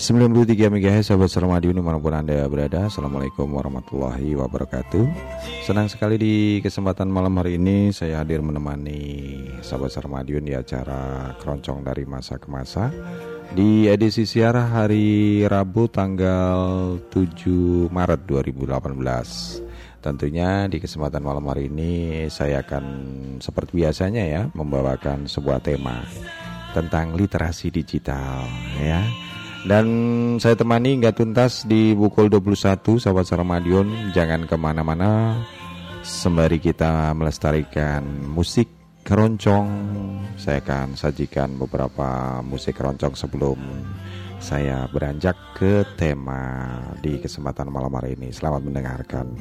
[0.00, 2.88] 93 MHz sahabat Sermadiun di mana pun anda berada.
[2.88, 5.04] Assalamualaikum warahmatullahi wabarakatuh.
[5.68, 6.34] Senang sekali di
[6.64, 12.48] kesempatan malam hari ini Saya hadir menemani sahabat Sermadiun di acara Keroncong dari Masa ke
[12.48, 12.88] Masa.
[13.52, 22.24] Di edisi siar hari Rabu tanggal 7 Maret 2018 Tentunya di kesempatan malam hari ini
[22.32, 22.84] saya akan
[23.36, 26.00] seperti biasanya ya membawakan sebuah tema
[26.72, 28.48] tentang literasi digital
[28.80, 29.04] ya
[29.68, 29.86] dan
[30.40, 35.36] saya temani nggak tuntas di pukul 21 sahabat Saramadion Jangan ke mana-mana.
[36.00, 38.00] Sembari kita melestarikan
[38.32, 38.64] musik
[39.04, 39.68] keroncong
[40.40, 43.60] Saya akan sajikan beberapa musik keroncong sebelum
[44.40, 48.32] saya beranjak ke tema di kesempatan malam hari ini.
[48.32, 49.36] Selamat mendengarkan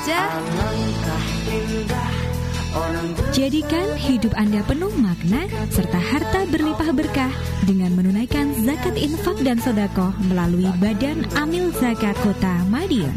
[0.00, 0.20] aja.
[3.36, 7.32] Jadikan hidup Anda penuh makna serta harta berlimpah berkah
[7.68, 13.12] dengan menunaikan zakat infak dan sodako melalui Badan Amil Zakat Kota Madiun.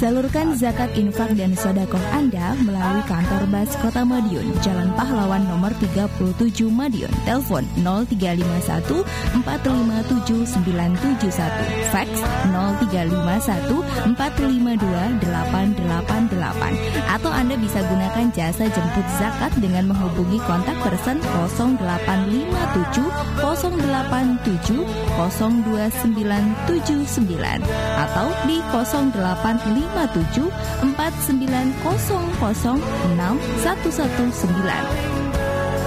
[0.00, 6.72] Salurkan zakat infak dan sodakoh Anda melalui kantor Bas Kota Madiun, Jalan Pahlawan nomor 37
[6.72, 7.12] Madiun.
[7.28, 9.04] Telepon 0351
[9.44, 12.08] 457971, fax
[12.48, 16.79] 0351 452 888
[17.10, 21.18] atau Anda bisa gunakan jasa jemput zakat dengan menghubungi kontak person
[21.50, 23.02] 0857
[23.42, 24.86] 087
[25.18, 27.66] 02979
[27.98, 29.10] atau di 085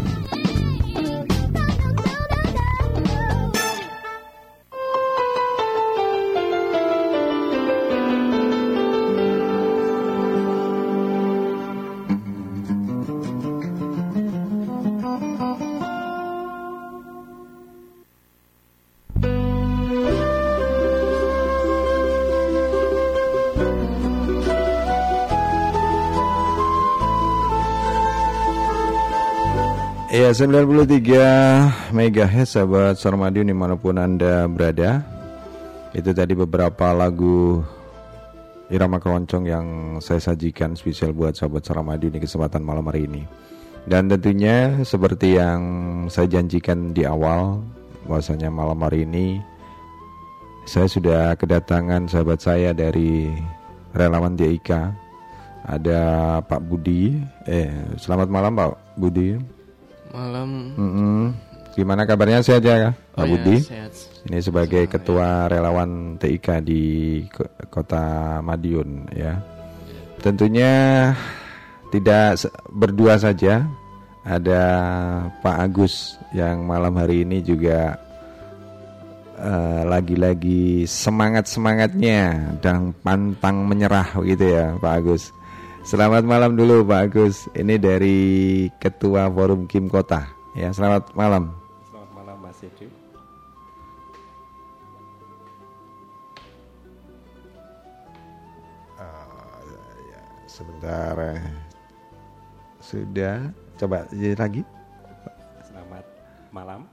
[30.29, 35.01] Ya 93 MHz sahabat Sarmadiun di mana pun anda berada
[35.97, 37.65] Itu tadi beberapa lagu
[38.69, 39.67] Irama keroncong yang
[40.05, 43.25] saya sajikan spesial buat sahabat Sarmadiun di kesempatan malam hari ini
[43.89, 45.61] Dan tentunya seperti yang
[46.13, 47.65] saya janjikan di awal
[48.05, 49.41] bahwasanya malam hari ini
[50.69, 53.33] saya sudah kedatangan sahabat saya dari
[53.97, 54.93] relawan DIK.
[55.65, 56.01] Ada
[56.45, 57.17] Pak Budi.
[57.49, 59.57] Eh, selamat malam Pak Budi.
[60.13, 60.49] Malam.
[60.77, 61.21] Mm -mm.
[61.79, 63.57] Gimana kabarnya sehat ya Pak Oh ya, Budi?
[63.63, 63.93] sehat.
[64.27, 66.83] Ini sebagai ketua relawan TIK di
[67.31, 69.39] Ko- Kota Madiun ya.
[70.19, 70.73] Tentunya
[71.95, 73.63] tidak berdua saja.
[74.27, 74.61] Ada
[75.41, 77.97] Pak Agus yang malam hari ini juga
[79.39, 85.31] eh, lagi-lagi semangat-semangatnya dan pantang menyerah gitu ya Pak Agus.
[85.89, 87.49] Selamat malam dulu Pak Agus.
[87.57, 88.19] Ini dari
[88.77, 90.21] Ketua Forum Kim Kota.
[90.53, 91.57] Ya, selamat malam.
[91.89, 92.93] Selamat malam Mas Edu.
[100.45, 101.17] Sebentar.
[101.17, 101.41] eh.
[102.85, 103.49] Sudah.
[103.81, 104.61] Coba jadi lagi.
[105.65, 106.05] Selamat
[106.53, 106.85] malam.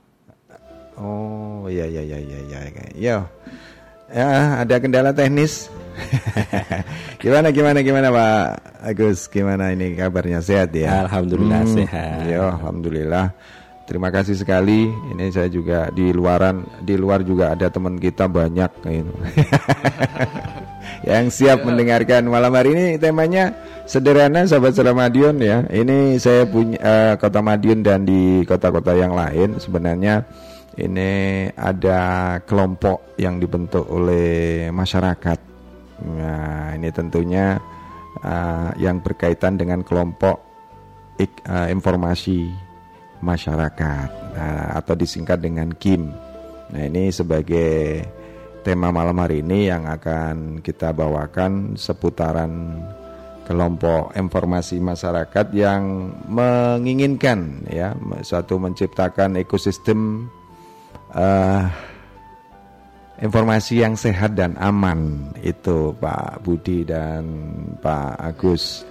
[0.96, 2.60] Oh, iya iya iya iya iya.
[2.96, 3.18] Yo.
[4.08, 5.68] Ya, ada kendala teknis.
[7.22, 8.46] gimana gimana gimana Pak
[8.84, 9.26] Agus?
[9.32, 11.08] Gimana ini kabarnya sehat ya?
[11.08, 12.28] Alhamdulillah sehat.
[12.28, 13.32] Yo, alhamdulillah.
[13.86, 14.90] Terima kasih sekali.
[14.90, 19.14] Ini saya juga di luaran, di luar juga ada teman kita banyak gitu.
[21.10, 23.54] yang siap mendengarkan malam hari ini temanya
[23.86, 25.62] sederhana sahabat sahabat Madiun ya.
[25.70, 30.26] Ini saya punya eh, kota Madiun dan di kota-kota yang lain sebenarnya
[30.76, 35.55] ini ada kelompok yang dibentuk oleh masyarakat.
[36.04, 37.56] Nah, ini tentunya
[38.20, 40.40] eh, yang berkaitan dengan kelompok
[41.16, 42.52] ik- eh, informasi
[43.24, 46.12] masyarakat nah, atau disingkat dengan KIM.
[46.72, 48.04] Nah, ini sebagai
[48.66, 52.82] tema malam hari ini yang akan kita bawakan seputaran
[53.46, 57.94] kelompok informasi masyarakat yang menginginkan ya
[58.26, 60.26] suatu menciptakan ekosistem
[61.14, 61.62] eh,
[63.20, 67.24] informasi yang sehat dan aman itu Pak Budi dan
[67.80, 68.84] Pak Agus.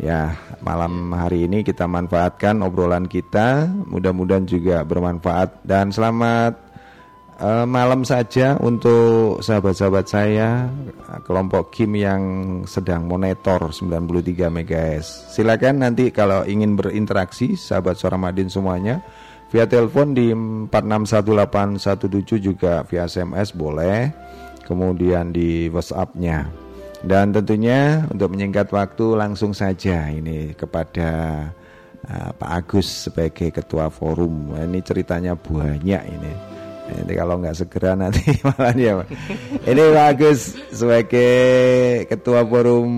[0.00, 0.32] Ya,
[0.64, 6.56] malam hari ini kita manfaatkan obrolan kita, mudah-mudahan juga bermanfaat dan selamat
[7.36, 10.72] eh, malam saja untuk sahabat-sahabat saya
[11.28, 12.22] kelompok Kim yang
[12.64, 15.36] sedang monitor 93 MHz.
[15.36, 19.04] Silakan nanti kalau ingin berinteraksi sahabat suara Madin semuanya
[19.50, 24.14] via telepon di 461817 juga via SMS boleh.
[24.62, 26.46] Kemudian di WhatsApp-nya.
[27.02, 31.42] Dan tentunya untuk menyingkat waktu langsung saja ini kepada
[32.06, 34.54] uh, Pak Agus sebagai ketua forum.
[34.54, 36.32] Ini ceritanya banyak ini.
[36.90, 39.02] Nanti kalau nggak segera nanti malah ya.
[39.66, 41.34] Ini Pak Agus sebagai
[42.06, 42.92] ketua forum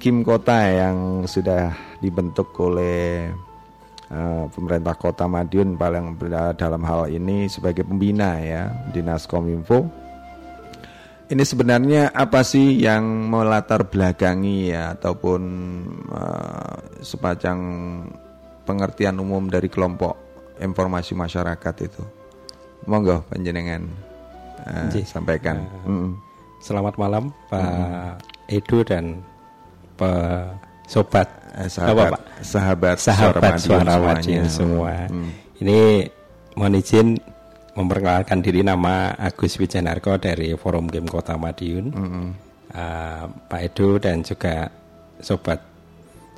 [0.00, 3.28] Kim Kota yang sudah dibentuk oleh
[4.50, 6.18] pemerintah Kota Madiun paling
[6.58, 9.86] dalam hal ini sebagai pembina ya Dinas Kominfo.
[11.30, 15.42] Ini sebenarnya apa sih yang melatar belakangi ya ataupun
[16.10, 16.76] uh,
[17.06, 17.58] sepacang
[18.66, 20.18] pengertian umum dari kelompok
[20.58, 22.02] informasi masyarakat itu?
[22.90, 23.86] Monggo panjenengan
[24.66, 25.62] uh, sampaikan.
[25.86, 26.18] Mm.
[26.58, 29.22] Selamat malam Pak Edu dan
[29.94, 32.22] Pak Sobat Eh, sahabat, Apa, Pak?
[32.46, 34.14] sahabat, sahabat suara semuanya.
[34.14, 34.94] Madiun semua.
[35.10, 35.30] Hmm.
[35.58, 36.06] Ini
[36.54, 37.08] mohon izin
[37.74, 41.86] memperkenalkan diri nama Agus Wijanarko dari Forum Game Kota Madiun.
[41.90, 42.28] Hmm.
[42.70, 44.70] Uh, Pak Edo dan juga
[45.18, 45.58] sobat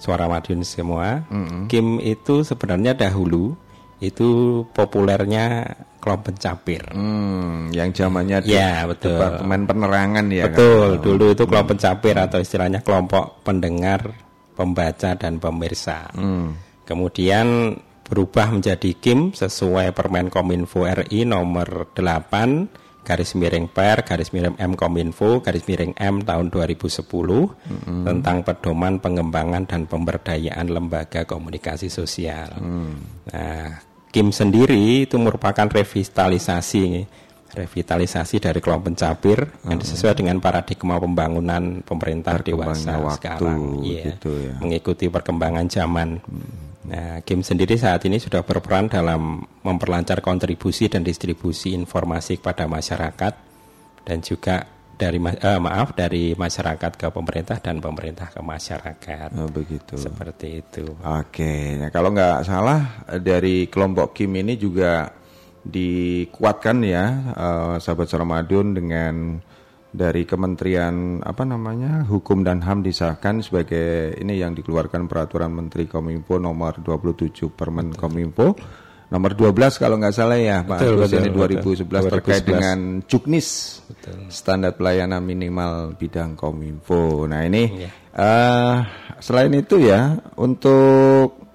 [0.00, 1.22] Suara Madiun semua.
[1.68, 3.54] Game itu sebenarnya dahulu
[4.02, 6.82] itu populernya kelompok pencapir.
[6.90, 9.14] Hmm, yang zamannya di Ya, betul.
[9.14, 10.58] Departemen Penerangan ya kan?
[10.58, 14.10] Betul, dulu itu kelompok pencapir atau istilahnya kelompok pendengar,
[14.52, 16.12] pembaca dan pemirsa.
[16.12, 16.56] Hmm.
[16.82, 24.54] Kemudian berubah menjadi KIM sesuai Permen Kominfo RI nomor 8 garis miring per garis miring
[24.62, 27.02] M Kominfo garis miring M tahun 2010
[28.06, 32.54] tentang pedoman pengembangan dan pemberdayaan lembaga komunikasi sosial.
[33.32, 33.66] Nah,
[34.12, 36.84] KIM sendiri itu merupakan revitalisasi
[37.52, 43.60] revitalisasi dari kelompok pencapir yang sesuai dengan paradigma pembangunan pemerintah dewasa waktu, sekarang.
[43.84, 44.54] Iya, gitu ya.
[44.58, 46.08] mengikuti perkembangan zaman.
[46.82, 53.32] Nah, Kim sendiri saat ini sudah berperan dalam memperlancar kontribusi dan distribusi informasi kepada masyarakat
[54.02, 54.66] dan juga
[54.98, 59.28] dari ma- eh, maaf dari masyarakat ke pemerintah dan pemerintah ke masyarakat.
[59.34, 59.94] Oh, begitu.
[59.98, 60.84] Seperti itu.
[61.02, 65.21] Oke, nah kalau nggak salah eh, dari kelompok Kim ini juga
[65.62, 69.14] dikuatkan ya eh, sahabat Ramadan dengan
[69.92, 76.40] dari Kementerian apa namanya Hukum dan HAM disahkan sebagai ini yang dikeluarkan peraturan Menteri Kominfo
[76.40, 78.56] nomor 27 Permen Kominfo
[79.12, 82.12] nomor 12 kalau nggak salah ya Pak Betul, Agus betul, ini 2011 betul.
[82.16, 82.48] terkait 2011.
[82.48, 83.46] dengan Juknis
[84.32, 87.28] standar pelayanan minimal bidang kominfo.
[87.28, 87.90] Nah ini Iya.
[88.16, 88.76] eh,
[89.20, 91.51] selain itu ya untuk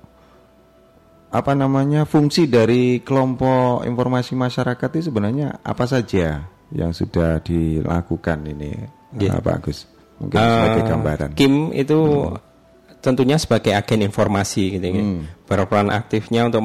[1.27, 8.72] apa namanya fungsi dari kelompok informasi masyarakat itu sebenarnya apa saja yang sudah dilakukan ini
[9.17, 9.88] eh, Pak Agus?
[10.17, 11.29] Mungkin sebagai Eh, gambaran.
[11.36, 12.00] Kim itu
[12.98, 15.00] tentunya sebagai agen informasi gitu ya.
[15.00, 15.22] Hmm.
[15.46, 16.60] Berperan aktifnya untuk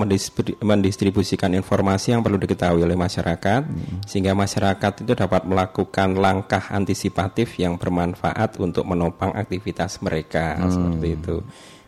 [0.59, 4.01] mendistribusikan informasi yang perlu diketahui oleh masyarakat Hmm.
[4.09, 10.71] sehingga masyarakat itu dapat melakukan langkah antisipatif yang bermanfaat untuk menopang aktivitas mereka Hmm.
[10.73, 11.37] seperti itu.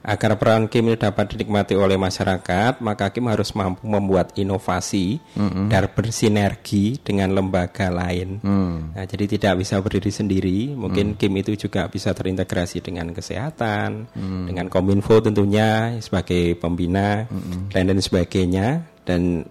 [0.05, 5.73] Agar peran Kim ini dapat dinikmati oleh masyarakat, maka Kim harus mampu membuat inovasi Hmm.
[5.73, 8.39] dan bersinergi dengan lembaga lain.
[8.93, 10.59] Nah, jadi tidak bisa berdiri sendiri.
[10.77, 14.13] Mungkin Kim itu juga bisa terintegrasi dengan kesehatan,
[14.45, 17.25] dengan Kominfo tentunya sebagai pembina
[17.73, 18.85] dan lain sebagainya.
[19.09, 19.49] Dan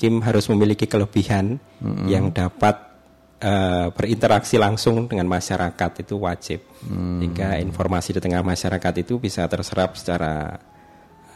[0.00, 1.60] Kim harus memiliki kelebihan
[2.08, 2.89] yang dapat
[3.40, 6.60] eh, berinteraksi langsung dengan masyarakat itu wajib.
[6.80, 10.56] Sehingga informasi di tengah masyarakat itu bisa terserap secara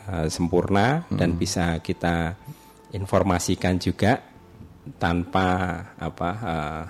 [0.09, 2.37] eh, sempurna dan bisa kita
[2.93, 4.21] informasikan juga
[5.01, 5.49] tanpa
[5.97, 6.85] apa eh,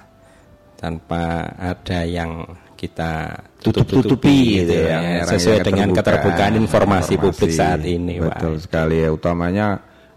[0.74, 2.44] tanpa ada yang
[2.74, 3.32] kita
[3.64, 7.56] tutup-tutupi gitu ya, era-era sesuai dengan keterbukaan keterbukaan informasi, publik informasi.
[7.56, 8.28] saat ini Pak.
[8.28, 9.66] Betul sekali ya, utamanya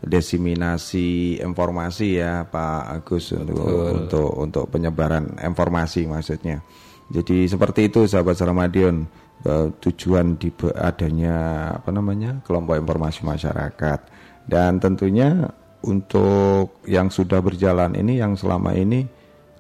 [0.08, 6.64] desiminasi informasi ya Pak Agus untuk untuk untuk penyebaran informasi maksudnya.
[7.08, 9.08] Jadi seperti itu sahabat Ramadion
[9.44, 14.00] eh, tujuan di adanya apa namanya kelompok informasi masyarakat.
[14.48, 15.48] Dan tentunya
[15.84, 19.04] untuk yang sudah berjalan ini yang selama ini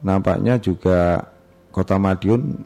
[0.01, 1.21] nampaknya juga
[1.71, 2.57] Kota Madiun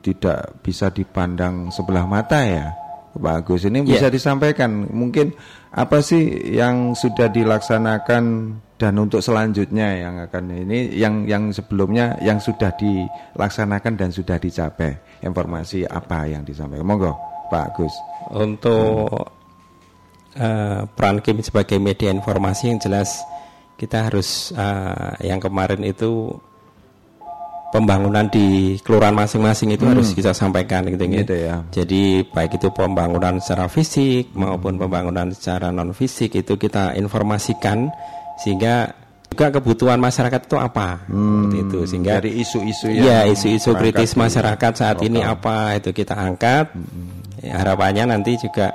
[0.00, 2.85] tidak bisa dipandang sebelah mata ya
[3.16, 3.96] Pak Agus ini Ya.
[3.98, 4.88] bisa disampaikan.
[4.88, 5.32] Mungkin
[5.72, 8.24] apa sih yang sudah dilaksanakan
[8.76, 15.20] dan untuk selanjutnya yang akan ini yang yang sebelumnya yang sudah dilaksanakan dan sudah dicapai?
[15.24, 16.84] Informasi apa yang disampaikan?
[16.84, 17.12] Monggo
[17.48, 17.94] Pak Agus.
[18.32, 19.32] Untuk
[20.36, 23.24] eh, peran Kim sebagai media informasi yang jelas
[23.76, 26.36] kita harus eh, yang kemarin itu
[27.74, 31.60] pembangunan di kelurahan masing-masing itu harus kita sampaikan gitu, Gitu ya.
[31.74, 37.90] Jadi baik itu pembangunan secara fisik maupun pembangunan secara non fisik itu kita informasikan
[38.38, 38.94] sehingga
[39.26, 44.96] juga kebutuhan masyarakat itu apa seperti itu sehingga dari isu-isu yang isu-isu kritis masyarakat saat
[45.04, 45.34] ini lokal.
[45.36, 46.72] apa itu kita angkat.
[47.44, 48.72] Ya, harapannya nanti juga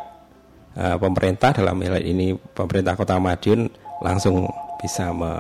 [0.78, 3.66] eh, pemerintah dalam hal ini pemerintah Kota Madiun
[4.06, 4.46] langsung
[4.78, 5.40] bisa me-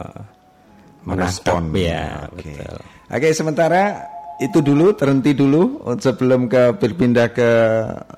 [1.06, 2.54] menangkap merespon ya, Oke.
[2.54, 2.78] betul.
[3.12, 4.08] Oke, sementara
[4.40, 7.50] itu dulu terhenti dulu sebelum ke berpindah ke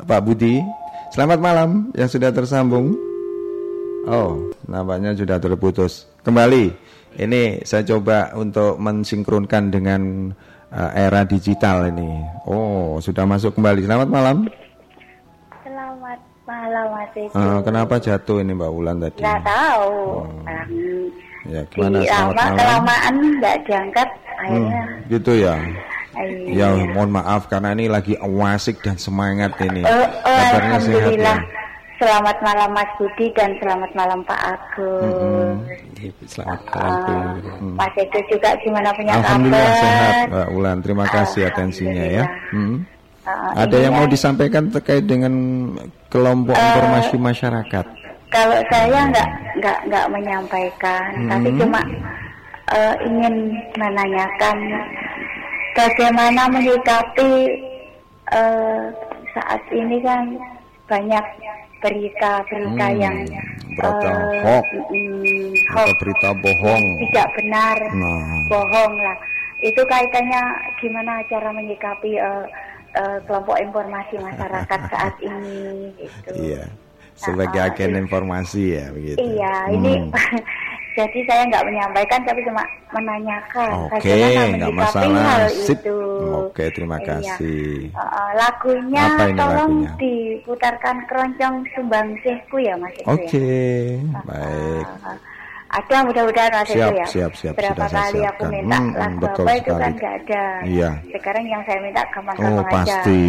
[0.06, 0.62] Pak Budi.
[1.10, 2.94] Selamat malam yang sudah tersambung.
[4.06, 6.06] Oh, nampaknya sudah terputus.
[6.22, 6.70] Kembali.
[7.18, 10.30] Ini saya coba untuk mensinkronkan dengan
[10.70, 12.22] uh, era digital ini.
[12.46, 13.90] Oh, sudah masuk kembali.
[13.90, 14.46] Selamat malam.
[15.66, 17.18] Selamat malam Mas.
[17.34, 19.26] Uh, kenapa jatuh ini Mbak Wulan tadi?
[19.26, 19.90] Nggak tahu.
[20.22, 20.30] Oh.
[20.46, 22.00] Um, Ya, gimana?
[22.00, 22.56] di Selamat lama malam.
[22.56, 24.82] kelamaan nggak diangkat Hmm, akhirnya.
[25.08, 25.56] gitu ya.
[26.46, 26.68] iya.
[26.74, 29.82] Ya, mohon maaf karena ini lagi wasik dan semangat ini.
[29.82, 30.64] Eh, eh, Kabarnya sehat ya.
[30.80, 31.40] Alhamdulillah.
[31.94, 35.56] Selamat malam Mas Budi dan selamat malam Pak Agus.
[36.26, 37.40] Selamat Ah, malam.
[37.40, 37.68] Bu.
[37.74, 39.80] Mas Edo juga gimana punya Alhamdulillah kabar?
[39.80, 40.78] sehat Mbak Wulan.
[40.80, 42.26] Terima kasih atensinya ya.
[42.50, 42.84] Hmm.
[43.24, 45.32] Ah, Ada yang mau ya, disampaikan terkait dengan
[46.08, 47.86] kelompok informasi masyarakat?
[48.34, 51.60] Kalau saya nggak nggak nggak menyampaikan, tapi Hmm.
[51.60, 51.82] cuma
[52.65, 53.36] eh, ingin
[53.76, 54.58] menanyakan
[55.72, 57.32] bagaimana menyikapi
[58.26, 58.84] eh,
[59.30, 60.34] saat ini kan
[60.86, 61.26] banyak
[61.80, 63.17] berita-berita Hmm, yang
[63.69, 64.65] berita eh, hoax.
[64.89, 66.84] mm, hoax, berita bohong?
[67.04, 68.41] tidak benar, Nah.
[68.48, 69.17] bohong lah.
[69.60, 70.41] Itu kaitannya
[70.78, 72.46] gimana cara menyikapi eh,
[72.96, 75.91] eh, kelompok informasi masyarakat saat ini?
[76.00, 76.32] Gitu.
[76.34, 76.63] Iya.
[77.24, 79.18] Sebagai Ah, agen informasi ya begitu.
[79.20, 80.12] Iya, ini Hmm.
[80.94, 85.24] jadi saya nggak menyampaikan tapi cuma menanyakan Oke, bagaimana nggak masalah.
[85.26, 85.80] hal Sip.
[85.80, 85.98] itu.
[86.44, 87.08] Oke, terima Iya.
[87.10, 87.90] kasih.
[87.92, 89.92] Uh, lagunya Apa ini tolong lagunya?
[89.98, 93.42] diputarkan keroncong sumbangsihku ya Mas Eko Oke,
[93.98, 94.22] ya.
[94.24, 94.88] baik.
[95.02, 95.18] Uh,
[95.74, 97.06] ada mudah-mudahan Mas Siap, ya.
[97.06, 97.54] siap, siap.
[97.58, 99.82] Berapa Sudah kali aku minta Hmm, lagu betul apa itu sekali.
[99.82, 100.44] kan nggak ada.
[100.64, 100.90] Iya.
[101.10, 102.98] Sekarang yang saya minta Oh, gampang-gampang aja.
[103.02, 103.24] pasti.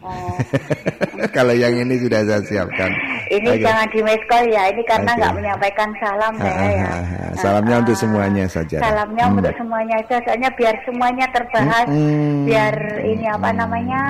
[0.00, 0.36] Oh.
[1.36, 2.90] Kalau yang ini sudah saya siapkan.
[3.26, 3.62] Ini Oke.
[3.62, 6.90] jangan di call ya, ini karena nggak menyampaikan salam Ah, saya ya.
[7.34, 8.76] Salamnya Ah, untuk semuanya saja.
[8.78, 9.36] Salamnya Hmm.
[9.38, 12.44] untuk semuanya saja, soalnya biar semuanya terbahas, Hmm.
[12.44, 14.02] biar ini apa namanya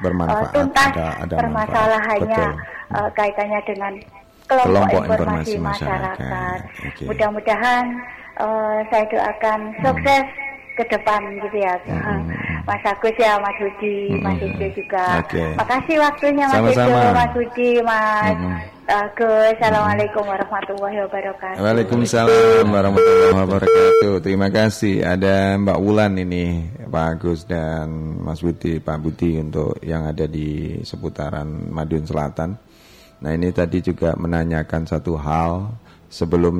[0.00, 2.44] Bermanfaat, eh, tuntas ada- ada permasalahannya
[2.92, 3.92] eh, kaitannya dengan
[4.54, 6.18] kelompok, Kelompok informasi, informasi masyarakat.
[6.18, 6.58] masyarakat.
[6.88, 7.02] Oke.
[7.08, 7.84] Mudah-mudahan
[8.34, 10.24] eh, saya doakan sukses
[10.72, 11.74] ke depan gitu ya.
[11.84, 12.32] Hmm.
[12.64, 14.48] Mas Agus ya, Mas Budi, Mas Hmm.
[14.48, 15.04] Ijo juga.
[15.20, 15.44] Oke.
[15.54, 16.88] Makasih waktunya Mas Sama-sama.
[16.96, 18.56] Ijo, Mas Budi, Mas Hmm.
[18.82, 19.52] Agus.
[19.52, 21.60] Assalamualaikum warahmatullahi wabarakatuh.
[21.60, 24.12] Waalaikumsalam warahmatullahi wabarakatuh.
[24.20, 25.04] Terima kasih.
[25.04, 26.44] Ada Mbak Wulan ini,
[26.88, 32.56] Pak Agus dan Mas Budi, Pak Budi untuk yang ada di seputaran Madiun Selatan.
[33.22, 35.70] Nah ini tadi juga menanyakan satu hal
[36.10, 36.56] sebelum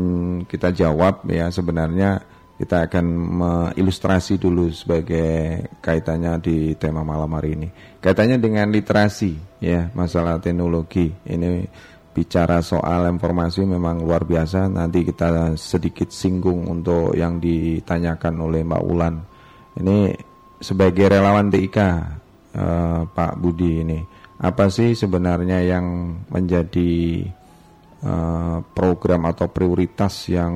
[0.47, 2.23] kita jawab ya sebenarnya
[2.57, 3.07] kita akan
[3.43, 7.69] mengilustrasi dulu sebagai kaitannya di tema malam hari ini.
[7.99, 11.67] Kaitannya dengan literasi ya masalah teknologi ini
[12.15, 14.71] bicara soal informasi memang luar biasa.
[14.71, 19.15] Nanti kita sedikit singgung untuk yang ditanyakan oleh Mbak Ulan.
[19.83, 20.15] Ini
[20.63, 21.79] sebagai relawan TIK
[22.55, 23.99] eh, Pak Budi ini
[24.43, 25.87] apa sih sebenarnya yang
[26.27, 27.23] menjadi
[28.03, 30.55] eh, program atau prioritas yang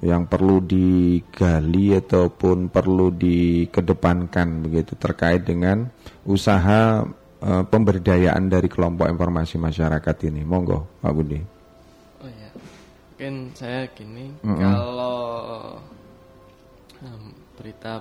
[0.00, 5.86] yang perlu digali ataupun perlu dikedepankan begitu terkait dengan
[6.26, 7.06] usaha
[7.38, 10.42] eh, pemberdayaan dari kelompok informasi masyarakat ini.
[10.42, 11.38] Monggo, Pak Budi.
[12.18, 14.58] Oh ya, mungkin saya gini, Mm-mm.
[14.58, 15.18] kalau
[16.98, 17.22] em,
[17.60, 18.00] berita,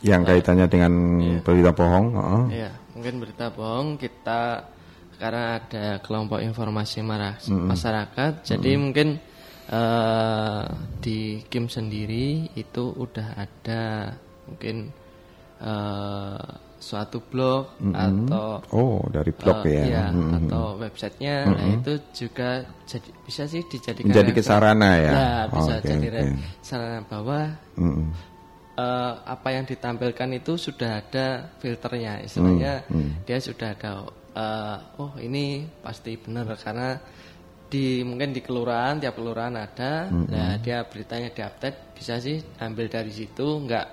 [0.00, 1.38] Yang kaitannya dengan Iya.
[1.44, 2.06] berita bohong,
[3.00, 4.68] mungkin berita bohong kita
[5.16, 9.16] karena ada kelompok informasi marah masyarakat, jadi mungkin
[9.72, 10.64] eh,
[11.00, 14.12] di Kim sendiri itu udah ada
[14.44, 14.92] mungkin
[15.60, 16.44] eh,
[16.76, 19.84] suatu blog atau Oh, dari blog eh, ya.
[19.84, 20.36] iya, Mm-mm.
[20.44, 25.12] atau websitenya nah itu juga jadi bisa sih dijadikan refer- kesarana ya?
[25.12, 26.16] Ya, bisa Oke, jadi oke.
[26.16, 27.40] re- sarana bahwa
[27.76, 28.08] Mm-mm.
[28.80, 31.26] Eh, apa yang ditampilkan itu sudah ada
[31.60, 32.24] filternya.
[32.24, 36.96] Istilahnya Hmm, dia sudah ada eh, oh ini pasti benar karena
[37.70, 40.08] di mungkin di kelurahan tiap kelurahan ada.
[40.08, 43.46] Hmm, nah dia beritanya diupdate bisa sih ambil dari situ.
[43.62, 43.86] Nggak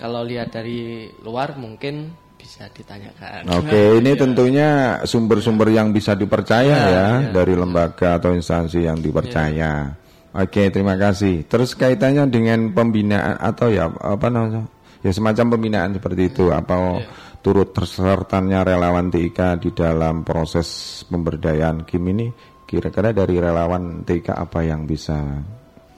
[0.00, 2.10] kalau lihat dari luar mungkin
[2.42, 3.46] bisa ditanyakan.
[3.54, 7.06] Oke, ini tentunya sumber-sumber yang bisa dipercaya Ya, ya, ya.
[7.30, 10.01] dari lembaga atau instansi yang dipercaya.
[10.32, 11.44] Oke, terima kasih.
[11.44, 14.64] Terus kaitannya dengan pembinaan atau ya apa namanya?
[15.04, 17.02] Ya semacam pembinaan seperti itu apa
[17.42, 22.30] turut tersertanya relawan TIK di dalam proses pemberdayaan Kim ini
[22.64, 25.18] kira-kira dari relawan TIK apa yang bisa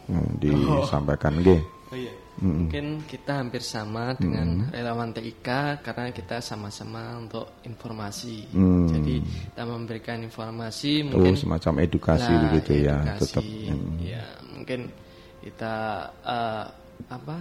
[0.09, 1.61] hmm, disampaikan Nggih.
[1.93, 2.24] Oh iya.
[2.35, 5.47] Mungkin kita hampir sama dengan relawan TIK
[5.81, 8.51] karena kita sama-sama untuk informasi.
[8.51, 8.91] Hmm.
[8.91, 13.23] Jadi kita memberikan informasi Oh, mungkin semacam edukasi Nah, begitu ya, edukasi.
[13.23, 13.45] tetap.
[13.71, 13.95] Hmm.
[14.03, 14.81] Ya, mungkin
[15.41, 15.75] kita
[16.27, 16.65] eh,
[17.07, 17.37] apa?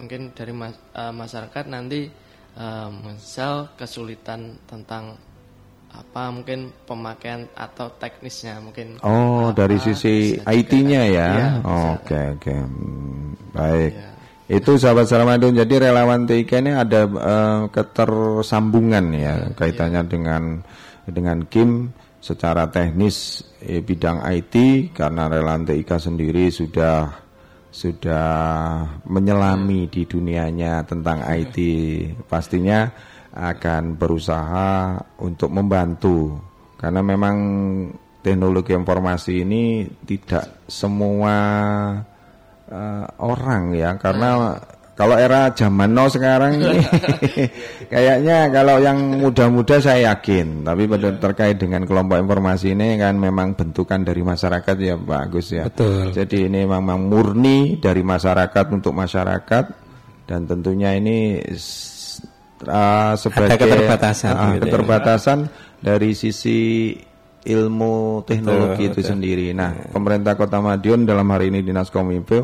[0.00, 2.00] Mungkin dari mas- eh, masyarakat nanti
[2.56, 5.12] eh, misal kesulitan tentang
[5.88, 11.28] apa mungkin pemakaian atau teknisnya mungkin Oh, apa, dari sisi IT-nya ya.
[11.32, 11.48] Iya.
[11.96, 12.54] Oke, oke.
[12.54, 13.92] Hmm, baik.
[13.92, 14.08] Iya.
[14.48, 15.60] Itu sahabat Salamadun.
[15.60, 20.42] Jadi relawan TIK ini ada eh, ketersambungan ya kaitannya dengan
[21.04, 24.54] dengan Kim secara teknis eh, bidang IT
[24.96, 27.12] karena relawan TIK sendiri sudah
[27.68, 28.28] sudah
[29.04, 31.56] menyelami di dunianya tentang IT.
[32.24, 32.88] Pastinya
[33.36, 36.40] akan berusaha untuk membantu
[36.80, 37.36] karena memang
[38.24, 41.36] teknologi informasi ini tidak semua
[42.68, 44.60] eh, orang ya karena
[44.98, 46.82] kalau era zaman now sekarang ini
[47.92, 53.54] kayaknya kalau yang muda-muda saya yakin tapi pada terkait dengan kelompok informasi ini kan memang
[53.54, 55.70] bentukan dari masyarakat ya Pak Agus ya.
[55.70, 56.10] Betul.
[56.10, 59.64] jadi ini memang murni dari masyarakat untuk masyarakat
[60.26, 61.46] dan tentunya ini
[62.66, 65.38] uh, sebagai keterbatasan uh, keterbatasan
[65.78, 66.90] dari sisi
[67.44, 69.46] ilmu teknologi Betul, itu sendiri.
[69.54, 72.40] Nah, pemerintah Kota Madiun dalam hari ini Dinas Kominfo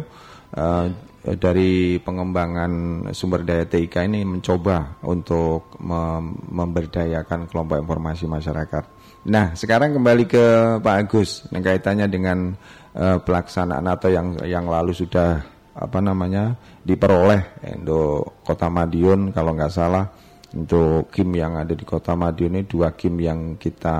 [0.55, 0.87] uh,
[1.25, 2.73] dari pengembangan
[3.17, 8.85] sumber daya TIK ini mencoba untuk mem- memberdayakan kelompok informasi masyarakat.
[9.25, 10.45] Nah, sekarang kembali ke
[10.85, 12.53] Pak Agus yang kaitannya dengan
[12.93, 15.41] eh, pelaksanaan atau yang yang lalu sudah
[15.75, 16.55] apa namanya
[16.85, 20.07] diperoleh untuk Kota Madiun kalau nggak salah
[20.55, 23.99] untuk Kim yang ada di Kota Madiun ini dua Kim yang kita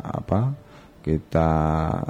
[0.00, 0.40] apa
[1.02, 1.50] kita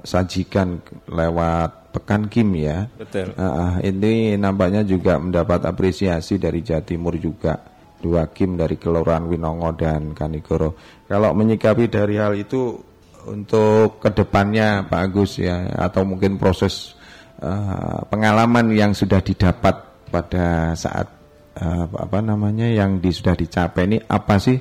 [0.04, 2.88] sajikan lewat Pekan Kim ya.
[2.96, 3.36] Betul.
[3.36, 7.58] Ah, ini nampaknya juga mendapat apresiasi dari Jawa Timur juga
[8.00, 10.74] dua Kim dari Kelurahan Winongo dan Kanigoro.
[11.04, 12.80] Kalau menyikapi dari hal itu
[13.28, 16.98] untuk ke depannya Pak Agus ya atau mungkin proses
[17.38, 19.74] eh, pengalaman yang sudah didapat
[20.10, 21.21] pada saat
[21.56, 24.56] eh, apa namanya yang di, sudah dicapai ini apa sih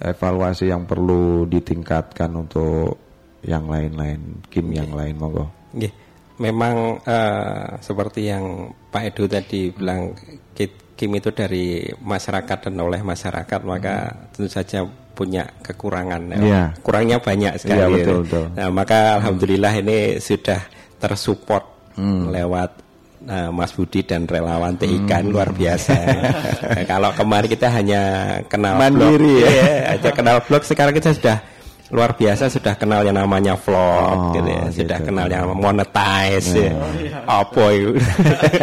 [0.00, 2.96] evaluasi yang perlu ditingkatkan untuk
[3.44, 5.48] yang lain-lain, game yang lain monggo.
[5.76, 5.92] Nggih.
[6.40, 10.16] Memang eh, seperti yang Pak Edo tadi bilang
[10.56, 14.84] Ki- Kim itu dari masyarakat dan oleh masyarakat maka tentu saja
[15.16, 16.32] punya kekurangan.
[16.40, 16.72] Iya.
[16.80, 17.80] Kurangnya banyak sekali.
[17.80, 18.44] Iya, betul, betul.
[18.56, 20.60] Nah, maka alhamdulillah ini sudah
[20.96, 22.30] tersupport Hmm.
[22.32, 22.70] lewat
[23.22, 25.28] eh, Mas Budi dan relawan TIK Hmm.
[25.28, 25.92] luar biasa.
[26.70, 28.02] Nah, kalau kemarin kita hanya
[28.46, 29.50] kenal Mandiri blog, ya.
[29.50, 31.38] iya, aja kenal blog sekarang kita sudah
[31.90, 34.64] luar biasa sudah kenal yang namanya Oh, vlog gitu ya.
[34.70, 35.06] Sudah gitu.
[35.10, 36.70] kenal yang monetize ya.
[37.26, 37.90] Apa itu?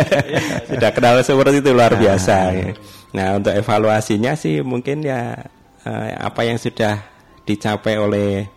[0.71, 2.37] sudah kenal seperti itu luar biasa.
[2.53, 2.71] ya.
[3.11, 5.35] Nah, untuk evaluasinya sih mungkin ya
[5.83, 7.03] eh, apa yang sudah
[7.43, 8.47] dicapai oleh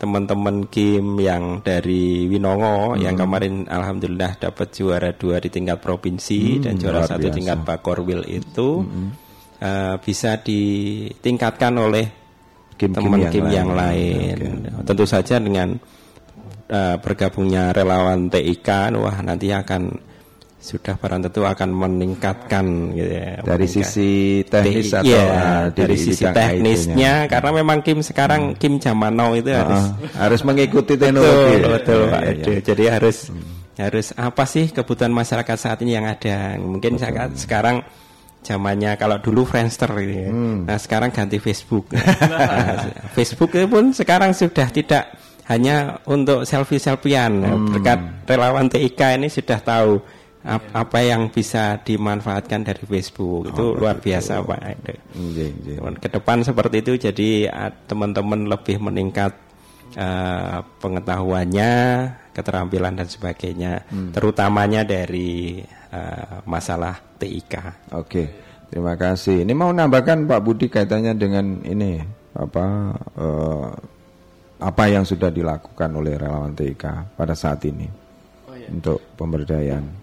[0.00, 6.80] teman-teman Kim yang dari Winongo yang kemarin alhamdulillah dapat juara dua di tingkat provinsi dan
[6.80, 7.36] juara satu biasa.
[7.36, 8.80] tingkat Bakorwil itu
[9.60, 12.06] eh, bisa ditingkatkan oleh
[12.80, 13.52] Game-game teman yang Kim lain.
[13.52, 14.36] yang lain.
[14.88, 15.76] Tentu saja dengan
[16.72, 20.09] eh, bergabungnya relawan TIK, wah nanti akan
[20.60, 23.40] sudah barang tentu akan meningkatkan gitu ya.
[23.40, 24.10] Dari meningkat- sisi
[24.44, 29.32] teknis Te- atau iya, ah, dari sisi teknisnya karena memang Kim sekarang Kim zaman now
[29.32, 31.64] itu harus Ah, harus mengikuti teknologi.
[31.64, 32.50] betul, betul Pak iya, Edo.
[32.52, 32.60] iya.
[32.60, 33.16] Jadi harus
[33.74, 36.60] harus apa sih kebutuhan masyarakat saat ini yang ada?
[36.60, 37.80] Mungkin saat sekarang
[38.40, 40.28] zamannya kalau dulu Friendster gitu ya.
[40.28, 40.68] Hmm.
[40.68, 41.88] Nah, sekarang ganti Facebook.
[42.20, 45.08] Nah, Facebook itu pun sekarang sudah tidak
[45.48, 47.32] hanya untuk selfie-selfian.
[47.40, 47.72] Hmm.
[47.72, 53.50] Berkat relawan TIK ini sudah tahu ap- apa yang bisa dimanfaatkan dari Facebook.
[53.50, 54.60] Itu luar biasa Pak
[55.14, 55.50] nggih.
[55.76, 59.32] Cuman Ke depan seperti itu jadi ah, teman-teman lebih meningkat
[59.92, 61.72] eh, pengetahuannya,
[62.30, 67.54] keterampilan dan sebagainya, terutamanya dari eh, masalah TIK.
[67.92, 68.22] Oke,
[68.66, 69.42] terima kasih.
[69.42, 72.00] Ini mau nambahkan Pak Budi kaitannya dengan ini
[72.30, 72.66] apa
[73.18, 73.70] eh,
[74.60, 77.88] apa yang sudah dilakukan oleh relawan TIK pada saat ini
[78.46, 78.68] Oh iya.
[78.68, 79.99] untuk pemberdayaan.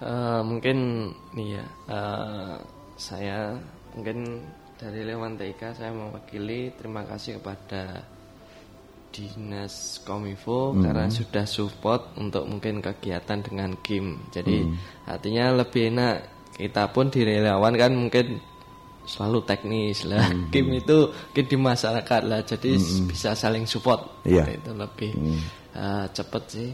[0.00, 2.54] Eh, mungkin nih ya eh,
[2.96, 3.52] saya
[3.92, 4.40] mungkin
[4.80, 6.72] dari Lewan TIK saya mewakili.
[6.72, 8.00] Terima kasih kepada
[9.10, 14.70] dinas kominfo karena sudah support untuk mungkin kegiatan dengan Kim jadi
[15.02, 16.16] artinya lebih enak
[16.54, 18.38] kita pun di relawan kan mungkin
[19.02, 20.30] selalu teknis lah.
[20.54, 22.70] Kim itu mungkin di masyarakat lah jadi
[23.10, 24.22] bisa saling support.
[24.22, 24.46] Iya.
[24.46, 25.10] itu lebih
[25.74, 26.70] eh, cepet sih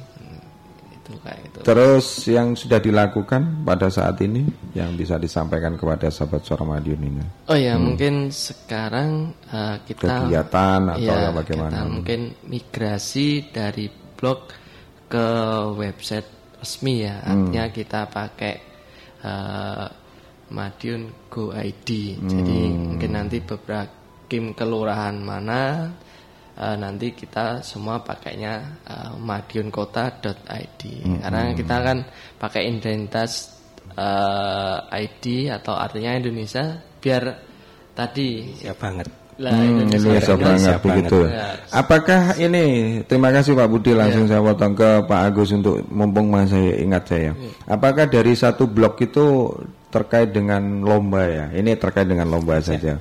[1.06, 4.42] Hmm, itu kayak itu Terus yang sudah dilakukan pada saat ini
[4.74, 7.24] yang bisa disampaikan kepada sahabat suara Madiun ini.
[7.46, 11.70] Oh ya, mungkin sekarang uh, kita Kegiatan atau ya, bagaimana?
[11.70, 13.86] kita mungkin migrasi dari
[14.18, 14.50] blog
[15.06, 15.26] ke
[15.78, 17.22] website resmi ya.
[17.22, 17.30] Hmm.
[17.30, 18.54] Artinya kita pakai
[19.22, 19.86] uh,
[20.50, 22.18] Madiun Go ID.
[22.18, 22.94] Jadi Hmm.
[22.94, 23.86] mungkin nanti beberapa
[24.26, 25.94] kim kelurahan mana
[26.56, 30.82] uh, nanti kita semua pakainya uh, madiunkota.id.
[31.04, 31.18] Hmm.
[31.22, 31.98] Karena kita kan
[32.40, 33.56] pakai identitas
[33.96, 37.22] eh, ID atau artinya Indonesia biar
[37.96, 39.08] tadi Ya banget.
[39.36, 41.28] lah Hmm, Indonesia banget begitu.
[41.28, 41.60] Ya.
[41.68, 46.80] Apakah ini terima kasih Pak Budi langsung saya potong ke Pak Agus untuk mumpung masih
[46.80, 47.32] ingat saya.
[47.68, 49.52] Apakah dari satu blok itu
[49.92, 51.46] terkait dengan lomba ya?
[51.52, 52.96] Ini terkait dengan lomba saja.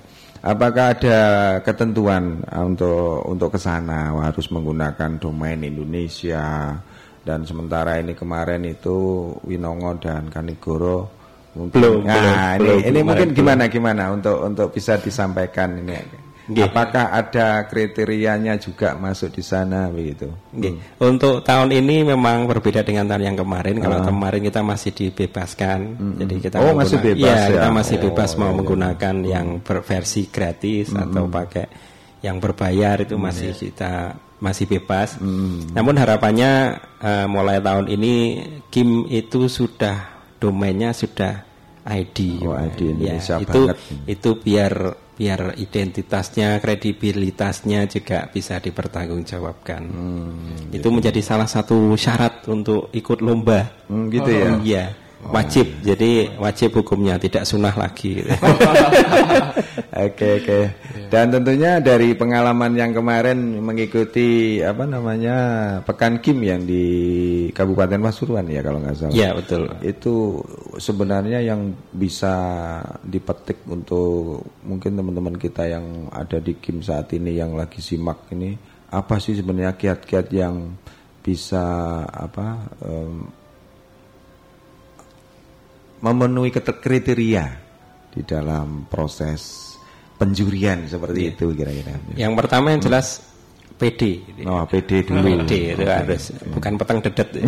[0.46, 1.20] Apakah ada
[1.66, 4.14] ketentuan uh, untuk untuk ke sana?
[4.14, 6.78] Harus menggunakan domain Indonesia.
[7.26, 11.10] Dan sementara ini kemarin itu Winongo dan Kanigoro
[11.58, 13.38] mungkin Belum, Nah, ini, belum, belum, ini mungkin belum.
[13.42, 14.04] gimana gimana?
[14.14, 15.98] Untuk untuk bisa disampaikan ini
[16.46, 16.64] Nggih.
[16.64, 20.78] apakah ada kriterianya juga masuk di sana begitu Oke.
[20.98, 23.76] Untuk tahun ini memang berbeda dengan tahun yang kemarin.
[23.78, 25.80] Kalau kemarin kita masih dibebaskan,
[26.16, 27.52] jadi kita Oh, masih mengguna- bebas Iya, ya?
[27.52, 28.58] kita masih Oh, bebas mau iya, iya.
[28.58, 31.66] menggunakan yang berversi gratis atau pakai
[32.22, 33.94] yang berbayar itu masih kita
[34.38, 35.18] masih bebas.
[35.72, 36.52] Namun harapannya
[37.00, 38.14] eh, mulai tahun ini
[38.68, 39.98] Kim itu sudah
[40.36, 41.42] domainnya sudah
[41.84, 42.42] ID.
[42.42, 43.78] Oh, ID Ya, Indonesia itu banget.
[44.08, 44.74] itu biar
[45.16, 49.84] biar identitasnya, kredibilitasnya juga bisa dipertanggungjawabkan.
[50.76, 53.72] itu menjadi salah satu syarat untuk ikut lomba.
[53.88, 54.48] Hmm, gitu ya?
[54.60, 54.86] Iya,
[55.32, 55.68] wajib.
[55.82, 58.22] Jadi wajib hukumnya tidak sunnah lagi.
[59.96, 60.60] Oke oke.
[61.08, 65.38] Dan tentunya dari pengalaman yang kemarin mengikuti apa namanya
[65.88, 66.84] Pekan Kim yang di
[67.56, 69.16] Kabupaten Pasuruan ya kalau nggak salah.
[69.16, 69.72] Iya betul.
[69.80, 70.44] Itu
[70.76, 72.36] sebenarnya yang bisa
[73.08, 78.76] dipetik untuk mungkin teman-teman kita yang ada di Kim saat ini yang lagi simak ini
[78.92, 80.76] apa sih sebenarnya kiat-kiat yang
[81.24, 81.66] bisa
[82.06, 83.26] apa em,
[86.00, 87.46] memenuhi kriteria
[88.10, 89.74] di dalam proses
[90.16, 91.96] penjurian seperti itu kira-kira.
[92.16, 93.20] Yang pertama yang jelas
[93.76, 94.24] PD.
[94.24, 94.48] gitu.
[94.48, 95.44] Oh, PD dulu.
[95.44, 97.30] PD itu harus bukan petang dedet.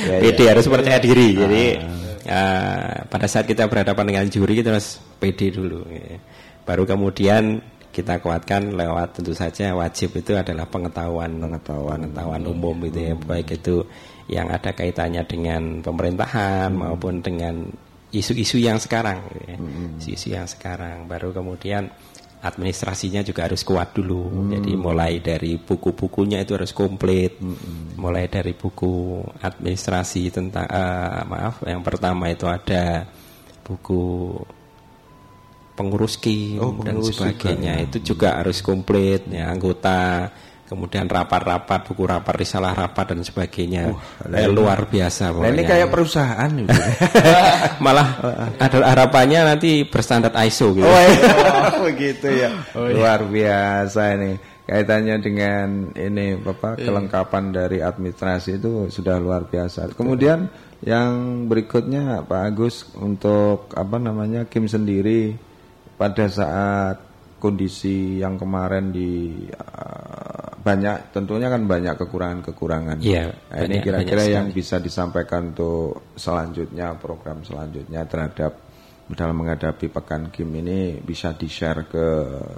[0.00, 1.28] Ya, PD harus percaya diri.
[1.36, 1.86] Jadi Ah.
[2.30, 5.86] eh, pada saat kita berhadapan dengan juri kita harus PD dulu.
[5.88, 6.18] ya.
[6.66, 12.06] Baru kemudian kita kuatkan lewat tentu saja wajib itu adalah pengetahuan Pengetahuan.
[12.06, 13.82] pengetahuan umum itu ya baik itu
[14.30, 17.66] yang ada kaitannya dengan pemerintahan maupun dengan
[18.14, 19.56] isu-isu yang sekarang gitu ya.
[19.98, 21.10] isu-isu yang sekarang.
[21.10, 21.90] Baru kemudian
[22.40, 24.48] administrasinya juga harus kuat dulu.
[24.54, 27.42] Jadi mulai dari buku-bukunya itu harus komplit.
[27.98, 33.04] Mulai dari buku administrasi tentang eh, maaf yang pertama itu ada
[33.66, 34.34] buku
[35.74, 37.72] pengurus kim Oh, dan pengurus juga, sebagainya.
[37.80, 37.84] Ya.
[37.88, 40.28] itu juga harus komplit ya anggota
[40.70, 43.90] kemudian rapat-rapat buku rapat risalah rapat dan sebagainya
[44.30, 46.70] Eh, luar biasa Nah, ini kayak perusahaan gitu.
[47.84, 48.08] malah
[48.54, 51.74] ada harapannya nanti berstandar ISO gitu Oh, iya.
[51.82, 52.50] begitu ya.
[52.78, 54.38] Luar biasa ini.
[54.62, 55.66] Kaitannya dengan
[55.98, 59.90] ini Bapak kelengkapan dari administrasi itu sudah luar biasa.
[59.98, 60.46] Kemudian
[60.80, 61.10] yang
[61.50, 65.34] berikutnya Pak Agus untuk apa namanya Kim sendiri
[65.98, 67.02] pada saat
[67.40, 73.00] kondisi yang kemarin di uh, banyak tentunya kan banyak kekurangan-kekurangan.
[73.00, 78.52] Iya, Nah, ini kira-kira yang bisa disampaikan untuk selanjutnya program selanjutnya terhadap
[79.10, 82.06] dalam menghadapi pekan Kim ini bisa di-share ke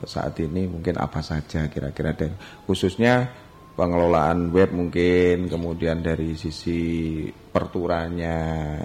[0.04, 2.36] saat ini mungkin apa saja kira-kira dan
[2.68, 3.24] khususnya
[3.72, 8.36] pengelolaan web mungkin kemudian dari sisi perturanya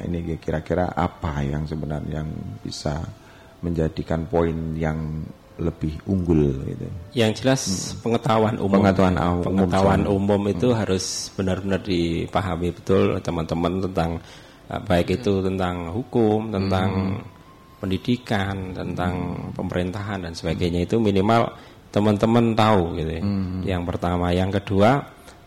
[0.08, 2.30] ini kira-kira apa yang sebenarnya yang
[2.64, 3.04] bisa
[3.60, 6.86] menjadikan poin yang lebih unggul gitu.
[7.18, 7.62] Yang jelas
[8.02, 8.82] pengetahuan umum.
[8.82, 14.12] Pengetahuan umum Pengetahuan umum itu harus benar-benar dipahami betul teman-teman tentang
[14.70, 17.20] eh, baik itu tentang hukum, tentang
[17.78, 19.14] pendidikan, tentang
[19.54, 21.54] pemerintahan dan sebagainya itu minimal
[21.90, 23.12] teman-teman tahu gitu.
[23.18, 23.24] ya.
[23.78, 25.02] Yang pertama, yang kedua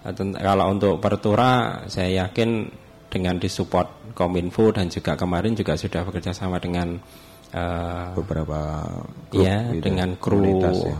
[0.06, 2.66] eh, kalau untuk pertura saya yakin
[3.10, 6.98] dengan disupport Kominfo dan juga kemarin juga sudah bekerja sama dengan
[7.50, 8.86] eh, beberapa
[9.30, 10.98] grup Iya, gitu, dengan kru ya.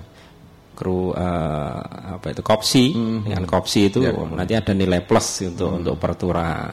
[0.75, 1.79] kru eh,
[2.17, 2.85] apa itu kopsi.
[3.27, 4.01] Dengan kopsi itu
[4.33, 6.73] nanti ada nilai plus untuk untuk pertura.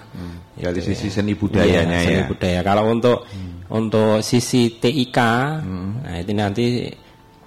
[0.58, 2.28] Dari sisi seni budayanya Iya, seni ya.
[2.28, 2.60] budaya.
[2.66, 3.18] Kalau untuk
[3.68, 5.20] untuk sisi TIK
[6.08, 6.66] nah itu nanti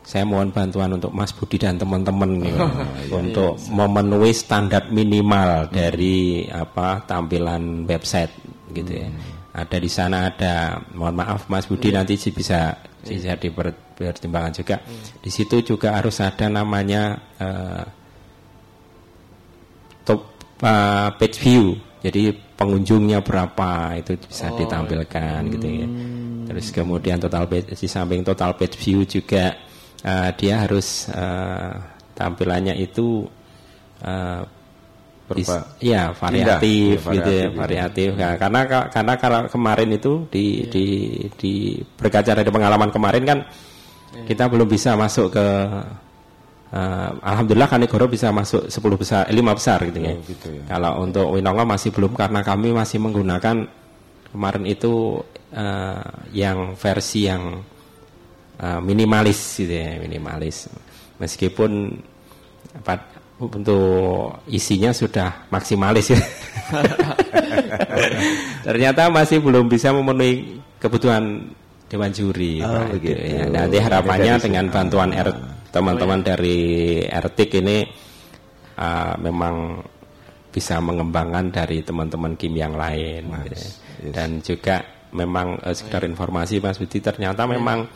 [0.00, 2.50] saya mohon bantuan untuk Mas Budi dan teman-teman nih,
[3.14, 8.34] untuk memenuhi standar minimal dari apa tampilan website
[8.74, 9.08] gitu ya.
[9.50, 14.76] Ada di sana ada mohon maaf Mas Budi nanti sih bisa bisa dipertimbangkan juga.
[15.18, 17.84] Di situ juga harus ada namanya eh,
[20.06, 20.20] top
[20.62, 21.74] uh, page view.
[22.00, 25.88] Jadi pengunjungnya berapa itu bisa ditampilkan gitu ya.
[26.50, 29.54] Terus kemudian total page di samping total page view juga
[30.06, 31.76] uh, dia harus uh,
[32.16, 33.28] tampilannya itu
[34.04, 34.42] uh,
[35.34, 38.08] bis- Berpa- ya variatif Indah, ya, gitu ya, variatif, variatif.
[38.14, 40.84] Nah, karena karena kalau kemarin itu di di
[41.38, 43.38] di berkaca dari pengalaman kemarin kan
[44.26, 45.46] kita belum bisa masuk ke
[46.70, 50.14] eh, alhamdulillah Kanigoro bisa masuk 10 besar, eh, 5 besar gitu ya.
[50.22, 50.62] gitu ya.
[50.66, 53.66] Kalau untuk Winongo masih belum karena kami masih menggunakan
[54.30, 55.18] kemarin itu
[55.50, 56.02] eh,
[56.34, 57.58] yang versi yang
[58.58, 60.70] eh, minimalis gitu ya, minimalis.
[61.18, 61.70] Meskipun
[62.70, 63.09] apa,
[63.40, 66.20] untuk isinya sudah maksimalis ya.
[68.68, 71.48] Ternyata masih belum bisa memenuhi kebutuhan
[71.88, 72.60] dewan juri.
[72.60, 73.00] Oh, Pak.
[73.00, 73.16] begitu.
[73.16, 75.28] Ya, nanti harapannya dengan bantuan R
[75.70, 76.58] teman-teman dari
[77.06, 77.78] RTIK ini
[78.76, 79.80] uh, memang
[80.50, 83.30] bisa mengembangkan dari teman-teman Kim yang lain.
[83.48, 83.70] gitu ya.
[84.12, 84.76] Dan juga
[85.16, 87.88] memang uh, sekedar informasi Mas Budi ternyata memang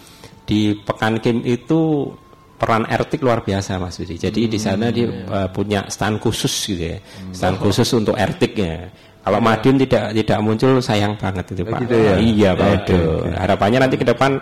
[0.45, 2.13] di Pekan Kim itu
[2.55, 4.17] peran RTIK luar biasa Mas Budi.
[4.17, 6.99] Jadi di sana dia uh, punya stand khusus gitu ya.
[7.35, 8.77] Stand khusus untuk RTIK ya.
[9.25, 11.81] Kalau Madiun tidak tidak muncul sayang banget itu Pak.
[11.89, 12.15] gitu ya?
[12.21, 12.69] Iya Pak.
[12.69, 13.03] Waduh.
[13.25, 13.31] oke.
[13.35, 14.39] Harapannya nanti ke depan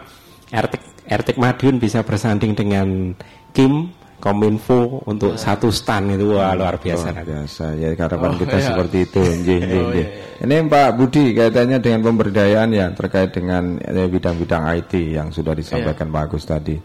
[0.53, 3.16] RTIK RTIK Madiun bisa bersanding dengan
[3.57, 3.91] Kim
[4.22, 9.18] Kominfo untuk satu stand itu wah luar biasa Luar biasa ya harapan kita seperti itu
[9.18, 10.07] nggih, nggih, nggih.
[10.47, 16.07] ini Pak Budi kaitannya dengan pemberdayaan ya terkait dengan eh, bidang-bidang IT yang sudah disampaikan
[16.14, 16.78] Pak Agus tadi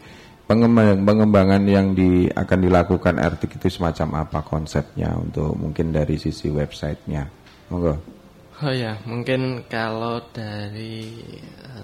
[0.47, 6.47] Pengembang- pengembangan yang di, akan dilakukan RTIK itu semacam apa konsepnya untuk mungkin dari sisi
[6.47, 7.27] websitenya?
[7.67, 7.99] Monggo.
[8.63, 11.83] Oh ya, mungkin kalau dari eh,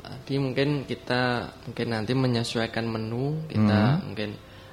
[0.00, 4.30] tadi mungkin kita mungkin nanti menyesuaikan menu kita mungkin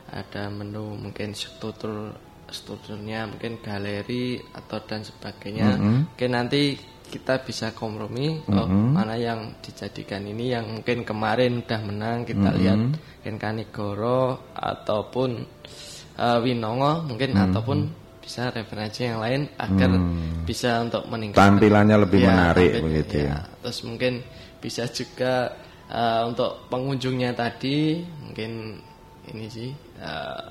[0.10, 2.16] ada menu mungkin struktur
[2.50, 5.76] strukturnya mungkin galeri atau dan sebagainya.
[5.76, 12.18] Mungkin nanti kita bisa kompromi oh mana yang dijadikan ini yang mungkin kemarin udah menang
[12.24, 15.30] kita lihat mungkin Kanigoro ataupun
[16.16, 17.45] eh, Winongo mungkin Hmm.
[17.49, 17.80] ataupun
[18.20, 19.91] bisa referensi yang lain agar
[20.43, 23.38] bisa untuk meningkatkan Tampilannya lebih Ya, menarik tampil- begitu ya.
[23.62, 24.14] Terus mungkin
[24.58, 25.34] bisa juga
[25.86, 28.82] eh, untuk pengunjungnya tadi mungkin
[29.30, 29.70] ini sih
[30.01, 30.41] eh,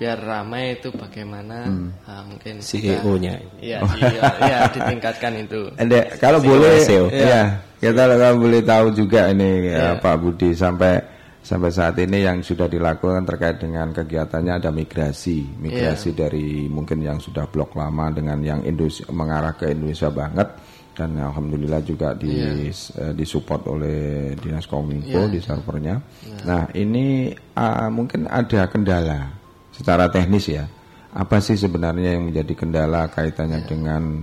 [0.00, 1.92] biar ramai itu bagaimana Hmm.
[2.08, 3.36] eh, mungkin CEO-nya.
[3.60, 5.68] Iya, iya, iya, ditingkatkan itu.
[5.84, 7.06] Ada kalau Sing boleh SEO.
[7.12, 10.96] ya kita kalau boleh tahu juga ini ya, Pak Budi sampai
[11.40, 17.20] sampai saat ini yang sudah dilakukan terkait dengan kegiatannya ada migrasi, migrasi dari mungkin yang
[17.20, 20.48] sudah blok lama dengan yang Indonesia mengarah ke Indonesia banget
[20.92, 25.96] dan alhamdulillah juga di eh, disupport oleh Dinas Kominfo di servernya.
[26.44, 29.39] Nah, ini ah, mungkin ada kendala
[29.80, 30.68] secara teknis ya.
[31.10, 34.20] Apa sih sebenarnya yang menjadi kendala kaitannya dengan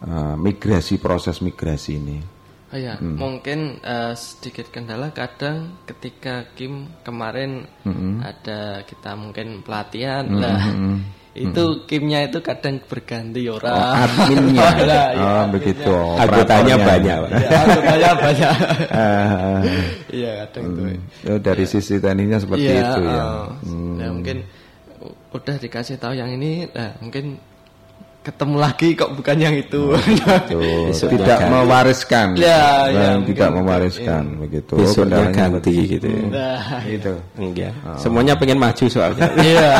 [0.00, 2.18] eh, migrasi proses migrasi ini?
[2.70, 3.18] Oh ya, Hmm.
[3.18, 8.22] mungkin eh, sedikit kendala kadang ketika Kim kemarin Hmm.
[8.22, 10.62] ada kita mungkin pelatihan lah.
[11.30, 13.70] Itu Kimnya itu kadang berganti orang.
[13.70, 14.66] Oh, adminnya.
[14.82, 15.92] Lah, iya, oh, begitu.
[16.16, 16.76] Anggotanya operatornya.
[16.82, 17.30] banyak, Pak.
[17.30, 18.52] Ya, anggotanya banyak.
[18.90, 19.60] Ah,
[20.18, 20.82] Iya, kadang itu.
[21.30, 23.22] oh, dari sisi teknisnya seperti Iya, itu ya.
[23.22, 23.46] oh.
[23.94, 24.46] Nah, mungkin u-
[25.30, 27.38] udah dikasih tahu yang ini, nah, mungkin
[28.20, 29.96] ketemu lagi kok bukan yang itu.
[30.92, 31.52] Besoknya tidak ganti.
[31.56, 32.26] mewariskan.
[32.36, 34.72] Ya, ya, Nah, mungkin tidak mungkin, mewariskan begitu.
[34.76, 36.22] Besoknya Kendalanya ganti gitu ya.
[36.28, 37.12] nah, Itu.
[37.40, 37.72] Enggak.
[37.96, 39.24] Semuanya pengen maju soalnya.
[39.40, 39.72] iya.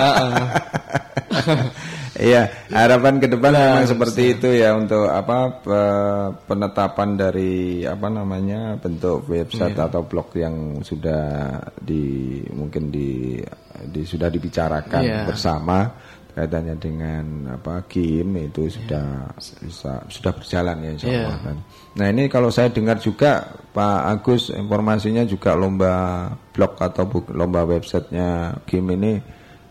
[2.10, 8.74] Iya, harapan ke depan memang seperti itu ya untuk apa pe- penetapan dari apa namanya
[8.76, 12.02] bentuk website atau blog yang sudah di
[12.50, 13.38] mungkin di,
[13.86, 15.22] di sudah dibicarakan Iya.
[15.22, 15.86] bersama
[16.30, 19.30] kaitannya dengan apa game itu sudah
[19.62, 21.46] bisa sudah berjalan ya insya Allah Iya.
[21.46, 21.56] kan.
[21.94, 28.62] Nah ini kalau saya dengar juga Pak Agus informasinya juga lomba blog atau lomba websitenya
[28.66, 29.12] game ini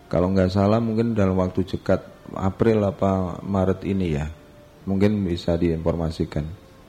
[0.08, 4.28] kalau nggak salah mungkin dalam waktu dekat April apa Maret ini ya?
[4.86, 6.46] Mungkin bisa diinformasikan.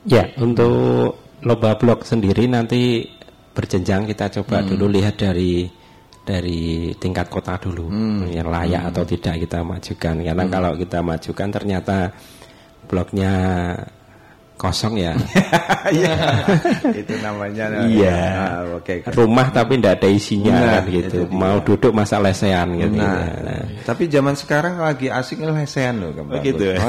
[0.09, 3.05] Ya, untuk lomba blog sendiri nanti
[3.53, 5.69] berjenjang kita coba dulu lihat dari
[6.21, 7.89] dari tingkat kota dulu.
[8.29, 10.15] Yang layak atau tidak kita majukan.
[10.25, 11.97] Karena kalau kita majukan ternyata
[12.89, 13.33] blognya
[14.61, 15.17] kosong ya
[17.01, 17.81] itu namanya.
[17.89, 18.13] Iya.
[18.13, 19.01] Ah, Oke.
[19.01, 19.09] oke.
[19.17, 21.33] rumah tapi tidak ada isinya Nah, kan gitu dia.
[21.33, 26.13] mau duduk masa lesehan gitu Nah, Nah, tapi zaman sekarang lagi asik lesehan loh.
[26.13, 26.77] Pak Begitu Agus.
[26.77, 26.85] ya?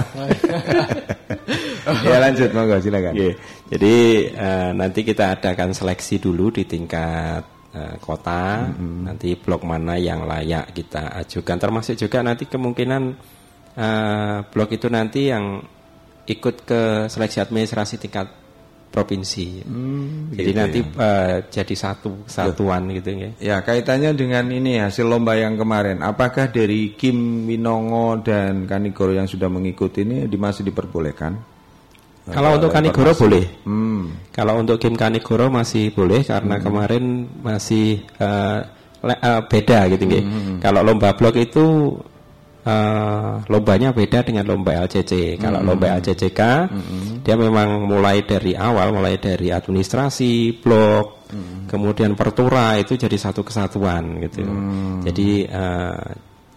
[2.06, 3.12] ya lanjut monggo silakan.
[3.16, 3.30] Oke.
[3.72, 3.94] Jadi
[4.28, 7.42] eh, nanti kita adakan seleksi dulu di tingkat
[7.72, 11.56] eh, kota, nanti blok mana yang layak kita ajukan.
[11.56, 13.02] Termasuk juga nanti kemungkinan
[13.74, 15.64] eh, blok itu nanti yang
[16.24, 18.30] ikut ke seleksi administrasi tingkat
[18.92, 19.64] provinsi.
[20.36, 23.30] Jadi nanti eh, jadi satu satuan gitu ya.
[23.40, 26.04] Ya kaitannya dengan ini hasil lomba yang kemarin.
[26.04, 31.32] Apakah dari Kim Winongo dan Kanigoro yang sudah mengikuti ini di- masih diperbolehkan?
[32.22, 33.44] Kalau untuk Kanigoro boleh.
[33.66, 34.14] Hmm.
[34.30, 37.04] Kalau untuk game Kanigoro masih boleh karena kemarin
[37.40, 38.58] masih eh,
[39.02, 40.24] le- eh, beda gitu nggih.
[40.60, 41.96] Kalau lomba blok itu
[42.62, 45.36] eh, lombanya beda dengan lomba LCC.
[45.38, 46.40] Kalau lomba LCCK
[47.22, 51.28] dia memang mulai dari awal, mulai dari administrasi blok,
[51.70, 54.42] kemudian pertura itu jadi satu kesatuan gitu.
[55.06, 56.04] Jadi eh,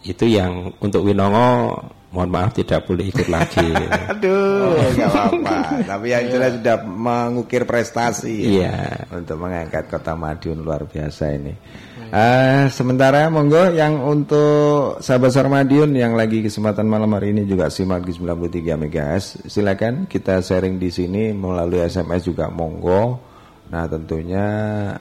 [0.05, 1.81] itu yang untuk Winongo
[2.15, 3.67] mohon maaf tidak boleh ikut lagi.
[4.15, 5.57] Aduh, nggak apa-apa.
[5.83, 8.55] Tapi yang jelas sudah mengukir prestasi.
[8.63, 9.03] Iya.
[9.11, 11.51] Untuk mengangkat kota Madiun luar biasa ini.
[12.11, 17.73] Eh, sementara monggo yang untuk sahabat Sar Madiun yang lagi kesempatan malam hari ini juga
[17.73, 19.49] simak di 93 MHz.
[19.49, 23.17] Silakan kita sharing di sini melalui SMS juga monggo.
[23.73, 24.45] Nah, tentunya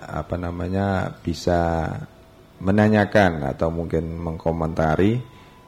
[0.00, 1.92] apa namanya bisa
[2.64, 5.20] menanyakan atau mungkin mengkomentari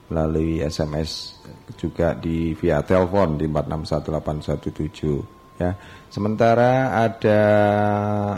[0.08, 1.36] melalui SMS
[1.76, 5.76] juga di via telepon di 461817 ya.
[6.08, 7.40] Sementara ada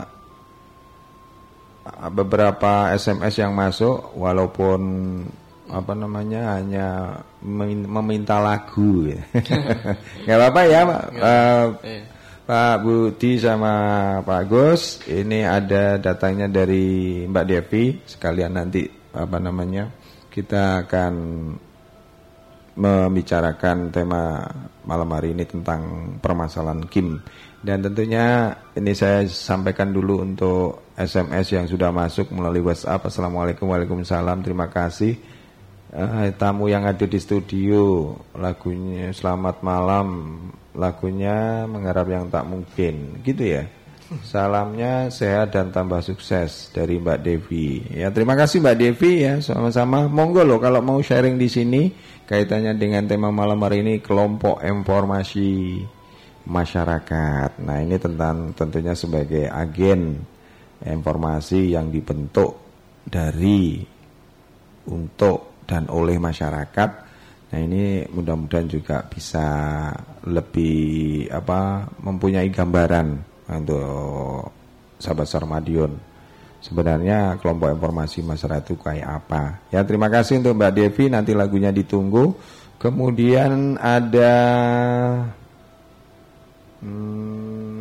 [0.03, 0.18] uh,
[2.09, 4.81] beberapa SMS yang masuk walaupun
[5.69, 6.87] apa namanya hanya
[7.45, 9.21] memin- meminta lagu ya.
[10.25, 11.01] nggak apa-apa ya Pak
[11.85, 12.01] Iya.
[12.49, 13.73] Pak Budi sama
[14.25, 19.85] Pak Gus ini ada datangnya dari Mbak Devi sekalian nanti apa namanya
[20.33, 21.13] kita akan
[22.73, 24.41] membicarakan tema
[24.87, 27.21] malam hari ini tentang permasalahan Kim
[27.61, 33.07] dan tentunya ini saya sampaikan dulu untuk SMS yang sudah masuk melalui WhatsApp.
[33.07, 34.43] Assalamualaikum Waalaikumsalam.
[34.43, 35.15] Terima kasih.
[35.95, 38.13] Eh, tamu yang ada di studio.
[38.35, 40.35] Lagunya Selamat Malam.
[40.75, 43.23] Lagunya mengharap yang tak mungkin.
[43.23, 43.63] Gitu ya.
[44.25, 47.85] Salamnya sehat dan tambah sukses dari Mbak Devi.
[47.93, 50.09] Ya, terima kasih Mbak Devi ya, sama-sama.
[50.09, 51.93] Monggo loh kalau mau sharing di sini
[52.25, 55.77] kaitannya dengan tema malam hari ini kelompok informasi
[56.49, 57.61] masyarakat.
[57.61, 60.25] Nah, ini tentang tentunya sebagai agen
[60.85, 62.55] informasi yang dibentuk
[63.03, 63.83] dari
[64.87, 66.89] untuk dan oleh masyarakat.
[67.49, 69.45] Nah, ini mudah-mudahan juga bisa
[70.29, 73.07] lebih apa mempunyai gambaran
[73.49, 74.53] untuk
[75.01, 75.93] sahabat Sarmadion.
[76.59, 79.63] Sebenarnya kelompok informasi masyarakat itu kayak apa?
[79.71, 81.05] Ya terima kasih untuk Mbak Devi.
[81.07, 82.35] Nanti lagunya ditunggu.
[82.79, 84.35] Kemudian ada
[86.83, 87.78] hmm,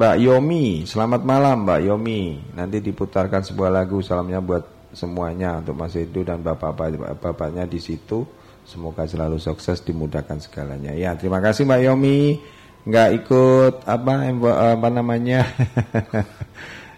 [0.00, 0.88] Mbak Yomi.
[0.88, 2.40] Selamat malam Mbak Yomi.
[2.56, 4.64] Nanti diputarkan sebuah lagu salamnya buat
[4.96, 8.24] semuanya untuk Mas Edu dan bapak-bapaknya di situ.
[8.64, 10.96] Semoga selalu sukses dimudahkan segalanya.
[10.96, 12.40] Ya terima kasih Mbak Yomi
[12.88, 14.32] nggak ikut apa
[14.72, 15.44] apa namanya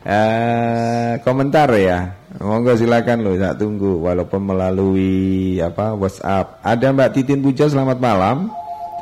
[0.06, 7.42] uh, komentar ya monggo silakan loh saya tunggu walaupun melalui apa WhatsApp ada Mbak Titin
[7.42, 8.46] Puja selamat malam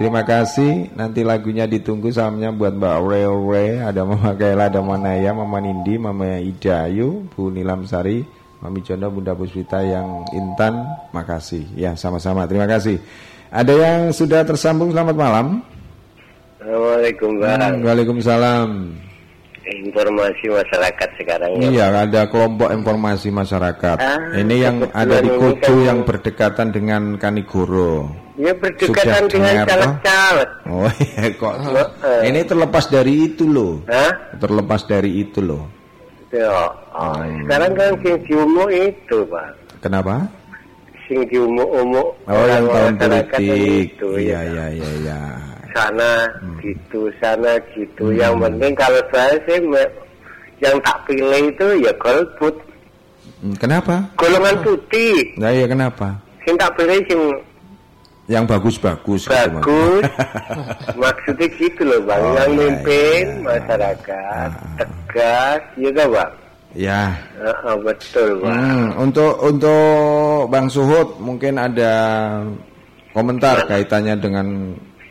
[0.00, 5.36] terima kasih nanti lagunya ditunggu salamnya buat Mbak Rewe ada Mama Kaila ada Mama Naya
[5.36, 8.24] Mama Nindi Mama Idayu Bu Nilam Sari
[8.64, 12.96] Mami Jono Bunda Puspita yang Intan makasih ya sama-sama terima kasih
[13.52, 15.60] ada yang sudah tersambung selamat malam
[16.60, 17.56] Assalamualaikum Bang.
[17.56, 18.68] Hmm, Waalaikumsalam.
[19.64, 21.68] Informasi masyarakat sekarang ya.
[21.72, 23.96] Iya, ada kelompok informasi masyarakat.
[23.96, 28.19] Ah, Ini yang ada di Kudu yang berdekatan dengan Kanigoro.
[28.40, 30.50] Ya berdekatan dengan caleg-caleg.
[30.64, 31.54] Oh iya kok.
[31.60, 33.84] Uh, ini terlepas dari itu loh.
[33.84, 34.12] Hah?
[34.40, 35.68] Terlepas dari itu loh.
[36.30, 36.46] Ya,
[36.94, 37.42] oh, hmm.
[37.42, 39.50] sekarang kan sing diumu itu, Pak.
[39.82, 40.30] Kenapa?
[41.10, 43.98] Sing diumu-umu Oh, yang tahun politik.
[43.98, 45.20] Itu, iya, iya, iya, iya
[45.74, 46.58] sana hmm.
[46.62, 48.18] gitu sana gitu hmm.
[48.18, 49.58] yang penting kalau saya sih
[50.60, 52.54] yang tak pilih itu ya golput
[53.40, 57.20] hmm, kenapa golongan putih nah iya kenapa sing tak pilih sing
[58.30, 59.58] yang bagus-bagus gitu, bagus.
[59.58, 60.06] Gitu,
[61.02, 62.22] maksudnya gitu loh bang.
[62.22, 64.76] Oh, yang iya, mimpin iya, masyarakat ah.
[64.78, 66.32] tegas ya kan bang?
[66.70, 67.02] Ya
[67.42, 68.54] uh, betul bang.
[68.54, 71.94] Hmm, untuk untuk bang Suhut mungkin ada
[73.10, 74.46] komentar kaitannya dengan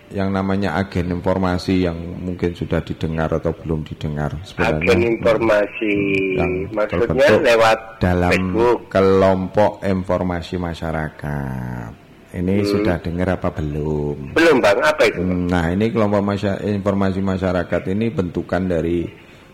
[0.10, 4.96] yang namanya agen informasi yang mungkin sudah didengar atau belum didengar sebenarnya.
[4.96, 5.94] Agen informasi
[6.40, 8.90] yang maksudnya lewat dalam Facebook.
[8.90, 11.99] kelompok informasi masyarakat
[12.36, 12.68] ini hmm.
[12.68, 18.06] sudah dengar apa belum belum bang apa itu nah ini kelompok masy- informasi masyarakat ini
[18.14, 19.10] bentukan dari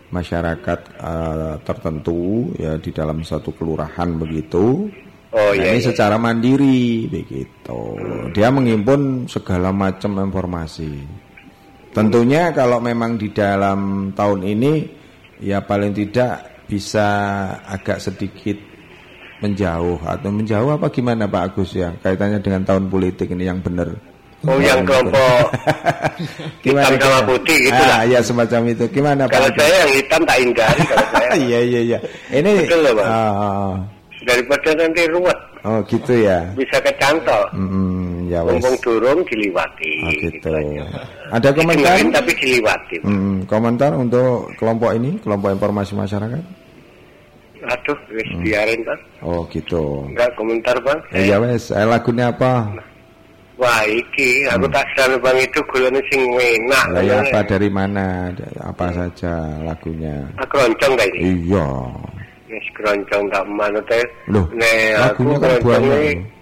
[0.06, 4.86] masyarakat uh, tertentu ya di dalam satu kelurahan begitu
[5.36, 5.76] Oh nah, iya.
[5.76, 5.88] Ini iya.
[5.92, 7.82] secara mandiri begitu.
[8.32, 11.04] Dia menghimpun segala macam informasi.
[11.92, 14.72] Tentunya kalau memang di dalam tahun ini
[15.44, 17.08] ya paling tidak bisa
[17.68, 18.56] agak sedikit
[19.40, 23.92] menjauh atau menjauh apa gimana Pak Agus ya kaitannya dengan tahun politik ini yang benar.
[24.46, 25.48] Oh yang kelompok
[26.64, 28.02] gimana, hitam sama putih ah, lah.
[28.06, 28.84] Ya semacam itu.
[28.92, 29.56] Gimana kalau Pak?
[29.56, 31.30] Kalau saya yang hitam tak hindari kalau saya.
[31.34, 31.98] Iya iya iya.
[32.30, 33.06] Ini Betul loh, Pak.
[33.08, 33.72] Uh,
[34.28, 35.38] daripada nanti ruwet.
[35.66, 36.38] Oh gitu ya.
[36.54, 37.42] Bisa kecantol.
[37.50, 38.60] Hmm, ya wes.
[38.60, 39.94] Ngomong turun diliwati.
[40.06, 40.46] Oh, gitu.
[40.46, 40.84] gitu
[41.34, 41.98] Ada komentar?
[41.98, 42.96] Tapi diliwati.
[43.02, 46.65] Hmm, komentar untuk kelompok ini, kelompok informasi masyarakat?
[47.66, 48.42] Aduh, wis hmm.
[48.46, 49.00] biarin bang.
[49.26, 50.06] Oh gitu.
[50.06, 51.00] Enggak komentar bang.
[51.10, 52.70] Eh, ya wes, eh, lagunya apa?
[53.56, 54.74] Wah iki, aku hmm.
[54.76, 56.84] tak sadar bang itu gulanya sing enak.
[56.92, 58.30] Lah ya apa dari mana?
[58.62, 60.28] Apa saja lagunya?
[60.38, 61.68] Aku loncong kayak Iya.
[62.46, 64.04] Wis keroncong tak mana teh.
[64.30, 66.35] Loh, lagunya kan banyak.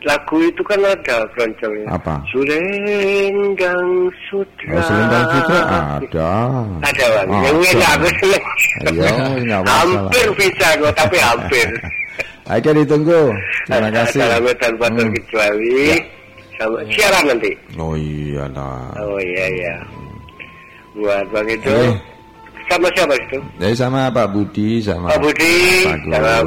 [0.00, 1.86] Lagu itu kan ada keroncongnya.
[1.92, 2.24] Apa?
[2.32, 4.72] Sulenggang Sutra.
[4.72, 6.30] Oh, Sulenggang Sutra ada.
[6.80, 7.28] Ada bang.
[7.28, 8.44] Oh, yang ini aku seneng.
[9.44, 9.84] Nggak masalah.
[9.84, 11.68] Hampir bisa kok, tapi hampir.
[12.50, 13.22] Ayo ditunggu.
[13.68, 14.20] Terima kasih.
[14.26, 14.96] Hmm.
[14.96, 15.94] terkecuali.
[15.94, 15.98] Ya.
[16.58, 17.50] Sama siaran nanti.
[17.78, 18.90] Oh iya lah.
[18.98, 19.76] Oh iya iya.
[20.96, 21.70] Buat bang itu.
[21.70, 22.09] Eh
[22.70, 23.38] sama siapa itu?
[23.58, 25.58] Jadi sama Pak Budi sama Pak Budi
[26.06, 26.46] dalam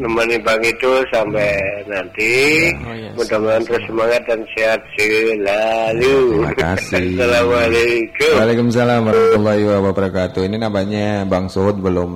[0.00, 1.52] nemani Bang itu sampai
[1.84, 2.32] nanti.
[2.80, 3.12] Oh, yes.
[3.18, 6.16] Mudah-mudahan terus semangat dan sehat selalu.
[6.40, 7.08] Terima kasih.
[7.20, 8.32] Assalamualaikum.
[8.40, 10.40] Waalaikumsalam warahmatullahi wabarakatuh.
[10.48, 12.10] Ini namanya Bang Suhud belum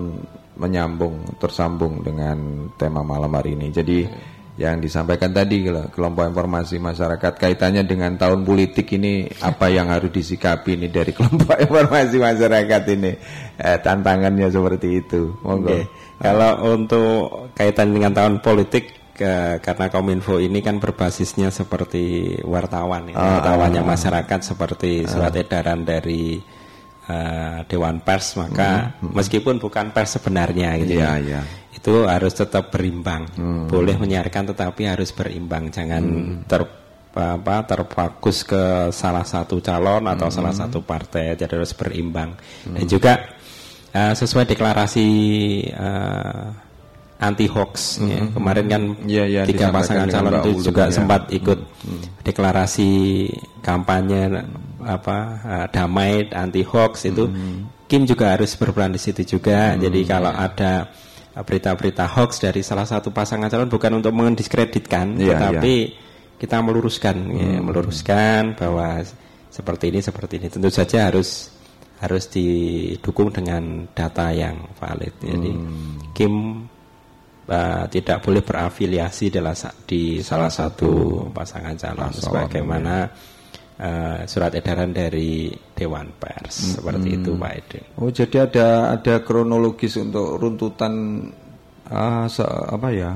[0.57, 3.69] menyambung tersambung dengan tema malam hari ini.
[3.75, 4.07] Jadi
[4.61, 10.77] yang disampaikan tadi kelompok informasi masyarakat kaitannya dengan tahun politik ini apa yang harus disikapi
[10.77, 13.13] ini dari kelompok informasi masyarakat ini?
[13.57, 15.33] Eh, tantangannya seperti itu.
[15.41, 15.73] Monggo.
[15.73, 15.83] Okay.
[16.21, 23.17] kalau untuk kaitan dengan tahun politik ke, karena Kominfo ini kan berbasisnya seperti wartawan ya,
[23.17, 26.41] uh, wartawannya uh, masyarakat seperti surat uh, edaran dari
[27.09, 29.15] uh, dewan pers maka hmm.
[29.15, 31.45] meskipun bukan pers sebenarnya gitu yeah, ya yeah.
[31.75, 33.67] itu harus tetap berimbang hmm.
[33.71, 36.47] boleh menyiarkan tetapi harus berimbang jangan hmm.
[36.47, 36.63] ter
[37.13, 40.37] apa terfokus ke salah satu calon atau hmm.
[40.41, 42.33] salah satu partai jadi harus berimbang
[42.65, 42.73] hmm.
[42.73, 43.13] dan juga
[43.93, 45.09] uh, sesuai deklarasi
[45.77, 46.49] uh,
[47.23, 48.11] anti hoax mm -hmm.
[48.11, 48.23] ya.
[48.35, 50.95] kemarin kan ya, ya, tiga pasangan calon itu juga ya.
[50.99, 52.03] sempat ikut mm -hmm.
[52.27, 52.91] deklarasi
[53.63, 54.43] kampanye
[54.85, 57.59] apa uh, damai anti hoax itu mm -hmm.
[57.87, 59.83] Kim juga harus berperan di situ juga mm -hmm.
[59.89, 60.73] jadi kalau ada
[61.33, 66.11] berita-berita hoax dari salah satu pasangan calon bukan untuk mendiskreditkan ya, tetapi ya
[66.43, 67.55] kita meluruskan ya, hmm.
[67.55, 68.99] ya, meluruskan bahwa
[69.47, 71.55] seperti ini seperti ini tentu saja harus
[72.03, 75.15] harus didukung dengan data yang valid.
[75.23, 76.11] Jadi hmm.
[76.11, 76.67] Kim
[77.47, 79.31] uh, tidak boleh berafiliasi
[79.87, 83.07] di salah satu pasangan calon sebagaimana
[83.83, 86.73] uh, surat edaran dari Dewan Pers hmm.
[86.79, 87.81] seperti itu Pak Ede.
[87.99, 91.27] Oh jadi ada ada kronologis untuk runtutan
[91.91, 93.13] uh, se, apa ya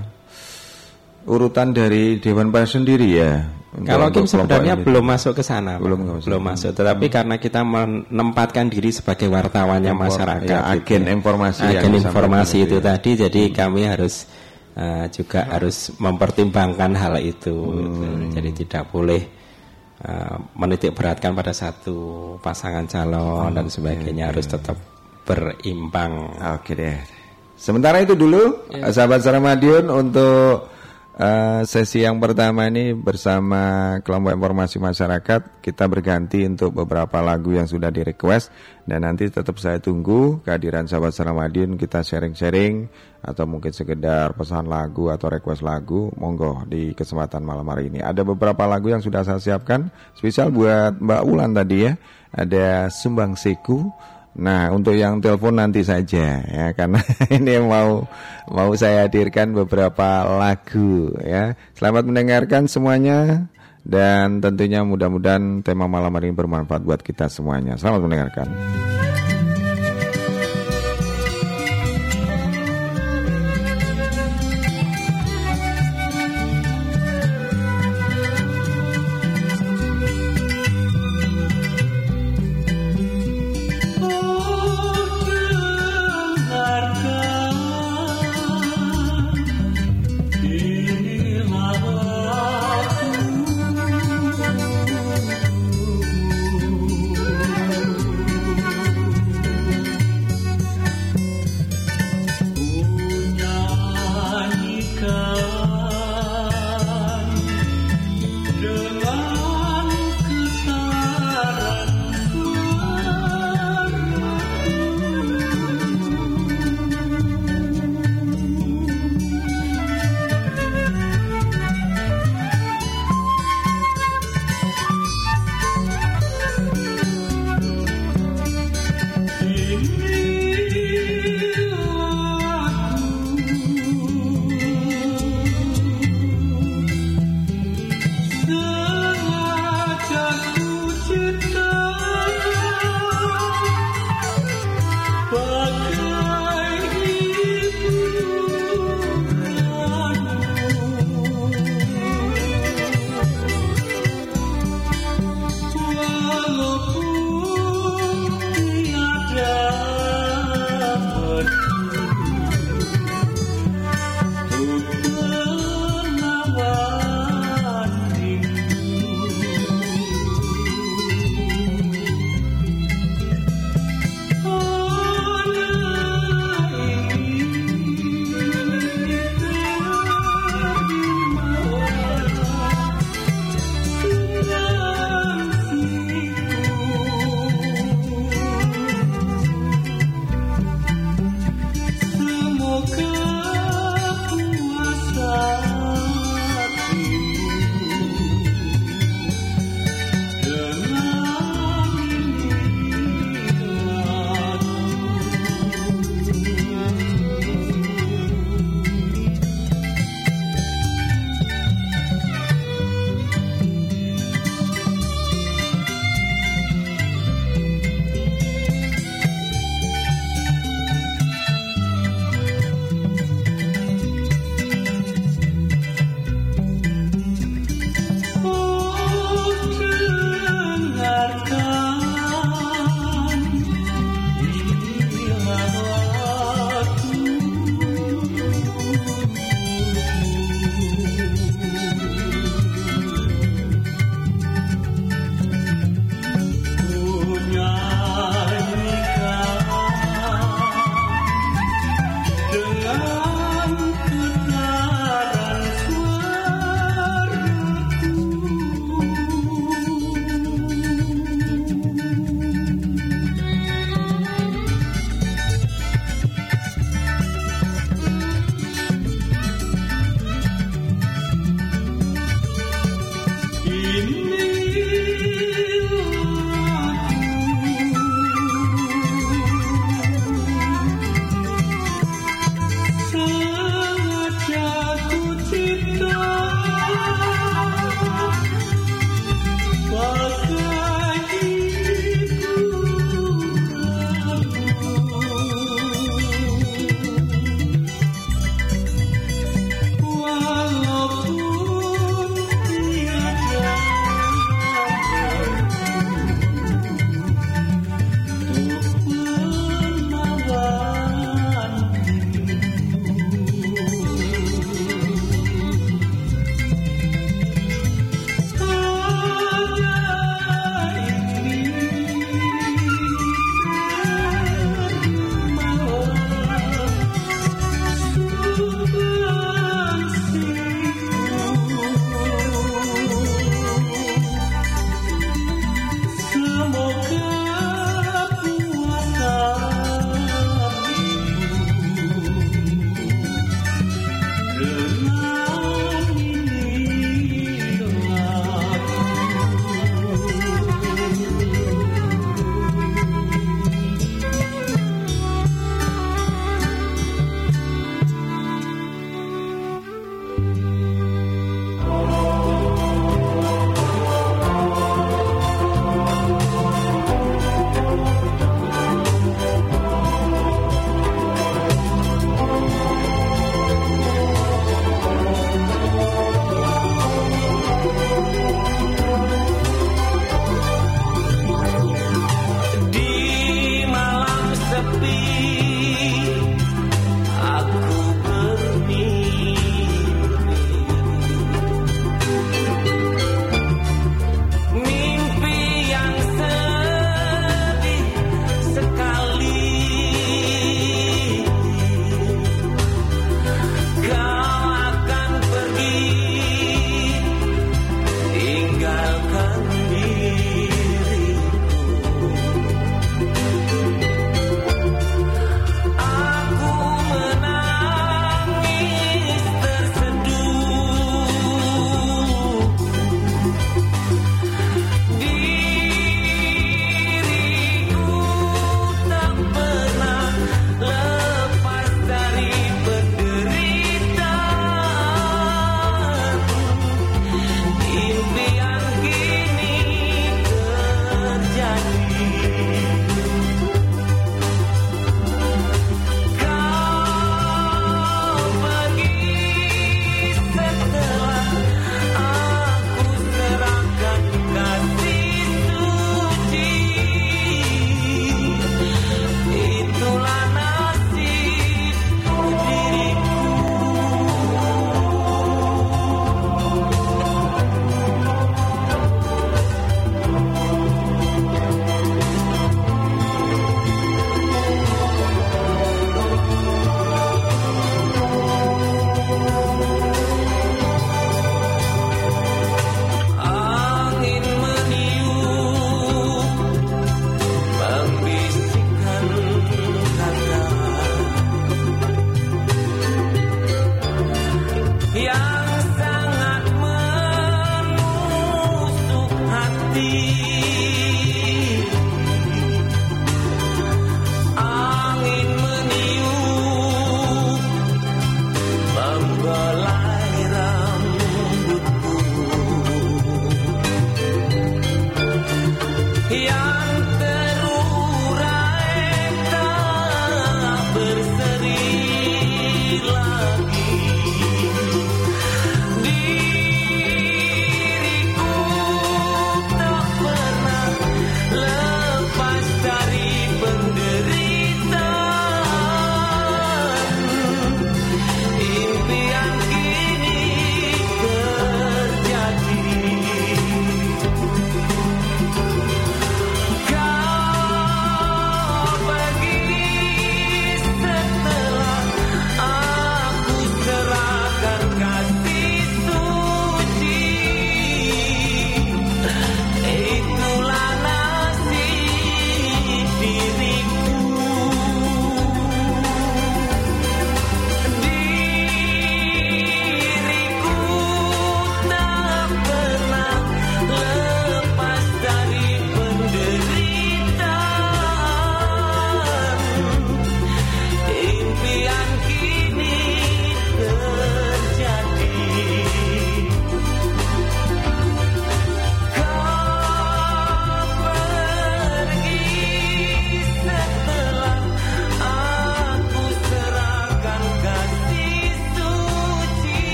[1.26, 3.32] urutan dari Dewan Pers sendiri ya.
[3.76, 6.72] Kalau Kim sebenarnya belum masuk ke sana, belum belum masuk.
[6.72, 7.12] Tetapi hmm.
[7.12, 11.12] karena kita menempatkan diri sebagai wartawannya Impor, masyarakat, ya, agen gitu.
[11.12, 12.84] informasi, agen informasi itu ya.
[12.88, 13.52] tadi, jadi hmm.
[13.52, 14.24] kami harus
[14.80, 17.52] uh, juga harus mempertimbangkan hal itu.
[17.52, 18.32] Hmm.
[18.32, 19.28] Jadi tidak boleh
[20.04, 23.56] uh, menitik beratkan pada satu pasangan calon hmm.
[23.56, 24.76] dan sebagainya, harus tetap
[25.24, 26.36] berimbang.
[26.60, 26.96] Oke deh.
[27.56, 28.92] Sementara itu dulu, ya.
[28.92, 30.75] sahabat Saramadion untuk
[31.16, 37.64] Uh, sesi yang pertama ini bersama kelompok informasi masyarakat kita berganti untuk beberapa lagu yang
[37.64, 38.52] sudah di request
[38.84, 42.92] dan nanti tetap saya tunggu kehadiran sahabat Saramadin kita sharing-sharing
[43.24, 48.04] atau mungkin sekedar pesan lagu atau request lagu monggo di kesempatan malam hari ini.
[48.04, 51.96] Ada beberapa lagu yang sudah saya siapkan spesial buat Mbak Ulan tadi ya.
[52.36, 53.88] Ada Sumbang Seku
[54.36, 57.00] Nah, untuk yang telepon nanti saja ya karena
[57.36, 58.04] ini mau
[58.52, 61.56] mau saya hadirkan beberapa lagu ya.
[61.72, 63.48] Selamat mendengarkan semuanya
[63.80, 67.80] dan tentunya mudah-mudahan tema malam hari ini bermanfaat buat kita semuanya.
[67.80, 68.46] Selamat mendengarkan.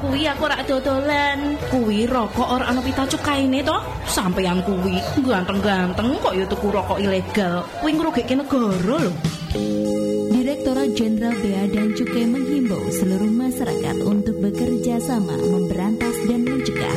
[0.00, 1.60] Kuwi aku rak dodolan.
[1.68, 3.76] Kuwi rokok ora ana pita cukaine to.
[4.08, 7.62] Sampeyan kuwi ganteng-ganteng kok ya tuku rokok ilegal.
[7.84, 9.12] Kuwi ngrugike negara lho.
[10.30, 16.96] Direktorat Jenderal Bea dan Cukai menghimbau seluruh masyarakat untuk bekerja sama memberantas dan mencegah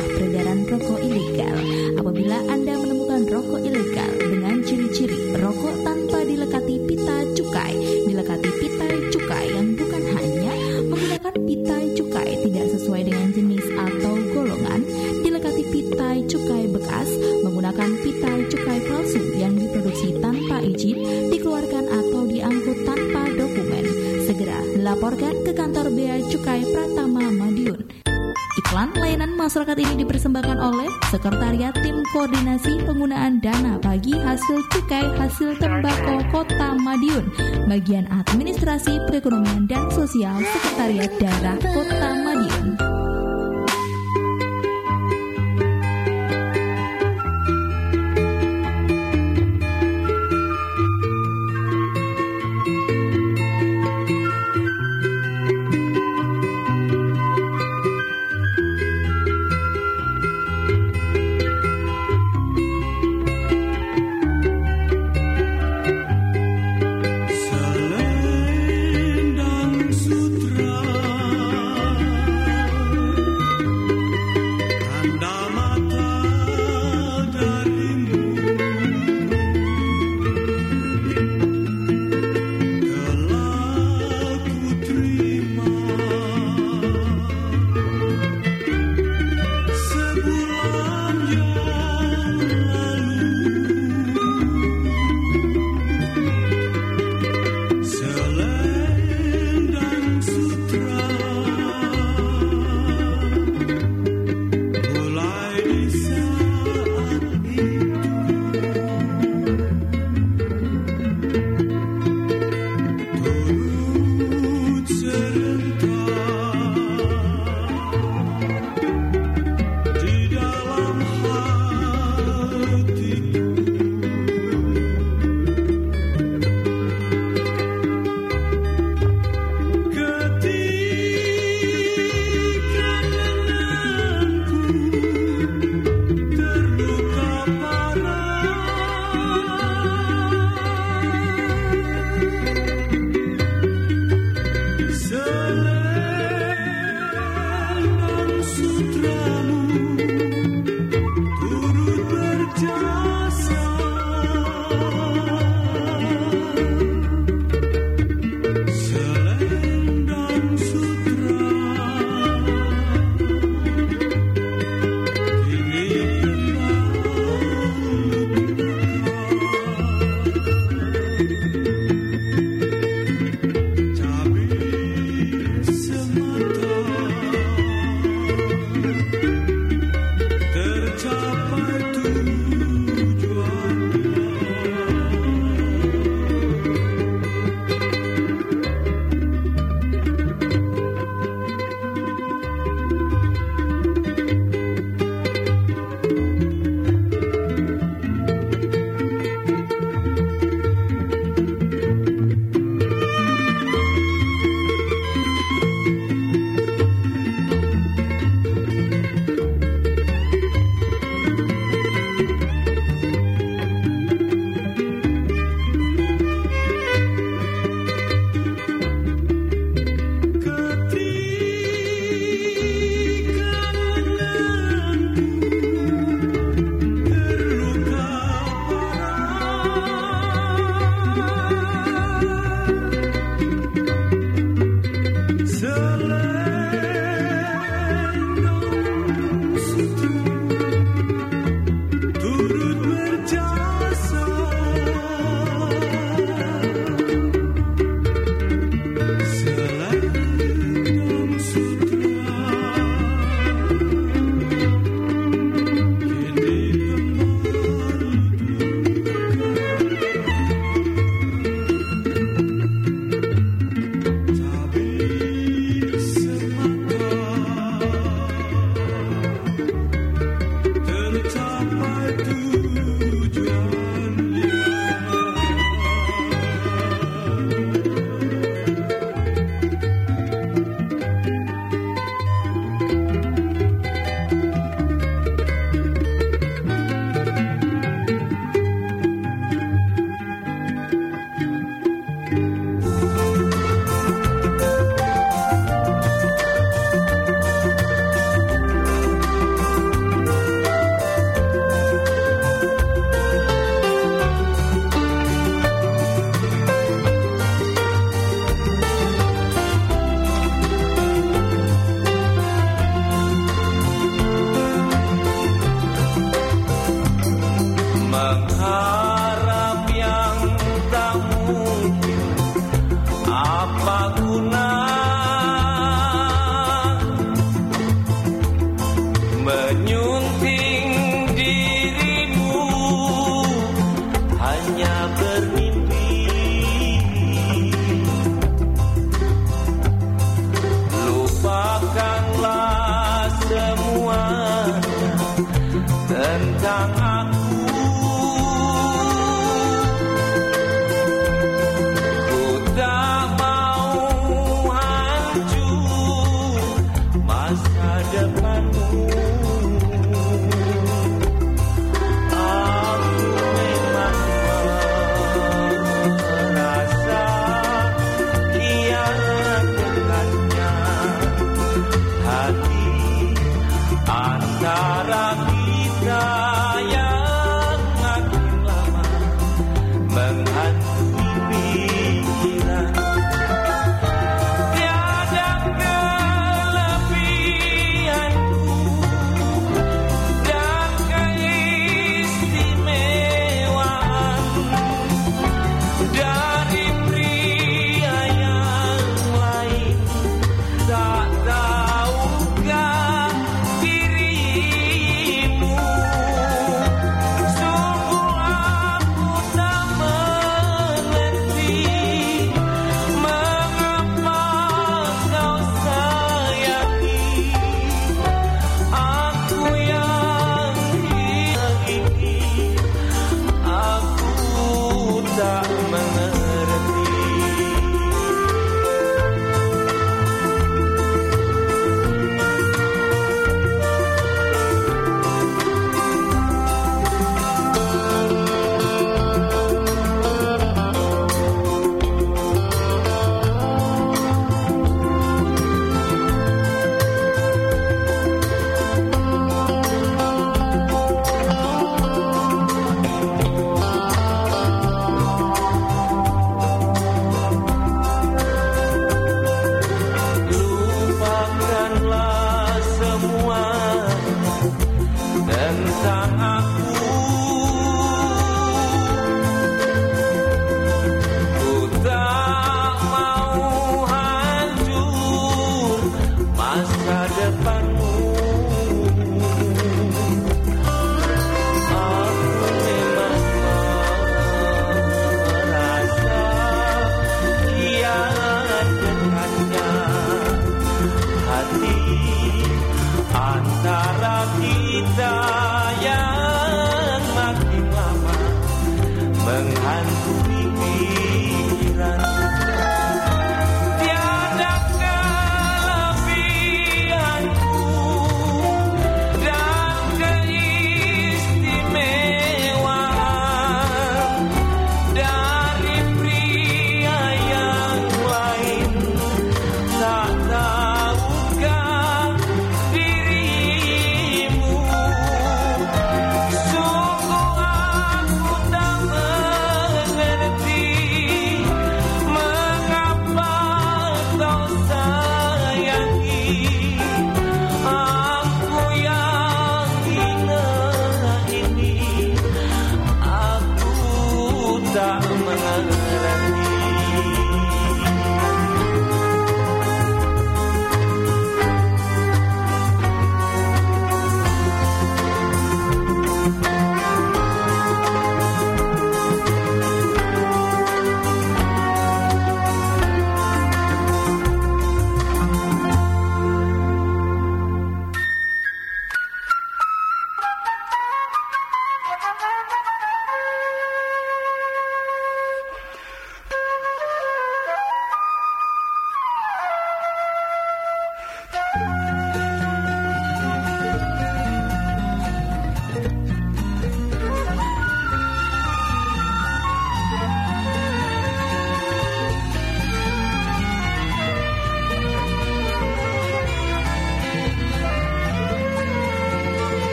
[29.64, 36.76] masyarakat ini dipersembahkan oleh Sekretariat Tim Koordinasi Penggunaan Dana Bagi Hasil Cukai Hasil Tembakau Kota
[36.76, 37.32] Madiun
[37.64, 42.53] Bagian Administrasi Perekonomian dan Sosial Sekretariat Daerah Kota Madiun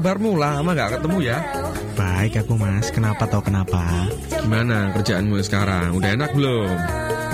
[0.00, 0.40] kabarmu?
[0.40, 1.38] Lama nggak ketemu ya?
[1.92, 4.08] Baik aku mas, kenapa tau kenapa?
[4.32, 5.92] Gimana kerjaanmu sekarang?
[5.92, 6.72] Udah enak belum?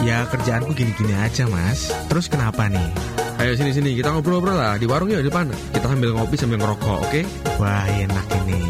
[0.03, 2.91] Ya kerjaanku gini-gini aja mas Terus kenapa nih?
[3.39, 5.47] Ayo sini sini kita ngobrol-ngobrol lah di warung ya di depan.
[5.71, 7.21] Kita sambil ngopi sambil ngerokok, oke?
[7.63, 8.61] Wah enak ini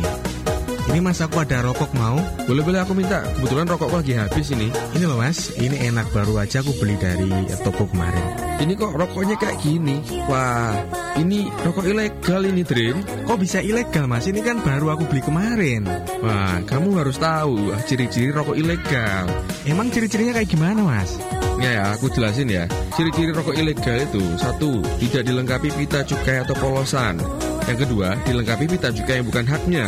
[0.93, 2.21] Ini mas aku ada rokok mau?
[2.45, 3.25] Boleh boleh aku minta.
[3.41, 4.69] Kebetulan rokokku lagi habis ini.
[4.93, 7.33] Ini loh mas, ini enak baru aja aku beli dari
[7.65, 10.05] toko kemarin Ini kok rokoknya kayak gini?
[10.29, 10.77] Wah,
[11.17, 13.01] ini rokok ilegal ini, Drin.
[13.25, 14.29] Kok bisa ilegal mas?
[14.29, 15.89] Ini kan baru aku beli kemarin
[16.21, 19.25] Wah, kamu harus tahu ah, ciri-ciri rokok ilegal.
[19.65, 21.17] Emang ciri-cirinya kayak gimana mas?
[21.57, 22.65] Ya, ya, aku jelasin ya.
[22.93, 27.17] Ciri-ciri rokok ilegal itu satu, tidak dilengkapi pita cukai atau polosan.
[27.67, 29.87] Yang kedua, dilengkapi pita cukai yang bukan haknya.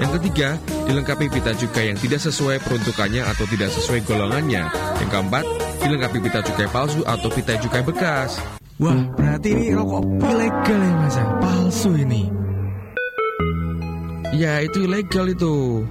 [0.00, 0.56] Yang ketiga,
[0.88, 4.64] dilengkapi pita cukai yang tidak sesuai peruntukannya atau tidak sesuai golongannya.
[5.04, 5.44] Yang keempat,
[5.84, 8.40] dilengkapi pita cukai palsu atau pita cukai bekas.
[8.80, 8.96] Wah
[9.40, 11.26] berarti ini rokok ilegal ya mas ya?
[11.40, 12.22] Palsu ini
[14.30, 15.82] Ya, itu ilegal itu.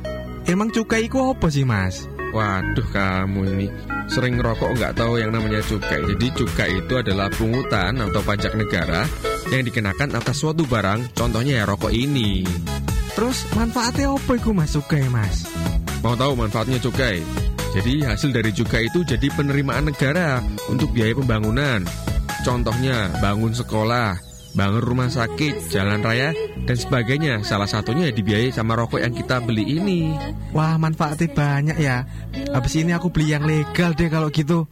[0.47, 2.07] Emang cukai itu apa sih mas?
[2.31, 3.67] Waduh kamu ini
[4.07, 6.05] sering ngerokok nggak tahu yang namanya cukai.
[6.05, 9.03] Jadi cukai itu adalah pungutan atau pajak negara
[9.51, 11.11] yang dikenakan atas suatu barang.
[11.17, 12.45] Contohnya ya rokok ini.
[13.17, 15.49] Terus manfaatnya apa itu mas cukai mas?
[16.05, 17.19] Mau tahu manfaatnya cukai?
[17.76, 20.39] Jadi hasil dari cukai itu jadi penerimaan negara
[20.71, 22.09] untuk biaya pembangunan.
[22.49, 24.17] Contohnya bangun sekolah,
[24.57, 26.34] bangun rumah sakit, jalan raya,
[26.65, 27.45] dan sebagainya.
[27.45, 30.17] Salah satunya ya dibiayai sama rokok yang kita beli ini.
[30.49, 32.09] Wah, manfaatnya banyak ya.
[32.49, 34.65] Habis ini aku beli yang legal deh kalau gitu.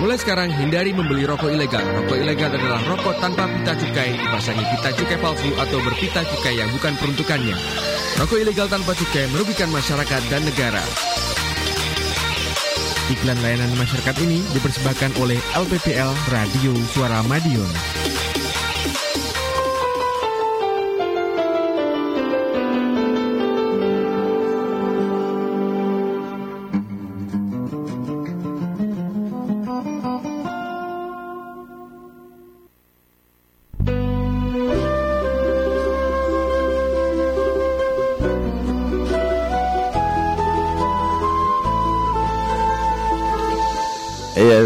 [0.00, 1.84] Mulai sekarang hindari membeli rokok ilegal.
[1.84, 6.72] Rokok ilegal adalah rokok tanpa pita cukai, dipasangi pita cukai palsu atau berpita cukai yang
[6.72, 7.56] bukan peruntukannya.
[8.16, 10.80] Rokok ilegal tanpa cukai merugikan masyarakat dan negara.
[13.12, 17.93] Iklan layanan masyarakat ini dipersembahkan oleh LPPL Radio Suara Madiun.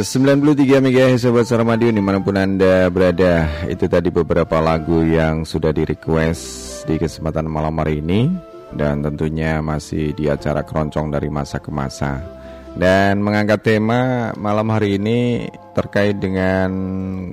[0.09, 3.45] 93 MHz Sobat Sarmadiun di mana pun Anda berada.
[3.69, 8.33] Itu tadi beberapa lagu yang sudah di request di kesempatan malam hari ini.
[8.73, 12.25] Dan tentunya masih di acara keroncong dari masa ke masa.
[12.73, 15.45] Dan mengangkat tema malam hari ini
[15.77, 16.73] terkait dengan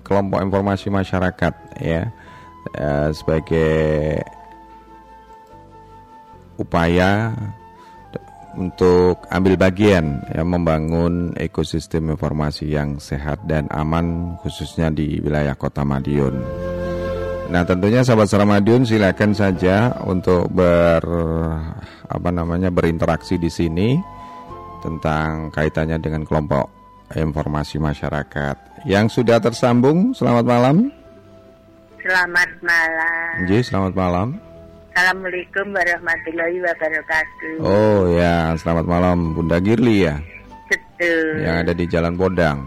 [0.03, 2.11] kelompok informasi masyarakat ya.
[2.75, 4.19] Eh, Sebagai
[6.59, 7.39] upaya
[8.55, 15.83] untuk ambil bagian ya membangun ekosistem informasi yang sehat dan aman khususnya di wilayah Kota
[15.83, 16.35] Madiun.
[17.45, 21.03] Nah, tentunya sahabat Madiun silakan saja untuk ber
[22.09, 23.93] apa namanya berinteraksi di sini
[24.81, 26.69] tentang kaitannya dengan kelompok
[27.13, 28.85] informasi masyarakat.
[28.89, 30.75] Yang sudah tersambung, selamat malam.
[32.01, 33.33] Selamat malam.
[33.49, 34.27] Ji, selamat malam.
[34.95, 37.55] Assalamualaikum warahmatullahi wabarakatuh.
[37.59, 40.15] Oh ya, selamat malam Bunda Girli ya.
[40.71, 41.43] Betul.
[41.43, 42.63] Yang ada di Jalan Podang.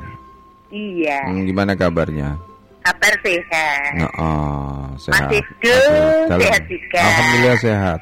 [0.69, 1.25] Iya.
[1.25, 2.37] Hmm, gimana kabarnya?
[2.85, 3.93] Kabar sehat.
[3.97, 5.25] Nah, oh, sehat.
[5.25, 7.01] Masih good, sehat juga.
[7.01, 8.01] Alhamdulillah sehat.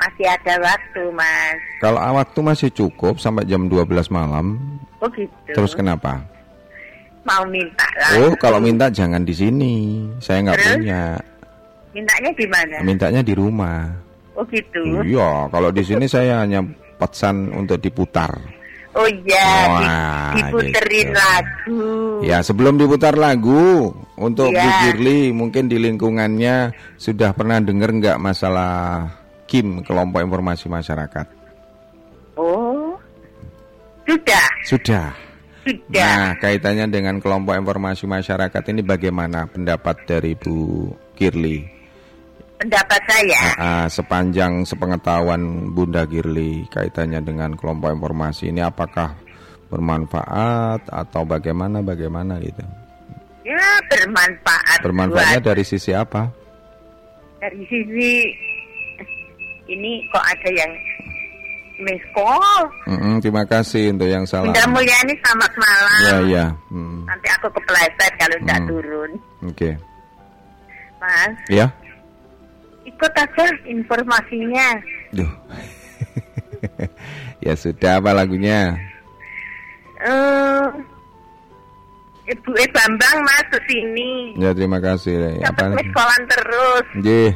[0.00, 1.60] Masih ada waktu, Mas.
[1.84, 4.56] Kalau waktu masih cukup sampai jam 12 malam,
[5.04, 5.28] Oh gitu.
[5.52, 6.24] terus kenapa?
[7.28, 8.16] Mau minta lah.
[8.24, 9.74] Oh, kalau minta jangan di sini.
[10.24, 11.20] Saya nggak punya.
[11.94, 12.76] Mintanya di mana?
[12.82, 13.86] Mintanya di rumah.
[14.34, 14.82] Oh gitu.
[15.06, 16.58] Iya, kalau di sini saya hanya
[16.98, 18.34] pesan untuk diputar.
[18.94, 21.18] Oh iya, Wah, diputerin gitu.
[21.18, 21.82] lagu.
[22.22, 24.62] Ya, sebelum diputar lagu untuk Iya.
[24.62, 29.10] Bu Girly, mungkin di lingkungannya sudah pernah dengar nggak masalah
[29.50, 31.26] KIM, kelompok informasi masyarakat?
[32.38, 32.94] Oh.
[34.06, 35.10] Sudah, Sudah.
[35.66, 36.14] sudah.
[36.14, 40.86] Nah, kaitannya dengan kelompok informasi masyarakat ini bagaimana pendapat dari Bu
[41.18, 41.73] Girly?
[42.64, 43.40] Pendapat saya.
[43.44, 49.12] Ah, ah, sepanjang sepengetahuan Bunda Girly kaitannya dengan kelompok informasi ini apakah
[49.68, 52.64] bermanfaat atau bagaimana bagaimana gitu?
[53.44, 53.60] Ya,
[53.92, 54.80] bermanfaat.
[54.80, 56.32] Bermanfaatnya buat- dari sisi apa?
[57.36, 58.24] dari sisi
[59.68, 60.72] ini kok ada yang
[61.76, 62.64] miss call.
[62.88, 64.48] Mm-mm, terima kasih untuk yang salah.
[64.48, 66.00] Bunda Mulyani selamat malam.
[66.00, 68.68] Ya ya, Hmm, Nanti aku kepleset kalau tidak Hmm.
[68.72, 69.10] turun.
[69.44, 69.70] oke.
[70.96, 71.68] Mas, Ya,
[73.04, 74.68] ikut aja informasinya.
[75.12, 75.28] duh.
[77.44, 78.72] ya sudah apa lagunya?
[80.00, 80.64] Eh,
[82.32, 84.32] Ibu E Bambang masuk sini.
[84.40, 85.36] Ya terima kasih.
[85.44, 86.84] Dapat callan terus.
[87.04, 87.32] Jih,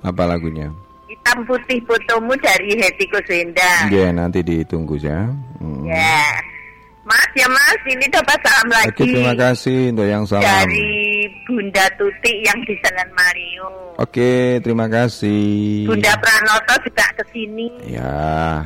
[0.00, 0.72] apa lagunya?
[1.04, 3.92] Hitam putih fotomu dari Heti Kusenda.
[3.92, 5.28] Ya nanti ditunggu ya.
[5.60, 5.84] Hmm.
[5.84, 6.24] Ya.
[7.04, 8.88] Mas ya Mas, ini dapat salam lagi.
[8.88, 10.44] Oke terima kasih untuk yang salam.
[10.44, 13.68] Dari Bunda Tuti yang di Senen Mario.
[14.00, 15.84] Oke terima kasih.
[15.84, 17.68] Bunda Pranoto juga ke sini.
[17.92, 18.64] Ya,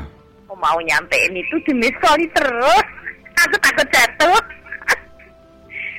[0.58, 1.94] mau nyampein itu di miss
[2.34, 2.86] terus.
[3.46, 4.40] Aku takut jatuh.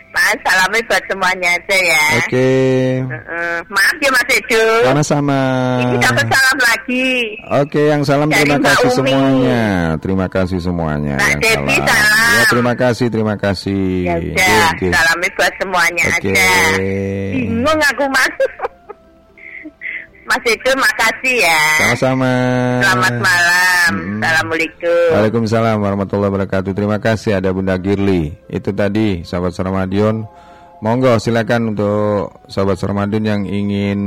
[0.09, 2.03] Mas, salamnya buat semuanya aja ya.
[2.17, 2.49] oke.
[3.05, 3.55] Heeh.
[3.69, 4.65] maaf ya Mas Edo.
[4.89, 5.39] Sama-sama.
[5.85, 7.09] Ini dapat salam lagi.
[7.61, 8.97] Oke, yang salam Dari terima Mbak kasih Umi.
[8.97, 9.63] semuanya.
[10.01, 11.13] Terima kasih semuanya.
[11.13, 12.33] Mbak yang Devi, salam.
[12.33, 13.83] Ya, terima kasih, terima kasih.
[14.01, 14.87] Ya udah, oke.
[14.89, 16.31] salamnya buat semuanya Oke.
[16.33, 16.45] aja.
[17.29, 18.33] Bingung aku Mas.
[20.29, 21.61] Mas Edo makasih ya.
[21.81, 22.31] Sama-sama.
[22.85, 23.93] Selamat malam.
[24.21, 25.09] Assalamualaikum.
[25.17, 26.71] Waalaikumsalam warahmatullahi wabarakatuh.
[26.77, 28.37] Terima kasih ada Bunda Girly.
[28.45, 30.29] Itu tadi sahabat Sarmadion.
[30.85, 33.99] Monggo silakan untuk sahabat Sarmadion yang ingin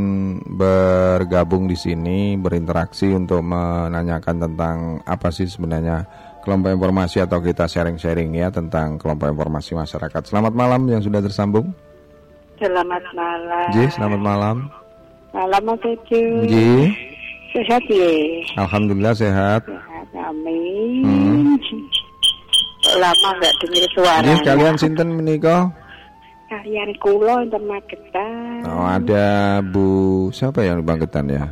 [0.47, 6.07] bergabung di sini, berinteraksi untuk menanyakan tentang apa sih sebenarnya
[6.47, 10.23] kelompok informasi atau kita sharing-sharing ya tentang kelompok informasi masyarakat.
[10.23, 11.74] Selamat malam yang sudah tersambung.
[12.62, 13.66] Selamat malam.
[13.74, 14.81] Ji, selamat malam.
[15.32, 16.22] Mas Edo.
[16.44, 16.92] Ji,
[17.52, 18.12] Sehat ya.
[18.64, 19.60] alhamdulillah sehat.
[19.68, 21.04] Sehat, amin.
[21.04, 21.56] Hmm.
[22.96, 24.24] lama nggak dengar suara.
[24.24, 25.68] Ini kalian sinten menika?
[26.52, 28.60] Kalian kulo enten Magetan.
[28.68, 31.48] Oh, ada Bu siapa yang di Magetan ya?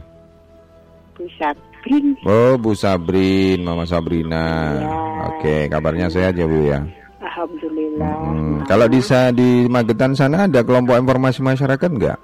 [1.16, 2.12] Bu Sabrin.
[2.28, 4.76] Oh, Bu Sabrin, Mama Sabrina.
[4.76, 4.88] Ya.
[5.32, 6.84] Oke, kabarnya sehat ya, Bu ya.
[7.24, 8.16] Alhamdulillah.
[8.28, 9.00] Hmm, kalau di
[9.32, 12.20] di Magetan sana ada kelompok informasi masyarakat enggak?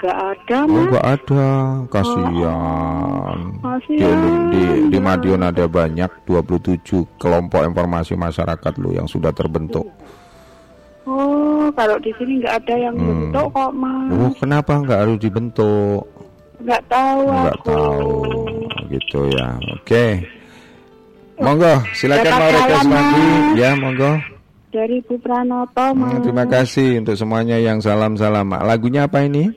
[0.00, 0.80] Gak ada Oh, mas.
[0.82, 1.46] enggak ada.
[1.86, 3.36] Kasihan.
[3.36, 4.20] Di, Kasihan.
[4.48, 6.80] di, di Madiun ada banyak 27
[7.16, 9.84] kelompok informasi masyarakat lo yang sudah terbentuk.
[11.04, 13.28] Oh, kalau di sini nggak ada yang Hmm.
[13.28, 14.08] bentuk kok mas.
[14.10, 16.00] Oh, kenapa enggak harus dibentuk?
[16.60, 17.68] Nggak tahu Enggak aku.
[17.68, 18.08] tahu.
[18.88, 19.48] Gitu ya.
[19.74, 20.04] Oke.
[21.36, 23.24] Monggo, silakan mau request lagi.
[23.56, 24.12] Ya, monggo.
[24.70, 25.86] Dari Bu Pranoto.
[25.90, 28.44] Hmm, terima kasih untuk semuanya yang salam-salam.
[28.54, 29.50] Lagunya apa ini?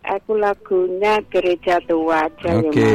[0.00, 2.88] Aku lagunya gereja tua aja Oke, ya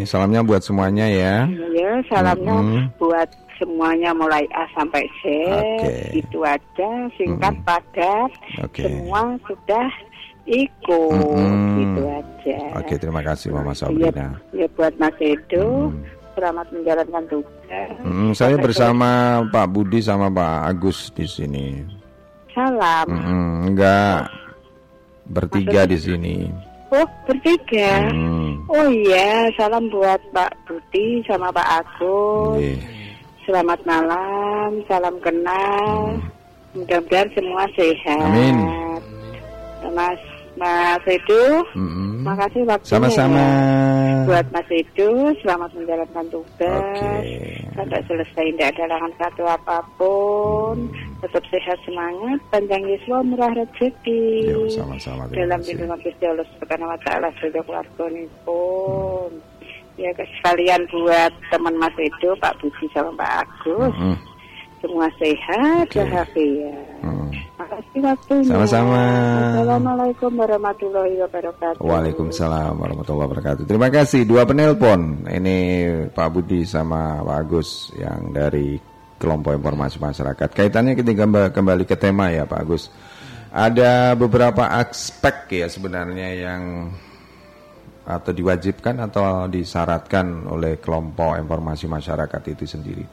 [0.00, 0.08] mas.
[0.08, 1.44] salamnya buat semuanya ya.
[1.70, 2.82] Ya, salamnya Mm-mm.
[2.96, 3.28] buat
[3.60, 5.28] semuanya mulai A sampai Z.
[5.52, 5.92] Oke.
[6.16, 8.32] Itu aja, singkat, padat.
[8.64, 8.88] Oke.
[8.88, 9.86] Semua sudah
[10.48, 11.12] ikut.
[11.12, 11.76] Mm-mm.
[11.76, 12.58] Gitu aja.
[12.80, 14.28] Oke, terima kasih Mama Ya, Sabrina.
[14.56, 15.92] ya buat Mas Edo,
[16.34, 17.90] selamat menjalankan tugas.
[18.00, 21.66] Hmm, saya bersama Pak Budi sama Pak Agus di sini.
[22.50, 23.06] Salam.
[23.06, 24.24] Hmm, enggak
[25.30, 26.36] bertiga di sini.
[26.90, 28.10] Oh, bertiga.
[28.10, 28.66] Hmm.
[28.66, 32.58] Oh iya, salam buat Pak Budi sama Pak Agus.
[32.58, 32.76] Iya.
[33.46, 36.18] Selamat malam, salam kenal.
[36.74, 38.26] Mudah-mudahan semua sehat.
[38.26, 38.34] Hmm.
[38.34, 38.58] Amin.
[39.90, 40.22] Mas
[40.60, 42.20] Mas Edo, Mm-mm.
[42.20, 42.92] makasih waktunya.
[42.92, 43.40] Sama-sama.
[43.40, 44.28] ya.
[44.28, 45.08] Buat Mas Edo,
[45.40, 46.84] selamat menjalankan tugas.
[47.00, 47.64] Oke.
[47.72, 50.76] Sampai selesai, tidak ada halangan satu apa pun.
[51.24, 54.52] Tetap sehat semangat, panjang Yeswa, murah rezeki.
[54.52, 55.24] Ya, sama-sama.
[55.32, 58.04] Dalam lindungan Gusti Allah Subhanahu wa taala sudah keluarga
[58.44, 59.30] pun.
[59.96, 63.96] Ya sekalian buat teman Mas Edo, Pak Budi sama Pak Agus.
[63.96, 64.16] Mm-mm.
[64.80, 66.00] Semua sehat, Oke.
[66.00, 66.72] bahagia.
[67.04, 67.28] Mm.
[67.60, 68.48] Makasih waktunya.
[68.48, 69.00] Sama-sama.
[69.52, 71.84] Assalamualaikum warahmatullahi wabarakatuh.
[71.84, 73.64] Waalaikumsalam warahmatullahi wabarakatuh.
[73.68, 75.28] Terima kasih dua penelpon.
[75.28, 75.58] Ini
[76.16, 78.80] Pak Budi sama Pak Agus yang dari
[79.20, 80.48] kelompok informasi masyarakat.
[80.48, 82.88] Kaitannya kita kemba- kembali ke tema ya Pak Agus.
[83.52, 86.62] Ada beberapa aspek ya sebenarnya yang
[88.08, 93.04] atau diwajibkan atau disyaratkan oleh kelompok informasi masyarakat itu sendiri.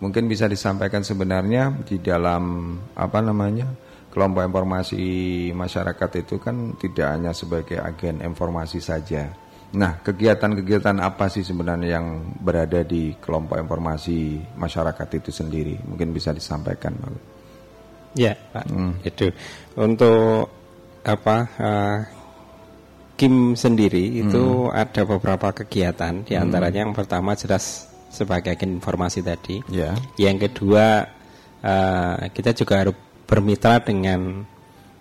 [0.00, 3.68] Mungkin bisa disampaikan sebenarnya di dalam apa namanya
[4.10, 5.04] kelompok informasi
[5.52, 9.28] masyarakat itu kan tidak hanya sebagai agen informasi saja.
[9.70, 15.78] Nah, kegiatan-kegiatan apa sih sebenarnya yang berada di kelompok informasi masyarakat itu sendiri?
[15.86, 16.96] Mungkin bisa disampaikan.
[16.98, 17.12] Pak.
[18.18, 18.66] Ya, Pak.
[18.66, 18.98] Hmm.
[19.06, 19.30] Itu
[19.78, 20.50] untuk
[21.06, 21.36] apa?
[21.60, 21.98] eh,
[23.14, 26.24] Kim sendiri itu ada beberapa kegiatan.
[26.24, 26.48] Di Hmm.
[26.48, 29.62] antaranya yang pertama jelas sebagai informasi tadi.
[29.70, 29.94] Ya.
[30.18, 31.06] Yang kedua
[31.62, 34.44] eh, kita juga harus bermitra dengan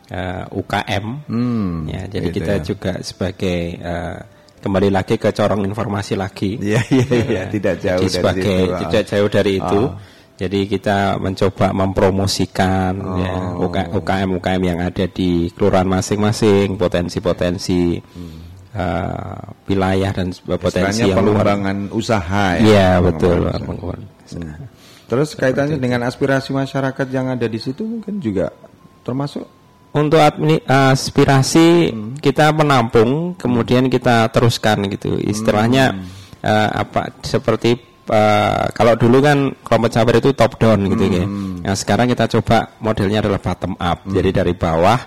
[0.08, 1.06] eh, UKM.
[1.28, 2.64] Hmm, ya, jadi gitu kita ya.
[2.64, 4.18] juga sebagai eh,
[4.60, 6.60] kembali lagi ke corong informasi lagi.
[6.62, 9.82] Iya, iya, iya, tidak jauh Jadi dari sebagai situ, tidak jauh dari itu.
[9.90, 10.18] Ah.
[10.40, 13.68] Jadi kita mencoba mempromosikan ya, Oh.
[14.00, 18.49] UKM UKM yang ada di kelurahan masing-masing, potensi-potensi Hmm.
[18.72, 21.46] Eh, wilayah dan potensi Istilahnya yang luar.
[21.46, 22.62] pengembangan usaha ya.
[22.62, 23.38] Iya betul.
[23.50, 24.54] Pengembangan usaha.
[24.56, 24.68] Hmm.
[25.10, 28.54] Terus kaitannya dengan aspirasi masyarakat yang ada di situ mungkin juga
[29.02, 29.46] termasuk
[29.90, 32.14] Untuk admi- aspirasi Hmm.
[32.22, 35.18] kita menampung, kemudian kita teruskan gitu.
[35.18, 36.06] Istilahnya Hmm.
[36.40, 37.74] eh, apa seperti
[38.06, 41.26] eh, kalau dulu kan kelompok cabar itu top down gitu ya.
[41.26, 41.62] Hmm.
[41.62, 44.02] Nah sekarang kita coba modelnya adalah bottom up.
[44.06, 44.98] Jadi dari bawah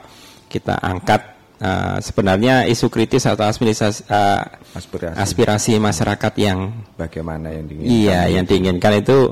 [0.47, 1.32] kita angkat
[1.63, 4.43] eh, sebenarnya isu kritis atau aspirasi eh,
[4.75, 6.59] aspirasi, aspirasi masyarakat yang
[6.99, 7.95] bagaimana yang diinginkan.
[7.95, 9.31] Iya, yang diinginkan itu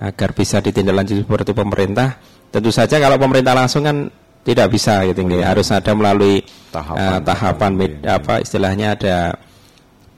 [0.00, 2.16] agar bisa ditindaklanjuti seperti pemerintah.
[2.48, 4.08] Tentu saja kalau pemerintah langsung kan
[4.40, 5.44] tidak bisa gitu, nggih.
[5.44, 6.40] harus ada melalui
[6.72, 9.16] Tahapan, eh, tahapan med- apa istilahnya ada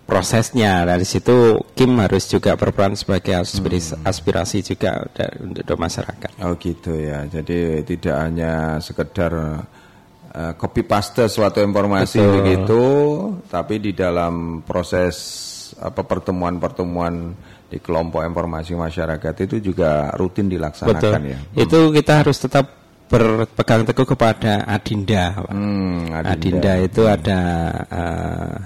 [0.06, 0.86] prosesnya.
[0.86, 5.02] Dari situ Kim harus juga berperan sebagai aspirasi, aspirasi juga
[5.42, 6.30] untuk masyarakat.
[6.44, 7.26] Oh gitu ya.
[7.26, 9.32] Jadi tidak hanya sekedar
[10.32, 12.34] uh, copy paste suatu informasi Betul.
[12.40, 12.82] begitu,
[13.52, 15.16] tapi di dalam proses
[15.80, 17.34] apa pertemuan-pertemuan
[17.72, 21.32] di kelompok informasi masyarakat itu juga rutin dilaksanakan Betul.
[21.32, 21.38] ya.
[21.56, 22.64] Itu kita harus tetap
[23.08, 25.36] berpegang teguh kepada adinda.
[25.36, 25.52] Pak.
[25.52, 26.32] Hmm, adinda.
[26.32, 26.72] adinda.
[26.80, 27.40] itu ada
[27.92, 28.56] eh,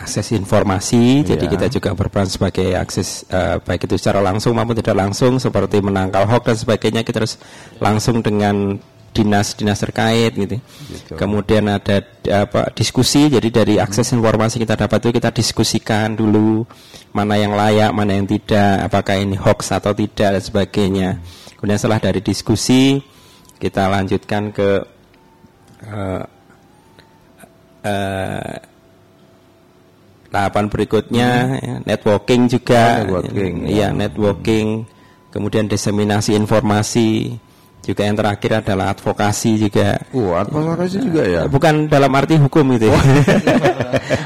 [0.00, 1.52] akses informasi, jadi Iya.
[1.56, 6.24] kita juga berperan sebagai akses eh, baik itu secara langsung maupun tidak langsung seperti menangkal
[6.24, 7.36] hoax dan sebagainya kita harus
[7.80, 8.80] langsung dengan
[9.10, 10.56] dinas-dinas terkait gitu.
[10.62, 11.12] gitu.
[11.18, 16.62] Kemudian ada apa diskusi jadi dari akses informasi kita dapat itu kita diskusikan dulu
[17.10, 21.08] mana yang layak, mana yang tidak, apakah ini hoax atau tidak dan sebagainya.
[21.58, 23.02] Kemudian setelah dari diskusi
[23.58, 24.70] kita lanjutkan ke
[25.90, 26.22] uh,
[27.84, 28.54] uh,
[30.30, 31.58] tahapan berikutnya hmm.
[31.58, 34.66] ya, networking juga, oh, networking, ya, ya networking,
[35.34, 37.36] kemudian diseminasi informasi
[37.90, 39.98] juga yang terakhir adalah advokasi juga.
[40.14, 41.42] Oh, advokasi juga ya.
[41.50, 42.86] Bukan dalam arti hukum itu.
[42.86, 42.94] Ya.
[42.94, 43.04] Oh.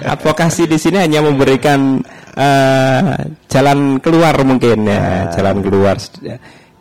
[0.15, 2.05] advokasi di sini hanya memberikan
[2.37, 3.17] uh,
[3.49, 5.23] jalan keluar mungkin ya, nah.
[5.33, 5.97] jalan keluar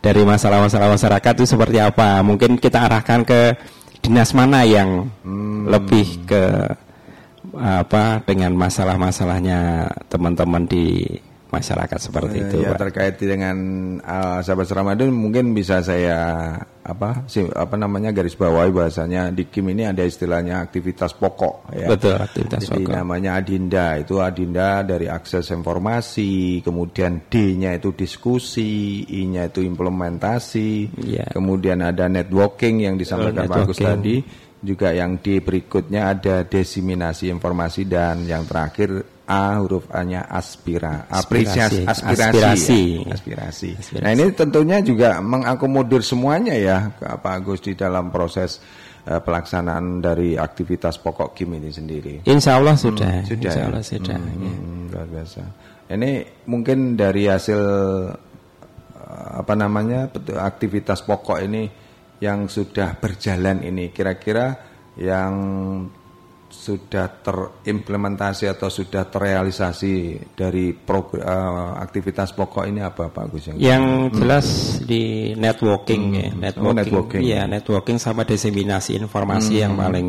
[0.04, 2.20] dari masalah-masalah masyarakat itu seperti apa.
[2.20, 3.40] Mungkin kita arahkan ke
[4.04, 5.72] dinas mana yang hmm.
[5.72, 6.44] lebih ke
[7.54, 11.06] apa dengan masalah-masalahnya teman-teman di
[11.54, 12.56] masyarakat seperti itu.
[12.66, 13.56] Ya, terkait dengan
[14.02, 16.18] uh, sahabat Ramadan mungkin bisa saya
[16.84, 21.88] apa sih apa namanya garis bawahi bahasanya di Kim ini ada istilahnya aktivitas pokok ya.
[21.88, 22.92] Betul, aktivitas Jadi pokok.
[22.92, 31.26] namanya adinda itu adinda dari akses informasi, kemudian D-nya itu diskusi, I-nya itu implementasi, ya.
[31.32, 34.16] kemudian ada networking yang disampaikan Pak Agus tadi
[34.64, 41.88] juga yang di berikutnya ada desiminasi informasi dan yang terakhir A huruf A-nya aspira, apresiasi,
[41.88, 42.82] aspirasi, aspirasi.
[43.08, 43.70] Ya, aspirasi.
[43.72, 44.04] aspirasi.
[44.04, 48.60] Nah ini tentunya juga mengakomodir semuanya ya Pak Agus di dalam proses
[49.08, 52.28] uh, pelaksanaan dari aktivitas pokok Kim ini sendiri.
[52.28, 53.66] Insya Allah sudah, hmm, sudah, Insya ya?
[53.72, 54.16] Allah sudah.
[54.20, 54.54] Hmm, ya.
[54.92, 55.40] luar biasa.
[55.88, 56.10] Ini
[56.44, 57.60] mungkin dari hasil
[58.92, 61.64] uh, apa namanya aktivitas pokok ini
[62.20, 64.52] yang sudah berjalan ini kira-kira
[65.00, 65.32] yang
[66.64, 73.52] sudah terimplementasi atau sudah terrealisasi dari program, uh, eh, aktivitas pokok ini apa Pak Gus
[73.52, 73.84] yang yang
[74.16, 76.16] jelas di networking hmm.
[76.16, 79.62] ya networking, oh, networking ya networking sama diseminasi informasi hmm.
[79.68, 80.08] yang paling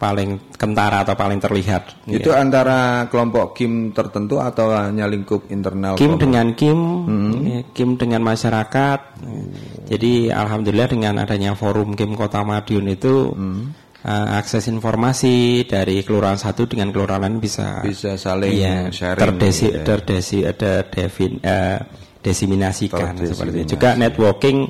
[0.00, 2.40] paling kentara atau paling terlihat itu ya.
[2.40, 6.24] antara kelompok Kim tertentu atau hanya lingkup internal Kim kelompok?
[6.24, 7.32] dengan Kim hmm.
[7.44, 9.52] Ya, Kim dengan masyarakat oh.
[9.92, 16.40] jadi alhamdulillah dengan adanya forum Kim Kota Madiun itu hmm uh, akses informasi dari kelurahan
[16.40, 19.82] satu dengan kelurahan lain bisa bisa saling ya, sharing terdesi ya.
[19.84, 21.78] terdesi ada devin uh,
[22.20, 23.68] desiminasikan seperti itu.
[23.76, 24.68] Juga networking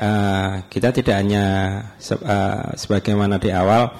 [0.00, 1.44] uh, kita tidak hanya
[1.96, 3.92] se uh, sebagaimana di awal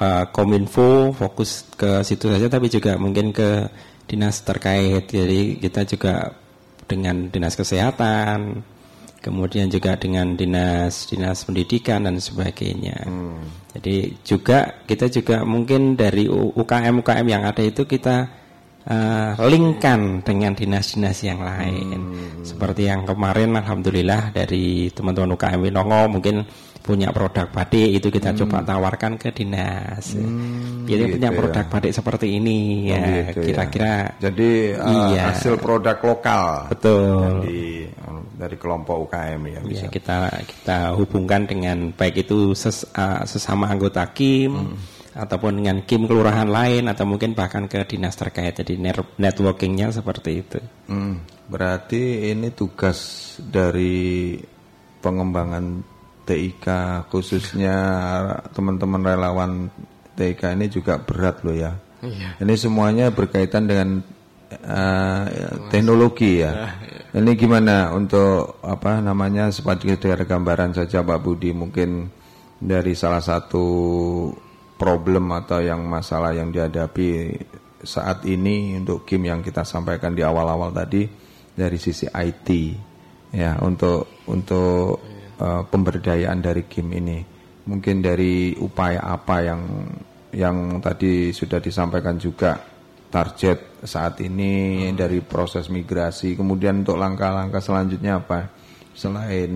[0.00, 3.68] uh, kominfo fokus ke situ saja tapi juga mungkin ke
[4.08, 5.08] dinas terkait.
[5.08, 6.32] Jadi kita juga
[6.88, 8.71] dengan dinas kesehatan
[9.22, 13.06] kemudian juga dengan dinas dinas pendidikan dan sebagainya.
[13.06, 13.38] Hmm.
[13.72, 18.28] Jadi juga kita juga mungkin dari UKM UKM yang ada itu kita
[18.84, 21.96] uh, linkkan dengan dinas-dinas yang lain.
[21.96, 22.42] Hmm.
[22.42, 26.42] Seperti yang kemarin alhamdulillah dari teman-teman UKM Winongo mungkin
[26.82, 28.38] punya produk batik itu kita hmm.
[28.42, 30.18] coba tawarkan ke dinas.
[30.18, 31.38] Hmm, Jadi gitu punya ya.
[31.38, 31.70] produk ya.
[31.70, 33.46] batik seperti ini oh, ya gitu ya.
[33.46, 33.86] kira-kira.
[33.94, 34.02] Ya.
[34.28, 35.22] Jadi uh, iya.
[35.30, 36.44] hasil produk lokal.
[36.74, 37.46] Betul.
[37.46, 39.60] Dari uh, dari kelompok UKM ya.
[39.62, 39.86] Bisa.
[39.86, 44.52] Ya, kita kita hubungkan dengan baik itu ses, uh, sesama anggota KIM.
[44.52, 44.76] Hmm
[45.12, 50.56] ataupun dengan kim kelurahan lain atau mungkin bahkan ke dinas terkait jadi networkingnya seperti itu.
[50.88, 51.20] Hmm,
[51.52, 54.40] berarti ini tugas dari
[55.04, 55.91] pengembangan
[56.22, 56.66] TIK
[57.10, 57.76] khususnya
[58.54, 59.70] teman-teman relawan
[60.14, 61.72] TIK ini juga berat loh ya.
[62.02, 62.42] Iya.
[62.42, 64.02] Ini semuanya berkaitan dengan
[64.62, 65.24] uh,
[65.70, 66.52] teknologi ya.
[66.52, 67.20] ya, ya.
[67.22, 72.10] Ini gimana untuk apa namanya seperti dari gambaran saja Pak Budi mungkin
[72.62, 73.66] dari salah satu
[74.78, 77.38] problem atau yang masalah yang dihadapi
[77.82, 81.06] saat ini untuk game yang kita sampaikan di awal-awal tadi
[81.52, 82.48] dari sisi IT
[83.34, 85.11] ya untuk untuk
[85.42, 87.18] uh, pemberdayaan dari game ini.
[87.66, 89.62] Mungkin dari upaya apa yang
[90.32, 92.56] yang tadi sudah disampaikan juga
[93.12, 94.96] target saat ini hmm.
[94.96, 98.48] dari proses migrasi, kemudian untuk langkah-langkah selanjutnya apa
[98.96, 99.52] selain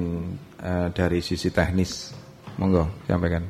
[0.61, 2.13] uh, dari sisi teknis,
[2.61, 3.49] monggo sampaikan.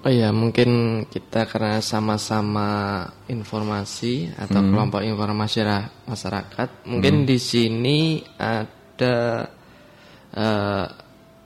[0.00, 4.70] Oh ya, mungkin kita karena sama-sama informasi atau hmm.
[4.72, 5.60] kelompok informasi
[6.08, 7.28] masyarakat, mungkin hmm.
[7.28, 7.98] di sini
[8.40, 9.16] ada ada
[10.36, 10.84] uh,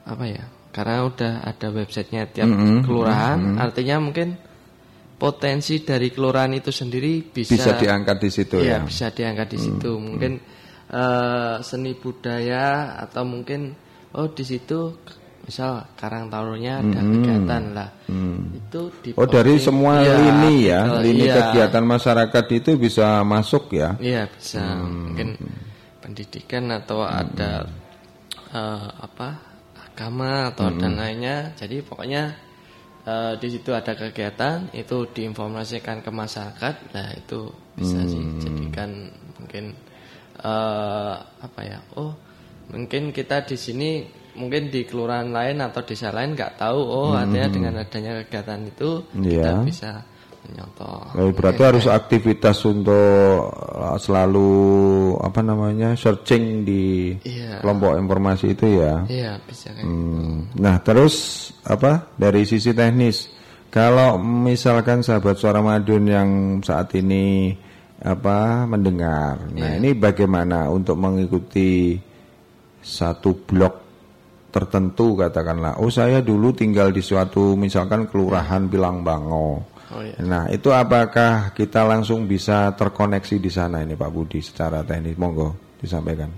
[0.03, 0.43] apa ya?
[0.75, 2.79] Karena udah ada websitenya tiap mm -hmm.
[2.83, 3.63] kelurahan, mm -hmm.
[3.63, 4.29] artinya mungkin
[5.15, 8.67] potensi dari kelurahan itu sendiri bisa bisa diangkat di situ ya.
[8.75, 8.79] ya.
[8.83, 9.91] bisa diangkat di situ.
[9.95, 10.07] Mm -hmm.
[10.11, 10.33] Mungkin
[10.91, 13.71] uh, seni budaya atau mungkin
[14.19, 14.99] oh di situ
[15.45, 17.11] misal Karang Tarunnya ada hmm.
[17.21, 18.37] kegiatan lah hmm.
[18.57, 21.35] itu di oh dari semua ya, lini ya lini iya.
[21.37, 24.89] kegiatan masyarakat itu bisa masuk ya iya bisa hmm.
[24.89, 25.27] mungkin
[26.05, 27.17] pendidikan atau hmm.
[27.17, 27.51] ada
[28.53, 29.41] uh, apa
[29.89, 30.77] agama atau hmm.
[30.77, 31.37] dan lainnya.
[31.57, 32.37] Jadi pokoknya
[33.09, 36.75] uh, di situ ada kegiatan itu diinformasikan ke masyarakat.
[36.93, 38.09] Nah itu bisa hmm.
[38.13, 38.89] sih jadikan
[39.41, 39.73] mungkin
[40.45, 41.81] uh, apa ya?
[41.97, 42.13] Oh
[42.69, 44.05] mungkin kita di sini
[44.35, 47.21] mungkin di kelurahan lain atau desa lain nggak tahu oh hmm.
[47.23, 48.89] artinya dengan adanya kegiatan itu
[49.21, 49.31] yeah.
[49.31, 49.91] kita bisa
[50.45, 51.01] menyontoh.
[51.17, 54.51] Oh, berarti harus aktivitas untuk uh, selalu
[55.19, 57.59] apa namanya searching di yeah.
[57.65, 59.01] kelompok informasi itu ya.
[59.09, 60.53] Iya bisa kayak hmm.
[60.53, 60.61] gitu.
[60.61, 61.15] Nah terus
[61.65, 63.33] apa dari sisi teknis
[63.73, 66.29] kalau misalkan sahabat suara Madiun yang
[66.63, 67.51] saat ini
[67.95, 69.79] apa mendengar, nah iya.
[69.79, 71.95] ini bagaimana untuk mengikuti
[72.85, 73.75] satu blok
[74.55, 80.17] tertentu katakanlah oh saya dulu tinggal di suatu misalkan kelurahan Bilang Bango oh, iya.
[80.23, 85.77] nah itu apakah kita langsung bisa terkoneksi di sana ini Pak Budi secara teknis monggo
[85.77, 86.31] disampaikan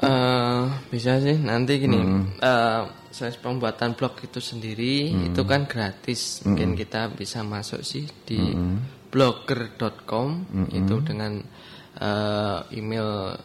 [0.00, 2.40] uh, bisa sih nanti gini hmm.
[2.40, 2.82] uh,
[3.12, 5.34] pembuatan blog itu sendiri hmm.
[5.34, 6.78] itu kan gratis mungkin hmm.
[6.80, 9.08] kita bisa masuk sih di hmm.
[9.12, 10.68] blogger.com hmm.
[10.72, 11.42] itu dengan
[12.00, 13.36] uh, email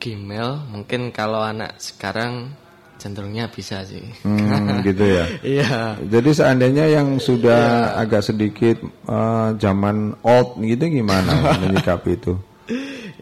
[0.00, 2.56] Gmail mungkin kalau anak sekarang
[3.00, 4.04] cenderungnya bisa sih.
[4.20, 5.24] Hmm, gitu ya.
[5.40, 5.76] Iya.
[6.04, 8.04] Jadi seandainya yang sudah ya.
[8.04, 8.76] agak sedikit
[9.08, 11.32] uh, zaman old gitu gimana
[11.64, 12.36] menyikapi itu?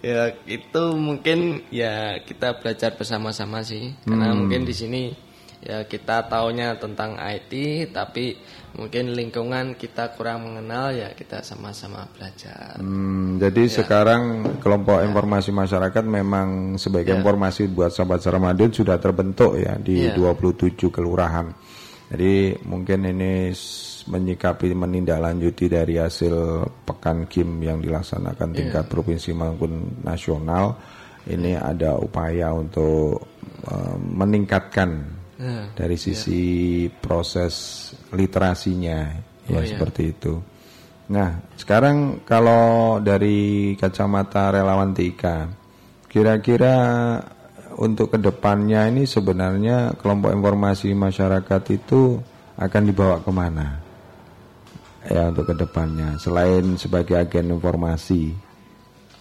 [0.03, 3.95] Ya itu mungkin ya kita belajar bersama-sama sih.
[4.03, 4.39] Karena hmm.
[4.43, 5.03] mungkin di sini
[5.63, 7.53] ya kita taunya tentang IT
[7.95, 8.39] tapi
[8.77, 12.77] mungkin lingkungan kita kurang mengenal ya kita sama-sama belajar.
[12.77, 13.73] Hmm, jadi ya.
[13.81, 14.23] sekarang
[14.61, 15.09] kelompok ya.
[15.09, 17.19] informasi masyarakat memang sebagai ya.
[17.23, 20.17] informasi buat sahabat Ramadhan sudah terbentuk ya di ya.
[20.17, 21.49] 27 kelurahan.
[22.09, 23.53] Jadi mungkin ini
[24.09, 28.93] menyikapi menindaklanjuti dari hasil pekan Kim yang dilaksanakan tingkat yeah.
[28.93, 30.81] provinsi maupun nasional
[31.29, 31.69] ini yeah.
[31.69, 33.29] ada upaya untuk
[33.69, 36.43] uh, meningkatkan Nah, dari sisi
[36.83, 36.95] ya.
[36.99, 37.55] proses
[38.13, 38.99] literasinya
[39.49, 40.35] ya oh, ya seperti itu.
[41.09, 45.25] Nah, sekarang kalau dari kacamata relawan TIK,
[46.05, 46.77] kira-kira
[47.81, 52.21] untuk ke depannya ini sebenarnya kelompok informasi masyarakat itu
[52.61, 53.81] akan dibawa ke mana?
[55.09, 58.37] Ya untuk ke depannya, selain sebagai agen informasi,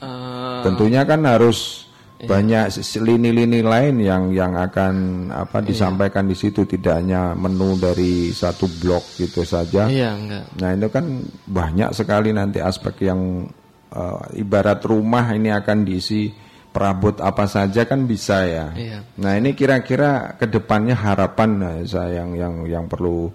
[0.03, 1.86] uh, tentunya kan harus.
[2.17, 5.65] Banyak lini-lini lain yang yang akan apa iya.
[5.69, 9.85] disampaikan di situ tidak hanya menu dari satu blok gitu saja.
[9.85, 10.43] Iya, enggak.
[10.57, 11.05] Nah, itu kan
[11.45, 13.45] banyak sekali nanti aspek yang
[13.93, 16.33] uh, ibarat rumah ini akan diisi
[16.73, 18.67] perabot apa saja kan bisa ya.
[18.73, 18.99] Iya.
[19.21, 23.29] Nah, ini kira-kira ke depannya harapan nah, saya yang yang yang perlu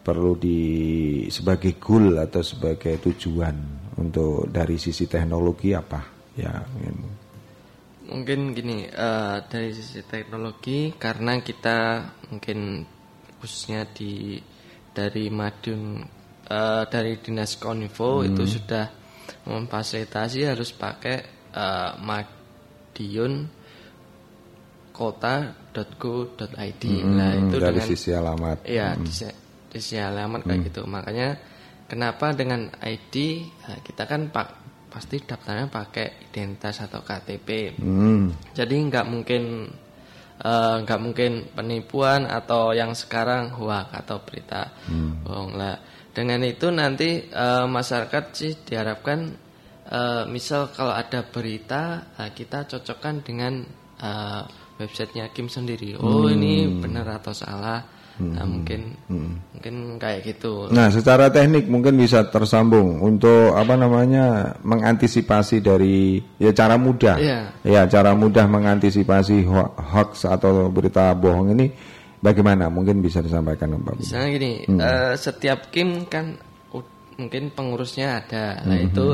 [0.00, 0.60] perlu di
[1.28, 3.54] sebagai goal atau sebagai tujuan
[4.00, 6.00] untuk dari sisi teknologi apa
[6.32, 6.64] ya.
[6.80, 7.21] Ini
[8.12, 11.78] mungkin gini uh, dari sisi teknologi karena kita
[12.28, 12.84] mungkin
[13.40, 14.36] khususnya di
[14.92, 16.04] dari Madiun
[16.52, 18.28] uh, dari dinas Koninfo hmm.
[18.28, 18.84] itu sudah
[19.48, 23.48] memfasilitasi harus pakai uh, Madiun
[24.92, 29.02] kota.go.id hmm, nah itu dari dengan, sisi alamat ya hmm.
[29.08, 29.10] di,
[29.72, 30.68] di sisi alamat kayak hmm.
[30.68, 31.28] gitu makanya
[31.88, 33.14] kenapa dengan ID
[33.88, 34.61] kita kan pak
[34.92, 37.80] pasti daftarnya pakai identitas atau KTP.
[37.80, 38.28] Hmm.
[38.52, 39.72] Jadi nggak mungkin
[40.36, 45.24] eh, nggak uh, mungkin penipuan atau yang sekarang hoax atau berita hmm.
[45.24, 45.80] bohong lah.
[46.12, 49.32] Dengan itu nanti uh, masyarakat sih diharapkan
[49.88, 53.64] uh, misal kalau ada berita uh, kita cocokkan dengan
[54.04, 54.44] uh,
[54.76, 55.96] websitenya Kim sendiri.
[55.96, 56.36] Oh hmm.
[56.36, 56.54] ini
[56.84, 58.34] benar atau salah Hmm.
[58.38, 58.80] Nah, mungkin
[59.10, 59.32] hmm.
[59.58, 60.70] mungkin kayak gitu.
[60.70, 67.18] Nah, secara teknik mungkin bisa tersambung untuk apa namanya mengantisipasi dari ya cara mudah.
[67.18, 67.44] Yeah.
[67.66, 69.42] Ya, cara mudah mengantisipasi
[69.90, 71.74] hoax atau berita bohong ini
[72.22, 72.70] bagaimana?
[72.70, 73.98] Mungkin bisa disampaikan Pak.
[73.98, 74.78] Misalnya gini, hmm.
[74.78, 76.38] uh, setiap kim kan
[76.70, 76.86] uh,
[77.18, 78.62] mungkin pengurusnya ada.
[78.62, 78.88] Nah, hmm.
[78.88, 79.06] itu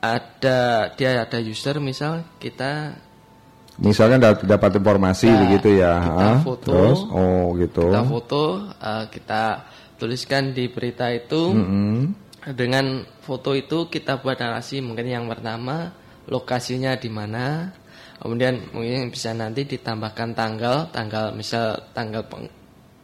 [0.00, 3.04] ada dia ada user misal kita
[3.76, 6.00] Misalnya dapat informasi nah, begitu ya.
[6.00, 6.70] Kita foto.
[6.72, 7.84] Terus, oh gitu.
[7.92, 8.42] Kita foto,
[8.72, 9.42] uh, kita
[10.00, 11.52] tuliskan di berita itu.
[11.52, 11.96] Mm -hmm.
[12.46, 15.92] Dengan foto itu kita buat narasi mungkin yang pertama
[16.30, 17.68] lokasinya di mana.
[18.16, 22.24] Kemudian mungkin bisa nanti ditambahkan tanggal, tanggal misal tanggal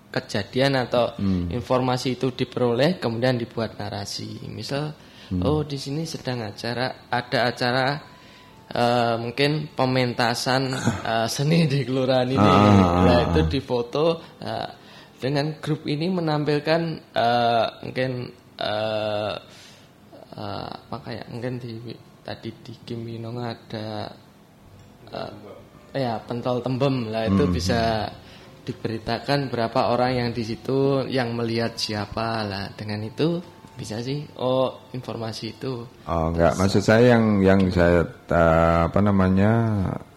[0.08, 1.52] kejadian atau mm.
[1.52, 4.48] informasi itu diperoleh kemudian dibuat narasi.
[4.48, 4.96] Misal
[5.28, 5.44] mm.
[5.44, 8.11] oh di sini sedang acara ada acara
[8.74, 10.72] uh, mungkin pementasan
[11.04, 12.40] uh, seni di kelurahan ini.
[12.40, 13.04] Ah.
[13.04, 14.68] Nah, itu difoto uh,
[15.22, 19.34] dengan grup ini menampilkan uh, mungkin uh,
[20.34, 24.10] uh, apa kayak mungkin di tadi di Kim Winong ada
[25.14, 25.32] uh,
[25.92, 27.54] ya pentol tembem lah itu Hmm.
[27.54, 28.08] bisa
[28.62, 33.42] diberitakan berapa orang yang di situ yang melihat siapa lah dengan itu
[33.72, 39.50] bisa sih oh informasi itu Oh enggak, maksud saya yang yang saya eh, apa namanya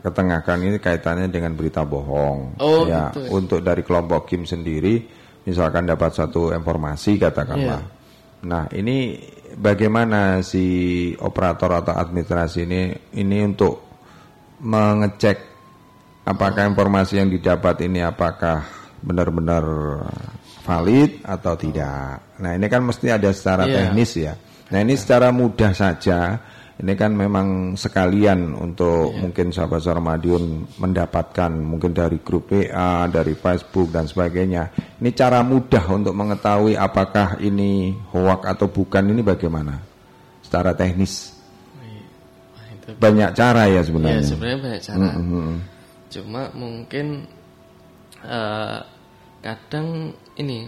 [0.06, 2.62] ketengahkan ini kaitannya dengan berita bohong.
[2.62, 5.02] Oh, ya, gitu untuk dari kelompok Kim sendiri,
[5.50, 7.82] misalkan dapat satu informasi katakanlah.
[7.82, 7.94] Iya.
[8.46, 9.18] Nah, ini
[9.58, 12.82] bagaimana si operator atau administrasi ini
[13.18, 13.82] ini untuk
[14.62, 15.38] mengecek
[16.28, 18.62] apakah informasi yang didapat ini apakah
[19.02, 19.64] benar-benar
[20.66, 22.42] valid atau tidak.
[22.42, 23.94] Nah, ini kan mesti ada secara Iya.
[23.94, 24.34] teknis ya.
[24.74, 26.42] Nah, ini secara mudah saja.
[26.76, 33.32] Ini kan memang sekalian untuk mungkin sahabat suara Madiun mendapatkan mungkin dari grup WA, dari
[33.32, 34.76] Facebook dan sebagainya.
[35.00, 39.80] Ini cara mudah untuk mengetahui apakah ini hoak atau bukan ini bagaimana?
[40.44, 41.32] Secara teknis.
[42.86, 44.22] Banyak cara ya sebenarnya.
[44.22, 45.58] ya sebenarnya banyak cara Mm, mm, mm.
[46.12, 47.06] cuma mungkin
[48.22, 48.80] eh,
[49.42, 50.68] kadang ini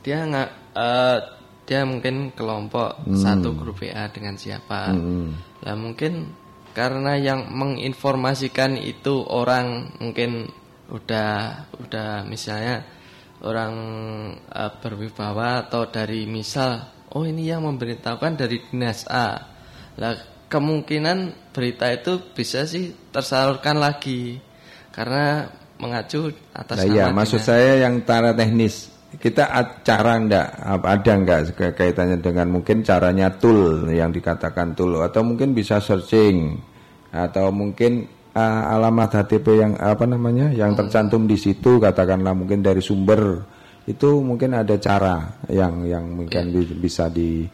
[0.00, 1.18] dia nggak eh,
[1.64, 3.18] dia mungkin kelompok Hmm.
[3.18, 5.36] satu grup WA dengan siapa Hmm.
[5.60, 6.32] lah mungkin
[6.72, 10.46] karena yang menginformasikan itu orang mungkin
[10.88, 12.80] udah udah misalnya
[13.40, 13.74] orang
[14.44, 16.80] eh, berwibawa atau dari misal
[17.12, 19.36] oh ini yang memberitahukan dari dinas A
[19.98, 20.14] lah
[20.48, 24.40] kemungkinan berita itu bisa sih tersalurkan lagi
[24.88, 25.44] karena
[25.76, 27.46] mengacu atas Nah, nama maksud dinas.
[27.46, 29.48] saya yang cara teknis kita
[29.80, 30.48] cara enggak
[30.84, 31.40] ada enggak
[31.72, 36.60] kaitannya dengan mungkin caranya tool yang dikatakan tool atau mungkin bisa searching
[37.08, 38.04] atau mungkin
[38.36, 43.40] uh, alamat HTTP yang apa namanya yang tercantum di situ katakanlah mungkin dari sumber
[43.88, 47.48] itu mungkin ada cara yang yang mungkin bi- bisa di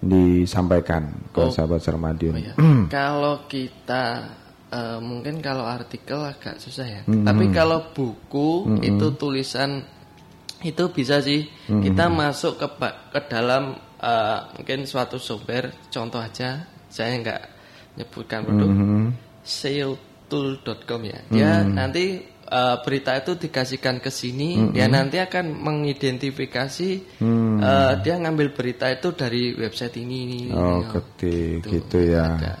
[0.00, 1.52] disampaikan ke Oh.
[1.52, 2.34] sahabat Sermadiun.
[2.34, 2.54] Oh, iya.
[2.88, 4.32] kalau kita
[4.70, 7.00] eh, mungkin kalau artikel agak susah ya.
[7.04, 7.26] Mhm.
[7.26, 8.82] Tapi kalau buku Mhm.
[8.86, 9.82] itu tulisan
[10.62, 11.82] itu bisa sih Mhm.
[11.82, 12.66] kita masuk ke
[13.12, 15.76] ke dalam eh, mungkin suatu sumber.
[15.92, 17.42] Contoh aja, saya nggak
[18.00, 19.02] nyebutkan produk Mhm.
[19.44, 21.18] saletool.com ya.
[21.28, 21.72] Dia Mhm.
[21.76, 22.04] nanti
[22.50, 24.72] eh, berita itu dikasihkan ke sini, Mhm.
[24.74, 26.90] dia nanti akan mengidentifikasi
[27.22, 27.62] Hmm.
[27.62, 30.50] eh, dia ngambil berita itu dari website ini.
[30.50, 31.78] Oh, ketik gitu.
[31.78, 32.34] gitu ya.
[32.34, 32.54] Ada.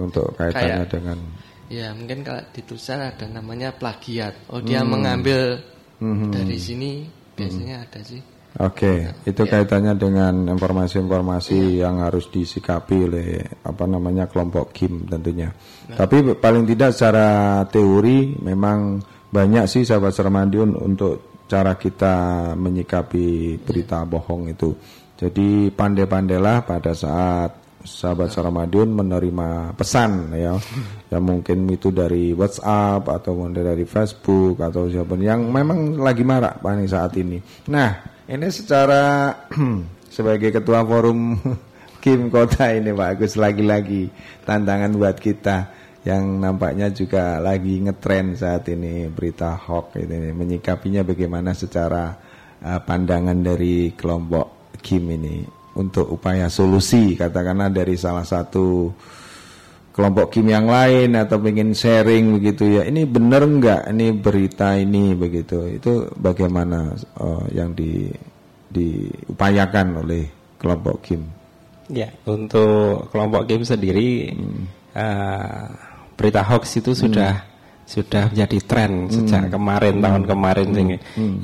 [0.00, 1.18] Untuk kaitannya Kayak- dengan
[1.64, 4.48] Ya mungkin kalau di tulisan ada namanya plagiat.
[4.52, 4.96] Oh dia Hmm.
[4.96, 5.60] mengambil
[5.98, 6.28] Mhm.
[6.32, 6.92] dari sini
[7.34, 8.22] biasanya ada sih.
[8.54, 9.50] Oke, itu Ya.
[9.50, 15.50] kaitannya dengan informasi-informasi yang harus disikapi oleh apa namanya kelompok Kim tentunya.
[15.90, 15.98] Nah.
[15.98, 19.02] Tapi paling tidak secara teori memang
[19.34, 24.70] banyak sih sahabat Sermandiun untuk cara kita menyikapi berita bohong itu.
[25.18, 30.56] Jadi pandai-pandailah pada saat sahabat Sarmadiun menerima pesan ya,
[31.12, 36.88] yang mungkin itu dari WhatsApp atau dari Facebook atau siapa yang memang lagi marak paling
[36.88, 37.38] saat ini.
[37.68, 37.92] Nah,
[38.24, 39.30] ini secara
[40.16, 41.36] sebagai ketua forum
[42.02, 44.08] Kim Kota ini Pak Agus lagi-lagi
[44.44, 45.56] tantangan buat kita
[46.04, 52.12] yang nampaknya juga lagi ngetren saat ini berita hoax ini menyikapinya bagaimana secara
[52.60, 58.90] uh, pandangan dari kelompok Kim ini untuk upaya solusi katakanlah dari salah satu
[59.94, 62.82] kelompok Kim yang lain atau ingin sharing begitu ya.
[62.82, 63.94] Ini benar nggak?
[63.94, 65.70] Ini berita ini begitu.
[65.70, 66.90] Itu bagaimana
[67.22, 68.10] uh, yang di
[68.74, 70.26] diupayakan oleh
[70.58, 71.22] kelompok Kim?
[71.86, 74.66] Ya, untuk kelompok game sendiri Hmm.
[74.98, 75.66] eh,
[76.18, 77.53] berita hoax itu sudah
[77.84, 80.88] sudah menjadi tren sejak kemarin tahun kemarin Sing.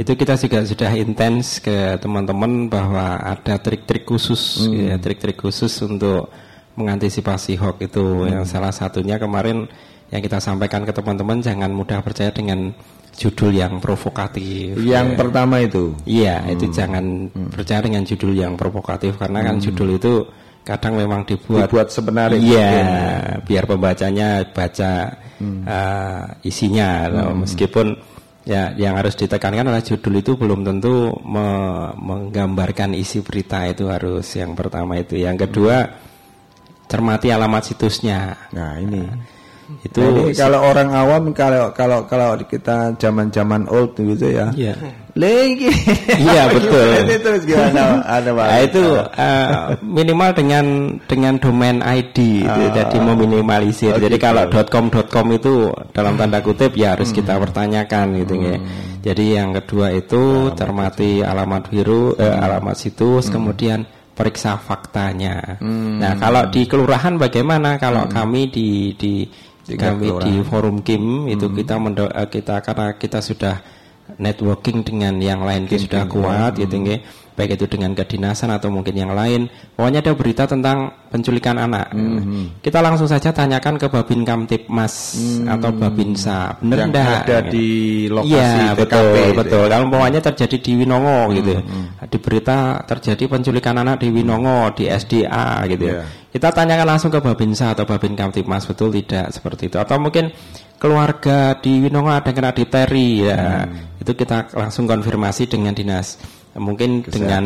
[0.00, 6.32] itu kita juga sudah intens ke teman-teman bahwa ada trik-trik khusus ya trik-trik khusus untuk
[6.80, 8.24] mengantisipasi hoax itu.
[8.24, 9.68] Yang salah satunya kemarin
[10.08, 12.72] yang kita sampaikan ke teman-teman jangan mudah percaya dengan
[13.10, 15.16] judul yang provokatif yang Ya.
[15.18, 15.92] pertama itu?
[16.08, 20.24] Iya, itu jangan percaya dengan judul yang provokatif karena kan judul itu
[20.60, 22.86] kadang memang dibuat Dibuat sebenarnya Iya, mungkin.
[23.48, 24.92] biar pembacanya baca
[25.40, 27.32] uh, isinya loh.
[27.34, 27.96] meskipun
[28.40, 34.26] ya yang harus ditekankan adalah judul itu belum tentu me- menggambarkan isi berita itu harus
[34.32, 35.16] yang pertama itu.
[35.16, 35.76] Yang kedua
[36.86, 38.34] cermati alamat situsnya.
[38.50, 39.06] nah ini
[39.86, 44.50] Itu Nah, ini kalau orang awam kalau kalau kalau kita zaman-zaman old gitu ya.
[44.50, 44.74] Iya.
[45.20, 45.68] Lagi.
[46.16, 46.86] Iya betul.
[47.04, 48.00] itu terus gimana?
[48.08, 48.30] Ada?
[48.32, 49.48] Nah, itu uh,
[49.84, 50.64] minimal dengan
[51.04, 52.72] dengan domain ID itu, Ah.
[52.72, 53.92] jadi meminimalisir.
[53.92, 54.24] Oh, jadi gitu.
[54.24, 55.54] kalau .com.com itu
[55.92, 57.42] dalam tanda kutip ya harus kita Hmm.
[57.44, 58.56] pertanyakan gitu ya.
[59.00, 62.40] Jadi yang kedua itu cermati alamat biru eh, Hmm.
[62.40, 65.60] alamat situs kemudian periksa faktanya.
[65.60, 67.76] Nah, kalau di kelurahan bagaimana?
[67.76, 68.12] Kalau Hmm.
[68.12, 69.12] kami di di
[69.70, 71.54] kami di forum Kim itu hmm.
[71.54, 73.54] kita mendo- eh, kita karena kita sudah
[74.18, 76.84] networking dengan yang lain itu sudah kuat gitu hmm.
[76.88, 76.98] gitu
[77.40, 79.48] baik itu dengan kedinasan atau mungkin yang lain.
[79.72, 81.88] Pokoknya ada berita tentang penculikan anak.
[81.96, 82.60] Mm-hmm.
[82.60, 85.54] Kita langsung saja tanyakan ke Babin Kamtipmas mm-hmm.
[85.56, 87.24] atau Babinsa, benar enggak?
[87.24, 87.68] Ada di
[88.12, 89.64] lokasi Iya, betul, itu betul.
[89.64, 89.72] Ya?
[89.72, 91.36] Kalau pokoknya terjadi di Winongo mm-hmm.
[91.40, 91.52] gitu.
[92.12, 95.86] Di berita terjadi penculikan anak di Winongo, di SDA gitu.
[95.88, 96.04] Yeah.
[96.30, 100.30] Kita tanyakan langsung ke Babinsa atau Babin Kamtipmas betul tidak seperti itu atau mungkin
[100.76, 103.64] keluarga di Winongo ada yang kena difteri ya.
[103.64, 103.89] Hmm.
[104.00, 106.16] Itu kita langsung konfirmasi dengan dinas
[106.58, 107.22] mungkin kesehatan.
[107.22, 107.44] dengan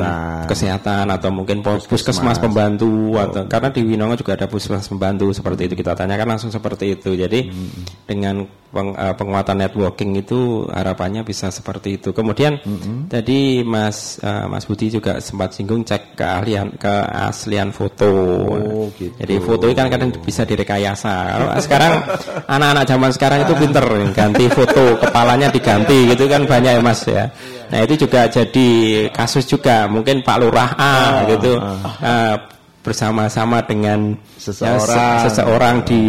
[0.48, 3.20] kesehatan atau mungkin puskesmas, puskesmas pembantu oh.
[3.20, 7.12] atau karena di Winongo juga ada puskesmas pembantu seperti itu kita tanyakan langsung seperti itu
[7.12, 8.09] jadi hmm.
[8.09, 13.12] dengan peng, uh, penguatan networking itu harapannya bisa seperti itu kemudian hmm.
[13.12, 19.12] tadi Mas uh, Mas Budi juga sempat singgung cek keahlian keaslian foto oh, gitu.
[19.20, 22.09] jadi foto kan kadang bisa direkayasa sekarang
[22.48, 23.85] anak-anak zaman sekarang itu pinter
[24.16, 27.28] ganti foto kepalanya diganti gitu kan banyak ya Mas ya
[27.70, 28.69] Nah itu juga jadi
[29.12, 29.86] kasus juga.
[29.86, 31.53] Mungkin Pak Lurah A oh, gitu.
[31.57, 31.78] oh.
[32.03, 32.36] Uh,
[32.85, 35.77] bersama-sama dengan seseorang, ya, se seseorang.
[35.89, 36.03] di,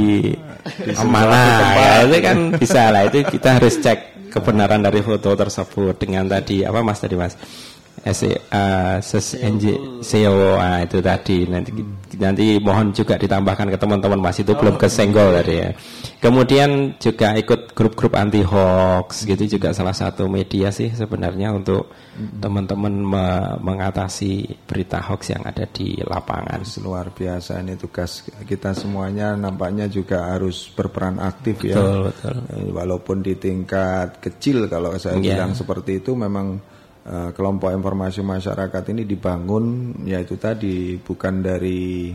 [0.84, 1.40] di mana
[1.80, 3.07] ya itu kan bisa lah.
[3.07, 7.40] Itu kita harus cek kebenaran dari foto tersebut dengan tadi apa mas tadi mas
[8.03, 8.99] SE, uh,
[10.03, 11.72] SEO uh, itu tadi nanti
[12.19, 15.69] nanti mohon juga ditambahkan ke teman-teman Mas itu belum kesenggol tadi ya.
[16.19, 22.93] Kemudian juga ikut grup-grup anti hoax gitu juga salah satu media sih sebenarnya untuk teman-teman
[22.93, 23.26] me
[23.59, 26.63] mengatasi berita hoax yang ada di lapangan.
[26.84, 32.11] Luar biasa ini tugas kita semuanya nampaknya juga harus berperan aktif betul, ya.
[32.11, 32.35] Betul.
[32.72, 35.35] Walaupun di tingkat kecil kalau saya yeah.
[35.35, 36.74] bilang seperti itu memang
[37.06, 42.10] Eh, kelompok informasi masyarakat ini dibangun yaitu tadi bukan dari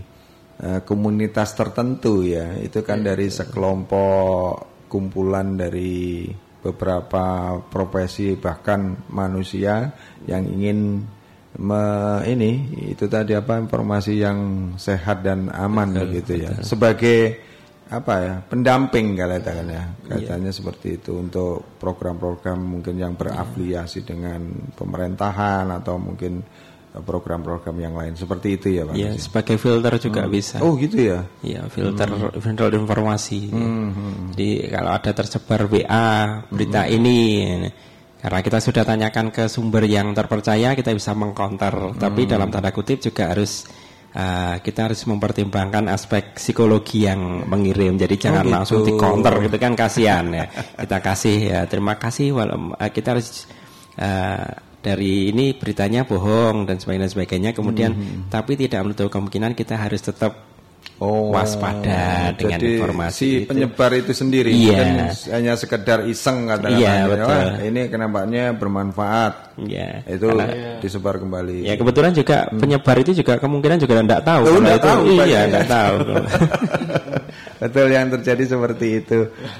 [0.66, 2.58] uh, komunitas tertentu ya.
[2.58, 6.26] Itu kan ya, dari sekelompok kumpulan dari
[6.58, 9.94] beberapa profesi bahkan manusia
[10.26, 11.06] yang ingin
[11.62, 11.82] me,
[12.26, 14.38] ini itu tadi apa informasi yang
[14.74, 16.66] sehat dan aman betul, gitu ya.
[16.66, 17.38] sebagai
[17.90, 20.54] apa ya pendamping katakan ya katanya iya.
[20.54, 26.38] seperti itu untuk program-program mungkin yang berafiliasi dengan pemerintahan atau mungkin
[26.90, 30.30] program-program yang lain seperti itu ya pak ya sebagai filter juga hmm.
[30.30, 32.38] bisa oh gitu ya ya filter hmm.
[32.38, 33.58] filter informasi hmm.
[33.58, 34.14] hmm.
[34.38, 36.10] jadi kalau ada tersebar WA
[36.46, 36.94] berita hmm.
[36.94, 37.18] ini
[38.22, 41.98] karena kita sudah tanyakan ke sumber yang terpercaya kita bisa mengcounter hmm.
[41.98, 43.66] tapi dalam tanda kutip juga harus
[44.14, 47.94] uh, kita harus mempertimbangkan aspek psikologi yang mengirim.
[47.94, 48.54] Jadi jangan oh gitu.
[48.56, 50.44] langsung di counter gitu kan kasihan ya.
[50.50, 53.46] Kita kasih ya terima kasih walau uh, kita harus
[53.98, 54.50] uh,
[54.80, 57.50] dari ini beritanya bohong dan sebagainya dan sebagainya.
[57.52, 58.20] Kemudian mm -hmm.
[58.32, 60.49] tapi tidak menutup kemungkinan kita harus tetap
[61.00, 63.48] oh, waspada dengan jadi informasi si itu.
[63.48, 65.10] penyebar itu sendiri iya.
[65.32, 67.26] hanya sekedar iseng kata iya, betul.
[67.26, 70.04] Oh, ini kenampaknya bermanfaat iya.
[70.04, 72.60] itu karena, disebar kembali ya kebetulan juga hmm.
[72.60, 75.94] penyebar itu juga kemungkinan juga tidak tahu oh, itu tahu iya tidak tahu
[77.60, 79.18] betul yang terjadi seperti itu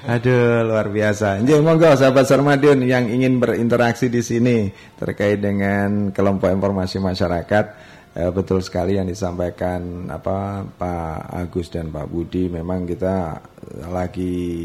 [0.08, 6.52] aduh luar biasa jadi monggo sahabat Sarmadion yang ingin berinteraksi di sini terkait dengan kelompok
[6.52, 12.50] informasi masyarakat Ya, betul sekali yang disampaikan apa Pak Agus dan Pak Budi.
[12.50, 13.38] Memang kita
[13.86, 14.58] lagi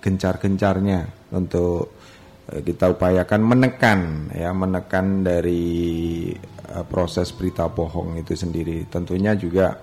[0.00, 2.00] gencar-gencarnya untuk
[2.48, 4.00] eh, kita upayakan menekan
[4.32, 6.32] ya menekan dari
[6.72, 8.88] uh, proses berita bohong itu sendiri.
[8.88, 9.76] Tentunya juga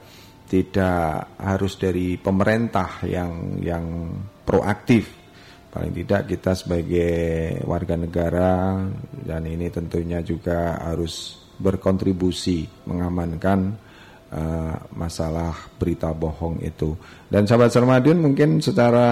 [0.50, 3.86] tidak harus dari pemerintah yang yang
[4.42, 5.14] proaktif.
[5.70, 7.14] Paling tidak kita sebagai
[7.70, 8.82] warga negara
[9.14, 13.76] dan ini tentunya juga harus berkontribusi mengamankan
[14.32, 16.96] uh, masalah berita bohong itu.
[17.28, 19.10] Dan sahabat Sarmadun mungkin secara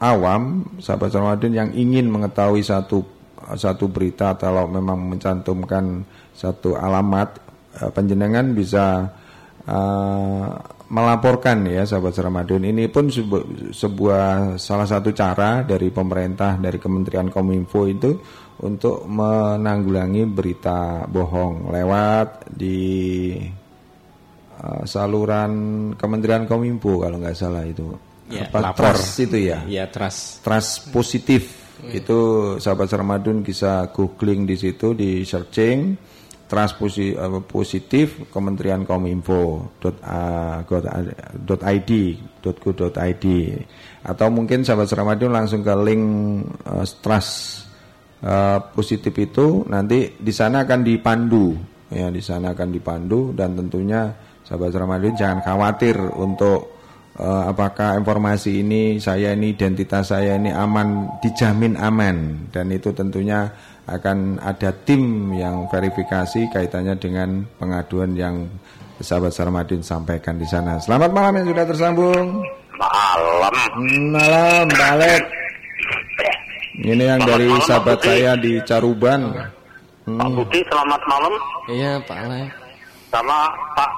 [0.00, 3.04] awam, sahabat Sarmadun yang ingin mengetahui satu
[3.50, 7.28] satu berita kalau memang mencantumkan satu alamat
[7.82, 9.10] uh, penjenengan bisa
[9.66, 10.48] uh,
[10.90, 17.30] melaporkan ya sahabat Ramadan ini pun sebu sebuah salah satu cara dari pemerintah dari Kementerian
[17.30, 18.10] Kominfo itu
[18.60, 23.32] untuk menanggulangi berita bohong lewat di
[24.60, 25.52] uh, saluran
[25.96, 27.88] Kementerian Kominfo kalau nggak salah itu.
[28.30, 28.94] Ya, apa lapor.
[28.94, 29.58] trust itu ya?
[29.66, 30.44] Ya trust.
[30.44, 31.58] Trust positif.
[31.80, 32.04] Ya.
[32.04, 32.20] itu
[32.60, 35.96] sahabat Ramadan bisa googling di situ di searching
[36.44, 36.76] trust
[37.48, 41.92] positif Kementerian Kominfo .id
[42.42, 43.24] .go.id
[44.00, 46.04] atau mungkin sahabat Ramadan langsung ke link
[46.66, 47.59] uh, trust
[48.24, 51.56] uh, positif itu nanti di sana akan dipandu
[51.90, 54.08] ya di sana akan dipandu dan tentunya
[54.46, 56.78] sahabat Ramadan jangan khawatir untuk
[57.18, 63.50] uh, apakah informasi ini saya ini identitas saya ini aman dijamin aman dan itu tentunya
[63.90, 68.46] akan ada tim yang verifikasi kaitannya dengan pengaduan yang
[69.02, 70.78] sahabat Sarmadin sampaikan di sana.
[70.78, 72.44] Selamat malam yang sudah tersambung.
[72.78, 73.52] Malam.
[74.14, 75.39] Malam, balik.
[76.80, 79.20] Ini yang dari malam, sahabat saya di Caruban.
[80.08, 80.16] Hmm.
[80.16, 81.34] Pak Budi, selamat malam.
[81.68, 82.48] Iya, Pak Alek.
[83.12, 83.38] Sama
[83.76, 83.90] Pak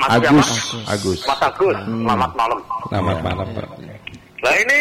[0.00, 0.48] Mas Agus.
[0.88, 1.20] Agus.
[1.28, 2.08] Mas Agus, hmm.
[2.08, 2.58] selamat malam.
[2.88, 3.22] Selamat ya.
[3.28, 3.66] malam, Pak.
[4.40, 4.80] Nah ini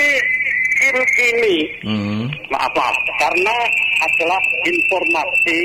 [0.79, 2.21] ini, ini hmm.
[2.47, 3.55] maaf maaf karena
[4.07, 5.59] adalah informasi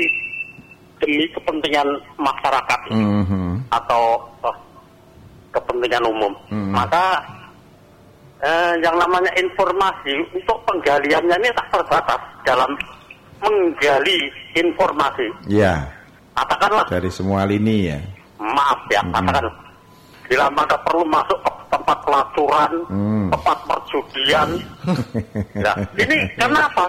[0.99, 1.87] demi kepentingan
[2.19, 3.55] masyarakat hmm.
[3.71, 4.55] atau oh,
[5.55, 6.33] kepentingan umum.
[6.51, 6.75] Hmm.
[6.75, 7.23] Maka
[8.45, 12.69] eh, yang namanya informasi untuk penggaliannya ini tak terbatas dalam
[13.41, 14.19] menggali
[14.53, 15.27] informasi.
[15.49, 15.81] Ya.
[16.35, 17.99] Katakanlah dari semua lini ya.
[18.37, 19.15] Maaf ya, hmm.
[19.15, 19.45] katakan
[20.25, 23.27] bila mana perlu masuk ke tempat pelacuran, hmm.
[23.31, 24.47] tempat perjudian.
[25.65, 26.85] nah, ini kenapa?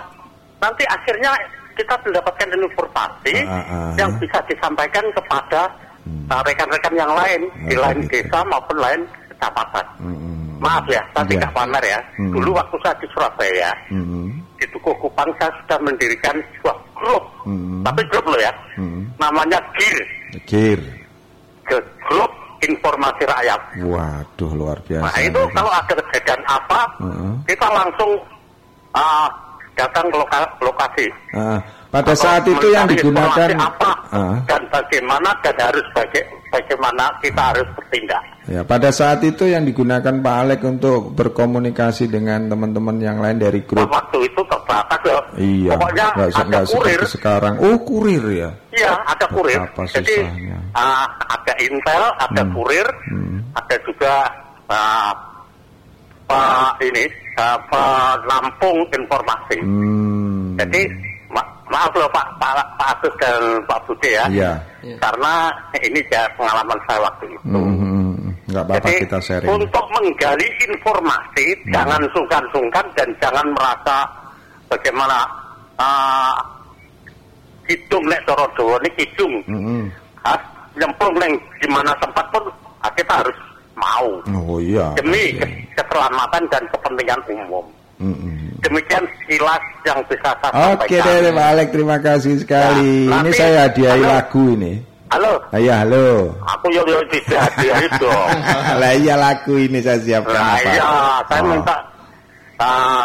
[0.58, 1.30] Nanti akhirnya
[1.76, 5.68] kita mendapatkan informasi uh, uh, yang bisa disampaikan kepada
[6.08, 6.26] hmm.
[6.32, 7.02] uh, rekan-rekan hmm.
[7.04, 8.24] yang lain uh, di lain gitu.
[8.24, 9.00] desa maupun lain
[9.30, 9.86] kecamatan.
[10.00, 10.45] Hmm.
[10.60, 12.00] Maaf ya, saya tidak pamer ya.
[12.16, 12.32] Hmm.
[12.32, 14.26] Dulu waktu saya di Surabaya, hmm.
[14.56, 17.84] di Tugu Kupang saya sudah mendirikan sebuah grup, hmm.
[17.84, 19.00] tapi grup loh ya, hmm.
[19.20, 19.98] namanya GIR.
[20.48, 20.80] GIR.
[22.06, 23.60] Grup informasi rakyat.
[23.84, 25.04] Waduh luar biasa.
[25.04, 27.34] Nah itu kalau ada kejadian apa, uh-huh.
[27.44, 28.10] kita langsung
[28.96, 29.28] uh,
[29.76, 31.06] datang ke loka- lokasi.
[31.36, 31.58] Uh,
[31.96, 37.42] pada Atau saat itu yang digunakan apa uh, dan bagaimana dan harus baga- bagaimana kita
[37.56, 38.20] harus bertindak.
[38.46, 43.64] Ya, pada saat itu yang digunakan Pak Alek untuk berkomunikasi dengan teman-teman yang lain dari
[43.64, 43.88] grup.
[43.88, 45.18] Waktu itu terbatas ya.
[45.40, 45.72] Iya.
[45.72, 47.00] Pokoknya gak, ada gak kurir.
[47.08, 47.54] sekarang.
[47.64, 48.50] Oh, kurir ya.
[48.76, 49.56] Iya, ada kurir.
[49.56, 50.16] Apa Jadi
[50.76, 52.52] uh, ada intel, ada hmm.
[52.52, 53.38] kurir, hmm.
[53.56, 54.14] ada juga
[54.68, 55.12] uh,
[56.28, 57.08] uh, ini
[57.40, 59.58] uh, penampung informasi.
[59.64, 60.54] Hmm.
[60.60, 61.15] Jadi
[61.66, 64.24] maaf loh Pak Pak, Pak Agus dan Pak Budi ya.
[64.30, 64.52] Iya.
[65.02, 65.50] Karena
[65.82, 67.42] ini ya pengalaman saya waktu itu.
[67.50, 68.14] Hmm.
[68.46, 69.50] Nggak apa-apa Jadi, kita sharing.
[69.50, 71.72] Untuk menggali informasi, hmm.
[71.74, 74.06] jangan sungkan-sungkan dan jangan merasa
[74.70, 75.26] bagaimana
[75.78, 76.34] uh,
[77.66, 79.34] hidung nek coro dowo ini hidung.
[79.50, 79.84] Hmm.
[80.22, 80.38] Ah,
[80.78, 82.44] nyemplung neng di mana tempat pun
[82.82, 83.38] ah, kita harus
[83.74, 84.08] mau.
[84.30, 84.94] Oh iya.
[84.94, 85.46] Demi iya.
[85.74, 87.66] keselamatan dan kepentingan umum.
[87.96, 88.60] Mm-hmm.
[88.60, 91.24] Demikian kilas yang bisa saya Oke sampaikan.
[91.24, 93.08] deh Pak Alek, terima kasih sekali.
[93.08, 94.12] Nah, ini nanti- saya hadiahi halo.
[94.12, 94.72] lagu ini.
[95.06, 96.34] Halo, Iya, halo.
[96.44, 96.98] aku yo yo
[97.30, 98.28] hadiah dong.
[98.76, 100.66] lah iya lagu ini saya siapkan Nah apa?
[100.66, 100.84] iya,
[101.24, 101.46] saya Oh.
[101.46, 101.76] minta
[102.58, 103.04] uh,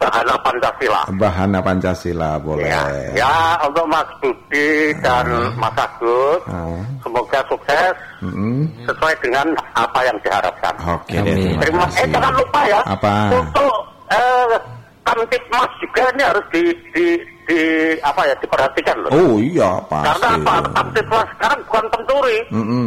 [0.00, 1.00] bahana Pancasila.
[1.14, 2.66] Bahana Pancasila boleh.
[2.66, 2.82] Ya,
[3.12, 5.28] ya untuk Mas Budi dan
[5.60, 6.80] Mas Agus, Ah.
[7.04, 7.92] semoga sukses
[8.24, 8.64] Mm-mm.
[8.88, 9.44] sesuai dengan
[9.76, 10.72] apa yang diharapkan.
[10.88, 12.08] Oke deh, terima Terima eh kasih.
[12.10, 12.80] jangan lupa ya.
[12.88, 13.14] Apa?
[13.36, 13.76] Untuk
[14.08, 14.56] eh,
[15.00, 16.62] Kamtipmas juga ini harus di,
[16.92, 17.06] di,
[17.44, 17.60] di
[18.00, 19.10] apa ya diperhatikan loh.
[19.12, 20.36] Oh iya Karena pasti.
[20.40, 20.54] apa?
[20.72, 22.86] Kamtipmas sekarang bukan pencuri, Mm-mm.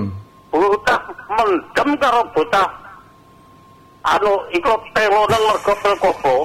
[0.50, 0.96] buta
[1.30, 2.64] mendem karo buta
[4.04, 6.36] anu ikut telonan mergo pelkopo.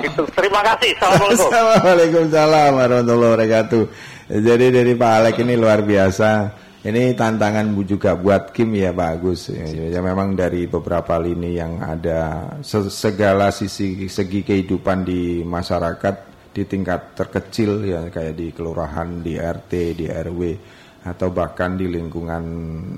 [0.00, 0.96] Itu terima kasih.
[0.96, 1.50] Assalamualaikum.
[1.84, 3.82] Waalaikumsalam warahmatullahi wabarakatuh.
[4.26, 6.30] Jadi dari Pak Alek ini luar biasa.
[6.86, 9.50] Ini tantangan juga buat Kim ya Pak Agus.
[9.50, 16.14] Ya, ya memang dari beberapa lini yang ada se- segala sisi segi kehidupan di masyarakat
[16.54, 20.40] di tingkat terkecil ya kayak di kelurahan, di RT, di RW
[21.06, 22.44] atau bahkan di lingkungan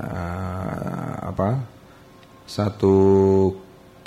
[0.00, 1.48] eh, apa
[2.48, 2.96] satu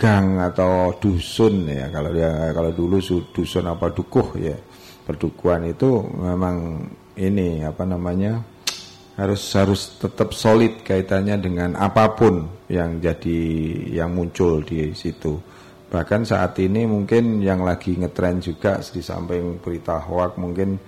[0.02, 1.94] gang atau dusun ya.
[1.94, 4.58] Kalau dia kalau dulu su- dusun apa dukuh ya.
[5.06, 8.42] Perdukuhan itu memang ini apa namanya
[9.14, 13.40] harus harus tetap solid kaitannya dengan apa pun yang jadi
[14.02, 15.38] yang muncul di situ.
[15.92, 20.80] Bahkan saat ini mungkin yang lagi ngetren juga di samping berita hoak mungkin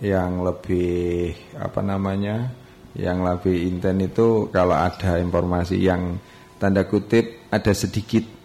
[0.00, 2.48] yang lebih apa namanya
[2.94, 6.16] yang lebih intent itu kalau ada informasi yang
[6.62, 8.43] tanda kutip ada sedikit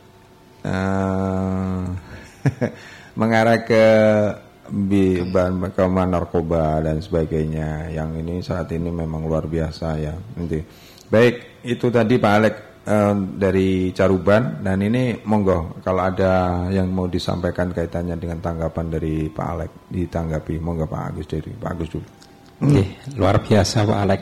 [0.63, 1.81] eh,
[3.19, 3.85] mengarah ke
[4.69, 7.89] bahan bahan narkoba dan sebagainya.
[7.89, 10.13] Yang ini saat ini memang luar biasa ya.
[10.13, 10.61] Nanti.
[11.09, 12.55] Baik itu tadi Pak Alek
[12.85, 14.61] eh, dari Caruban.
[14.61, 20.61] Dan ini monggo kalau ada yang mau disampaikan kaitannya dengan tanggapan dari Pak Alek ditanggapi.
[20.61, 22.07] Monggo Pak Agus dari Pak Agus dulu.
[22.59, 22.83] Oke,
[23.15, 24.21] luar biasa Pak Alek.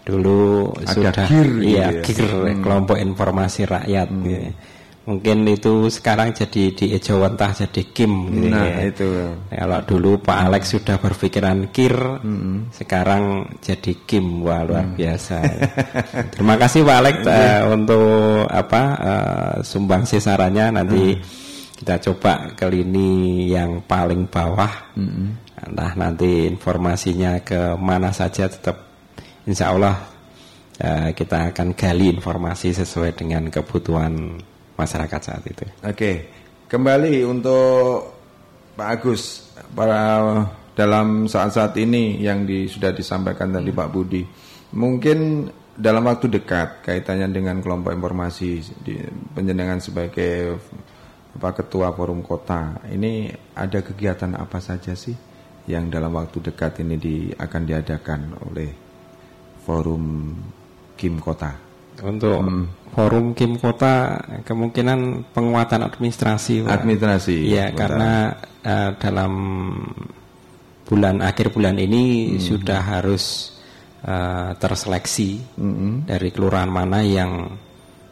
[0.00, 2.00] Dulu Ada sudah GIR gitu iya, ya.
[2.00, 2.32] GIR,
[2.64, 4.08] kelompok informasi rakyat.
[4.24, 4.48] gitu.
[5.06, 8.90] Mungkin itu sekarang jadi di Ejawantah jadi Kim gitu nah ya.
[8.90, 9.10] itu
[9.54, 12.74] kalau dulu Pak Alex sudah berpikiran Kir hmm.
[12.74, 14.98] sekarang jadi Kim wah luar hmm.
[14.98, 15.38] biasa
[16.34, 21.22] terima kasih Pak Alex uh, untuk apa uh, sumbang sarannya nanti hmm.
[21.78, 25.26] kita coba ke lini yang paling bawah hmm.
[25.70, 28.82] nah nanti informasinya ke mana saja tetap
[29.46, 29.94] Insya Allah
[30.82, 34.42] uh, kita akan gali informasi sesuai dengan kebutuhan
[34.76, 35.64] masyarakat saat itu.
[35.82, 36.28] Oke,
[36.68, 38.14] kembali untuk
[38.76, 40.44] Pak Agus para
[40.76, 44.22] dalam saat-saat ini yang di, sudah disampaikan tadi Pak Budi,
[44.76, 48.96] mungkin dalam waktu dekat kaitannya dengan kelompok informasi di
[49.32, 50.56] penjenengan sebagai
[51.36, 55.12] apa ketua forum kota ini ada kegiatan apa saja sih
[55.68, 58.70] yang dalam waktu dekat ini di, akan diadakan oleh
[59.66, 60.32] forum
[60.96, 61.65] Kim Kota?
[62.02, 62.92] Untuk hmm.
[62.92, 66.66] forum Kim Kota kemungkinan penguatan administrasi.
[66.66, 67.48] Administrasi.
[67.48, 69.32] Ya, karena uh, dalam
[70.86, 72.40] bulan akhir bulan ini hmm.
[72.40, 73.56] sudah harus
[74.06, 76.06] uh, terseleksi hmm.
[76.06, 77.50] dari kelurahan mana yang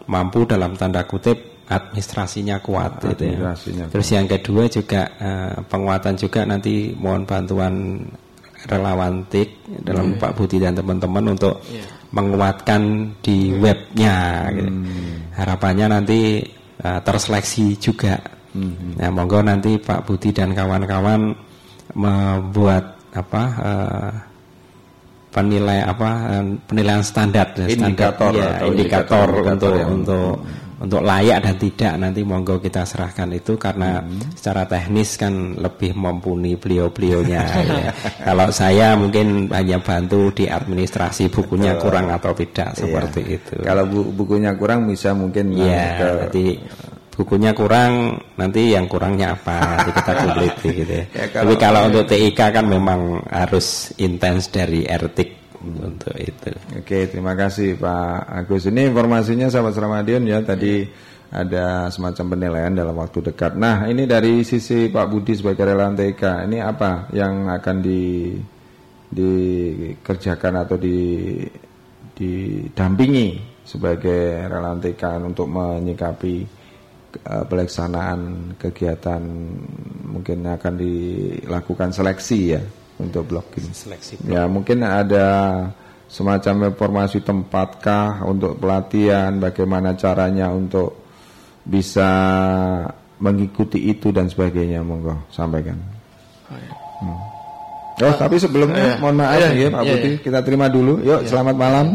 [0.05, 3.89] mampu dalam tanda kutip administrasinya kuat administrasinya.
[3.89, 3.93] Gitu ya.
[3.93, 8.05] Terus yang kedua juga uh, penguatan juga nanti mohon bantuan
[8.69, 10.21] relawan TIK dalam yeah.
[10.21, 14.49] Pak Budi dan teman-teman untuk yeah menguatkan di webnya.
[14.55, 14.71] Gitu.
[14.71, 15.15] Hmm.
[15.35, 16.47] Harapannya nanti
[16.81, 18.15] uh, terseleksi juga.
[18.55, 18.95] Hmm.
[18.95, 21.35] Ya, monggo nanti Pak Budi dan kawan-kawan
[21.99, 24.13] membuat apa uh,
[25.35, 29.87] penilai apa uh, penilaian standar, indikator, standar, ya, indikator, indikator, indikator untuk ya.
[29.91, 30.33] untuk
[30.85, 34.37] untuk layak dan tidak nanti monggo kita serahkan itu karena hmm.
[34.37, 37.43] secara teknis kan lebih mumpuni beliau-beliaunya
[37.81, 37.91] ya.
[38.21, 41.83] Kalau saya mungkin hanya bantu di administrasi bukunya Betul.
[41.89, 42.79] kurang atau tidak iya.
[42.85, 43.55] seperti itu.
[43.65, 46.09] Kalau bu bukunya kurang bisa mungkin ya ke...
[46.29, 46.45] nanti
[47.15, 50.95] bukunya kurang nanti yang kurangnya apa nanti kita publik gitu.
[51.15, 53.01] ya, kalau, Tapi kalau untuk TIK kan memang
[53.31, 56.53] harus intens dari RTIK untuk itu.
[56.77, 58.69] Oke, terima kasih Pak Agus.
[58.69, 60.85] Ini informasinya sahabat Ramadion ya tadi
[61.35, 63.59] ada semacam penilaian dalam waktu dekat.
[63.59, 68.03] Nah, ini dari sisi Pak Budi sebagai relawan TK, ini apa yang akan di
[69.15, 70.99] dikerjakan atau di
[72.15, 76.47] didampingi sebagai relawan TK untuk menyikapi
[77.27, 79.23] uh, pelaksanaan kegiatan
[80.07, 82.63] mungkin akan dilakukan seleksi ya
[82.99, 83.71] untuk blocking.
[83.75, 84.31] Seleksi blok.
[84.31, 85.27] Ya mungkin ada
[86.07, 91.03] semacam informasi tempatkah untuk pelatihan, bagaimana caranya untuk
[91.65, 92.11] bisa
[93.19, 95.81] mengikuti itu dan sebagainya, monggo sampaikan.
[96.53, 96.73] Oh, ya.
[97.01, 97.19] hmm.
[98.05, 101.01] oh uh, tapi sebelumnya uh, mohon maaf uh, ya Pak uh, Putih, kita terima dulu.
[101.01, 101.87] Yuk, selamat malam.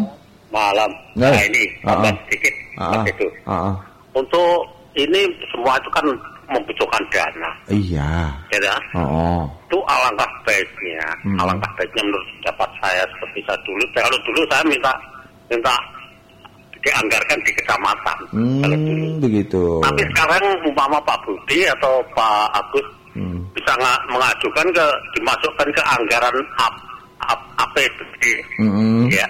[0.50, 0.90] Malam.
[1.14, 3.28] Nah, nah ini uh, uh, sedikit uh, uh, itu.
[3.46, 3.74] Uh, uh.
[4.18, 4.54] Untuk
[4.98, 5.22] ini
[5.54, 6.06] semua itu kan
[6.50, 7.52] membutuhkan dana.
[7.70, 8.30] Iya.
[8.54, 8.76] Ya.
[8.98, 9.46] Oh.
[9.70, 11.38] Itu alangkah baiknya, hmm.
[11.38, 13.84] alangkah baiknya menurut pendapat saya seperti saya dulu.
[13.96, 14.94] Kalau dulu saya minta
[15.50, 15.76] minta
[16.80, 18.18] dianggarkan di kecamatan.
[18.34, 19.06] Hmm, kalau dulu.
[19.24, 19.64] Begitu.
[19.84, 23.40] Tapi sekarang umpama Pak Budi atau Pak Agus hmm.
[23.54, 23.74] bisa
[24.10, 24.86] mengajukan ke
[25.18, 26.76] dimasukkan ke anggaran ap,
[27.30, 28.24] ap, APBD.
[28.60, 29.06] Hmm.
[29.12, 29.28] Ya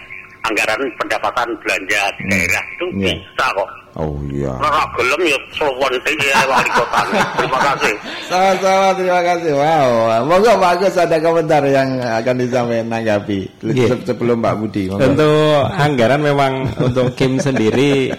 [0.47, 2.29] anggaran pendapatan belanja hmm.
[2.31, 3.15] daerah itu yeah.
[3.17, 3.69] bisa kok.
[3.99, 4.55] Oh iya.
[4.55, 7.01] Ora gelem ya sowan ya wali kota.
[7.35, 7.93] Terima kasih.
[8.31, 9.51] Sama-sama terima kasih.
[9.59, 9.89] Wow.
[10.23, 13.39] Monggo Pak Agus ada komentar yang akan disampaikan nanggapi
[13.75, 13.91] yeah.
[14.07, 14.87] sebelum Pak Budi.
[14.87, 15.03] Monggo.
[15.03, 18.15] Untuk anggaran memang untuk Kim sendiri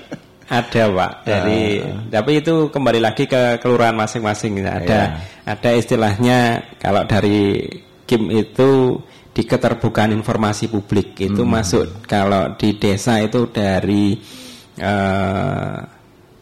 [0.53, 1.13] ada Pak.
[1.25, 2.13] Jadi uh.
[2.13, 4.61] tapi itu kembali lagi ke kelurahan masing-masing.
[4.61, 5.09] Ada yeah.
[5.49, 6.39] ada istilahnya
[6.77, 7.65] kalau dari
[8.05, 9.01] Kim itu
[9.31, 11.49] di keterbukaan informasi publik itu hmm.
[11.49, 14.19] masuk kalau di desa itu dari
[14.79, 15.79] uh,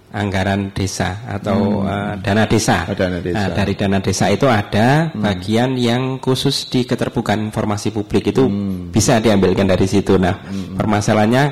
[0.09, 1.89] anggaran desa atau hmm.
[1.89, 2.89] uh, dana desa.
[2.89, 3.37] Oh, dana desa.
[3.37, 5.21] Nah, dari dana desa itu ada hmm.
[5.21, 8.93] bagian yang khusus di keterbukaan informasi publik itu hmm.
[8.93, 10.17] bisa diambilkan dari situ.
[10.17, 10.81] Nah, hmm.
[10.81, 11.45] permasalahannya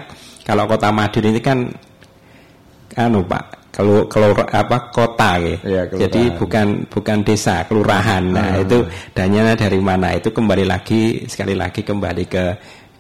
[0.45, 1.69] kalau Kota Madiun ini kan
[2.97, 5.57] anu Pak kalau kalau apa kota ya.
[5.61, 8.25] ya Jadi bukan bukan desa, kelurahan.
[8.25, 8.65] Nah, hmm.
[8.65, 8.79] itu
[9.13, 10.17] dananya dari mana?
[10.17, 12.45] Itu kembali lagi sekali lagi kembali ke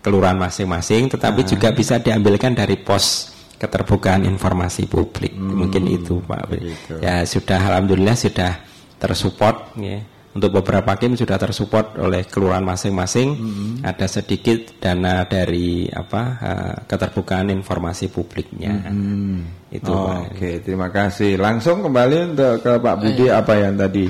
[0.05, 1.51] kelurahan masing-masing tetapi hmm.
[1.51, 5.33] juga bisa diambilkan dari pos keterbukaan informasi publik.
[5.33, 5.67] Hmm.
[5.67, 6.43] Mungkin itu Pak.
[6.53, 6.93] Begitu.
[7.01, 8.61] Ya sudah alhamdulillah sudah
[8.97, 10.01] tersupport ya
[10.37, 13.29] untuk beberapa game sudah tersupport oleh kelurahan masing-masing.
[13.33, 13.75] Hmm.
[13.81, 18.85] Ada sedikit dana dari apa uh, keterbukaan informasi publiknya.
[18.85, 19.49] Hmm.
[19.73, 19.89] Itu.
[19.89, 20.55] Oh, Oke, okay.
[20.61, 21.41] terima kasih.
[21.41, 23.33] Langsung kembali untuk ke Pak Budi eh.
[23.33, 24.05] apa yang tadi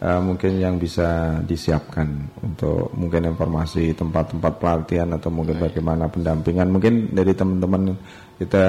[0.00, 2.08] uh, mungkin yang bisa disiapkan
[2.40, 7.92] untuk mungkin informasi tempat-tempat pelatihan atau mungkin bagaimana pendampingan mungkin dari teman-teman
[8.36, 8.66] kita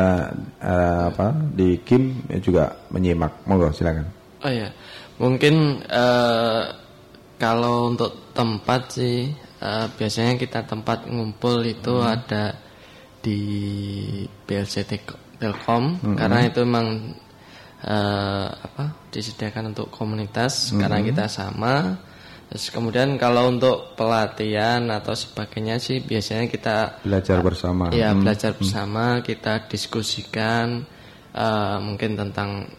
[0.64, 4.08] uh, apa di Kim juga menyimak monggo silakan
[4.44, 4.72] oh ya
[5.20, 6.64] mungkin uh,
[7.38, 9.30] kalau untuk tempat sih
[9.62, 12.08] uh, biasanya kita tempat ngumpul itu hmm.
[12.08, 12.56] ada
[13.22, 13.42] di
[14.48, 14.88] BLC
[15.38, 16.16] Telkom hmm.
[16.16, 16.88] karena itu memang
[17.84, 20.80] uh, apa disediakan untuk komunitas hmm.
[20.82, 22.07] karena kita sama.
[22.48, 27.92] Terus kemudian kalau untuk pelatihan atau sebagainya sih biasanya kita belajar bersama.
[27.92, 28.24] Iya, hmm.
[28.24, 28.60] belajar hmm.
[28.64, 30.88] bersama, kita diskusikan
[31.36, 32.72] uh, mungkin tentang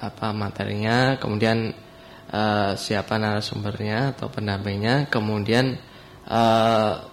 [0.00, 1.76] apa materinya, kemudian
[2.32, 5.76] uh, siapa narasumbernya atau pendampingnya, kemudian
[6.26, 7.04] uh,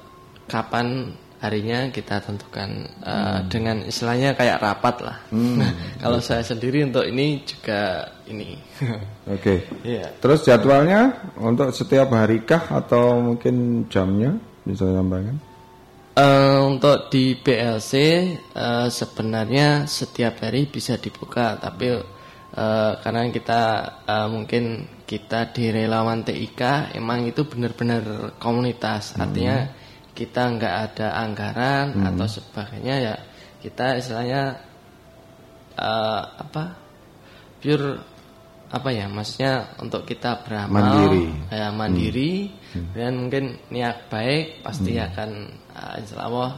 [0.47, 3.47] kapan harinya kita tentukan uh, hmm.
[3.47, 5.17] dengan istilahnya kayak rapat lah.
[5.31, 5.63] Hmm.
[5.63, 5.71] Nah,
[6.03, 8.59] kalau saya sendiri untuk ini juga ini.
[9.35, 9.39] Oke.
[9.39, 9.57] Okay.
[9.87, 10.11] Yeah.
[10.19, 14.35] Terus jadwalnya untuk setiap hari kah atau mungkin jamnya
[14.67, 15.39] bisa tambahkan?
[16.19, 17.93] Uh, untuk di BLC
[18.51, 23.61] uh, sebenarnya setiap hari bisa dibuka, tapi uh, karena kita
[24.03, 29.23] uh, mungkin kita di relawan TIK emang itu benar-benar komunitas, hmm.
[30.19, 32.07] Kita nggak ada anggaran hmm.
[32.11, 33.15] atau sebagainya ya
[33.63, 34.59] kita istilahnya
[35.79, 36.75] uh, apa
[37.63, 37.87] pure
[38.69, 42.91] apa ya maksudnya untuk kita beramal mandiri ya mandiri hmm.
[42.91, 45.07] dan mungkin niat baik pasti hmm.
[45.07, 45.29] akan
[45.73, 46.51] uh, insya Allah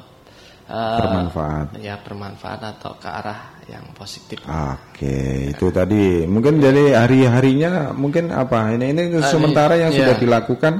[0.68, 5.16] uh, bermanfaat ya bermanfaat atau ke arah yang positif oke
[5.54, 10.04] itu tadi mungkin dari hari harinya mungkin apa ini ini sementara yang ya.
[10.04, 10.74] sudah dilakukan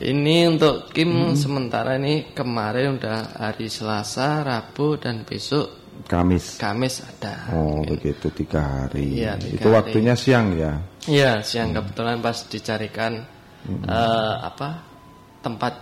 [0.00, 1.36] ini untuk Kim hmm.
[1.36, 6.56] sementara ini kemarin udah hari Selasa, Rabu dan besok Kamis.
[6.56, 7.52] Kamis ada.
[7.52, 8.00] Oh mungkin.
[8.00, 9.20] begitu tiga hari.
[9.20, 9.76] Ya, tiga Itu hari.
[9.78, 10.80] waktunya siang ya?
[11.04, 11.76] Iya siang hmm.
[11.76, 13.12] kebetulan pas dicarikan
[13.68, 13.84] hmm.
[13.84, 14.68] uh, apa
[15.44, 15.74] tempat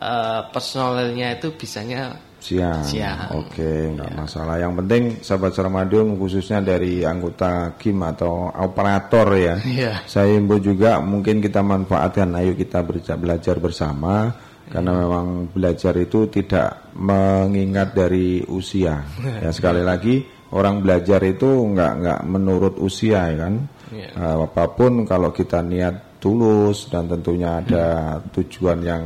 [0.00, 2.16] uh, personelnya itu bisanya
[2.46, 2.86] siang.
[2.86, 3.34] siang.
[3.34, 4.16] Oke, nggak ya.
[4.16, 4.56] masalah.
[4.62, 9.54] Yang penting sahabat Sarmadion khususnya dari anggota Kim atau operator ya.
[9.66, 9.94] ya.
[10.06, 12.38] Saya imbau juga mungkin kita manfaatkan.
[12.38, 12.86] Ayo kita
[13.18, 14.30] belajar bersama
[14.70, 14.98] karena ya.
[15.02, 19.02] memang belajar itu tidak mengingat dari usia.
[19.42, 20.22] Ya sekali lagi
[20.54, 23.54] orang belajar itu nggak nggak menurut usia ya kan.
[23.90, 24.10] Ya.
[24.18, 29.04] Uh, apa pun kalau kita niat tulus dan tentunya ada tujuan yang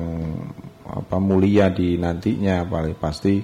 [0.91, 3.39] apa mulia di nantinya paling pasti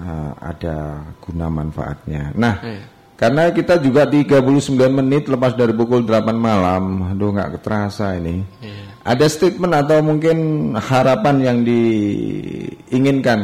[0.00, 2.32] uh, ada guna manfaatnya.
[2.34, 2.80] Nah, hmm.
[3.14, 4.42] karena kita juga 39
[4.90, 8.40] menit lepas dari pukul 8 malam, aduh nggak terasa ini.
[8.40, 8.90] Hmm.
[9.00, 10.36] Ada statement atau mungkin
[10.76, 13.40] harapan yang diinginkan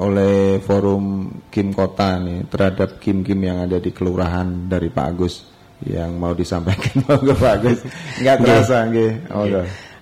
[0.00, 5.44] oleh forum Kim Kota nih terhadap Kim-Kim yang ada di kelurahan dari Pak Agus
[5.84, 7.80] yang mau disampaikan ke Pak Agus.
[8.20, 9.12] Nggak terasa nggih.
[9.32, 9.44] Oh,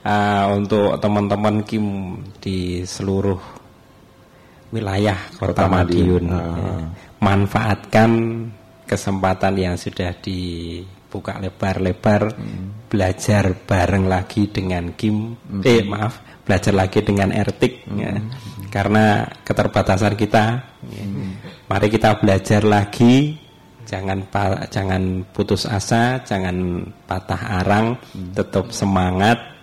[0.05, 3.39] uh, untuk teman-teman Kim di seluruh
[4.69, 6.25] wilayah Kota, Kota Madiun.
[6.29, 6.83] Uh.
[7.19, 8.11] manfaatkan
[8.89, 12.89] kesempatan yang sudah dibuka lebar-lebar hmm.
[12.89, 15.63] belajar bareng lagi dengan Kim hmm.
[15.65, 17.99] eh maaf belajar lagi dengan Ertik hmm.
[18.01, 18.13] ya.
[18.73, 21.69] karena keterbatasan kita hmm.
[21.69, 23.37] mari kita belajar lagi
[23.85, 24.25] jangan
[24.73, 28.33] jangan putus asa jangan patah arang hmm.
[28.33, 29.58] tetap semangat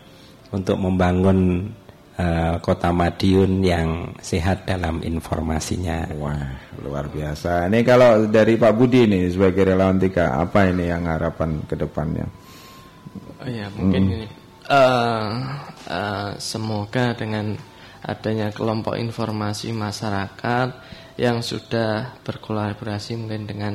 [0.56, 1.70] untuk membangun
[2.16, 6.08] uh, kota Madiun yang sehat dalam informasinya.
[6.16, 7.68] Wah, luar biasa.
[7.68, 12.26] Ini kalau dari Pak Budi ini sebagai relawan Tika, apa ini yang harapan ke depannya?
[13.44, 14.14] Oh ya, mungkin hmm.
[14.16, 14.28] ini
[14.72, 15.28] uh,
[15.92, 17.56] uh, semoga dengan
[18.06, 20.68] adanya kelompok informasi masyarakat
[21.18, 23.74] yang sudah berkolaborasi mungkin dengan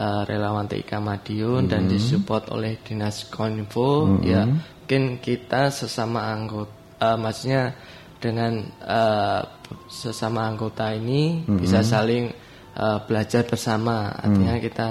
[0.00, 1.70] uh, relawan TIK Madiun hmm.
[1.70, 4.24] dan disupport oleh Dinas Kominfo hmm.
[4.24, 7.76] ya mungkin kita sesama anggota uh, maksudnya
[8.20, 9.40] dengan uh,
[9.86, 11.62] sesama anggota ini mm-hmm.
[11.62, 12.26] bisa saling
[12.74, 14.62] uh, belajar bersama artinya mm.
[14.66, 14.90] kita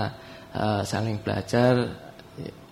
[0.55, 1.73] uh, saling belajar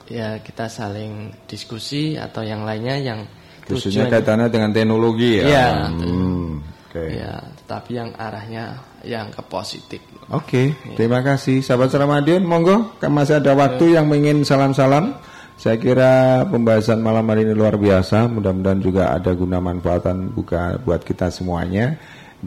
[0.08, 3.20] ya kita saling diskusi atau yang lainnya yang
[3.68, 7.20] khususnya kaitannya dengan teknologi ya, ya hmm, okay.
[7.20, 10.02] ya tapi yang arahnya yang ke positif
[10.32, 10.68] oke okay,
[10.98, 14.02] terima kasih sahabat Ramadion monggo kan masih ada waktu ya.
[14.02, 15.18] yang ingin salam-salam
[15.58, 18.30] saya kira pembahasan malam hari ini luar biasa.
[18.30, 21.98] Mudah-mudahan juga ada guna manfaatan buka buat kita semuanya.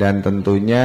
[0.00, 0.84] Dan tentunya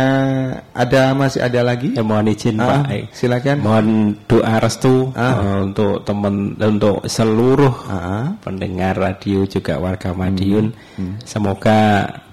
[0.75, 1.95] ada masih ada lagi.
[1.95, 3.15] Ya, mohon izin ah, Pak.
[3.15, 3.63] Silakan.
[3.63, 3.87] Mohon
[4.27, 5.23] doa restu ah.
[5.39, 8.35] uh, untuk teman untuk seluruh ah.
[8.43, 10.75] pendengar radio juga warga Madiun.
[10.99, 11.15] Hmm.
[11.15, 11.15] Hmm.
[11.23, 11.79] Semoga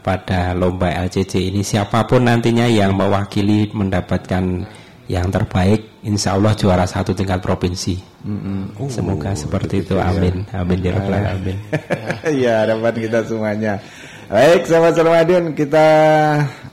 [0.02, 4.66] pada lomba LCC ini siapa pun nantinya yang mewakili mendapatkan
[5.06, 8.80] yang terbaik insya Allah juara satu tingkat provinsi mm-hmm.
[8.80, 10.10] uh, semoga seperti itu ya.
[10.10, 10.94] amin amin ya
[11.36, 11.56] amin
[12.42, 13.72] ya harapan kita semuanya
[14.32, 15.86] baik sahabat Ramadan kita
[16.40, 16.71] eh,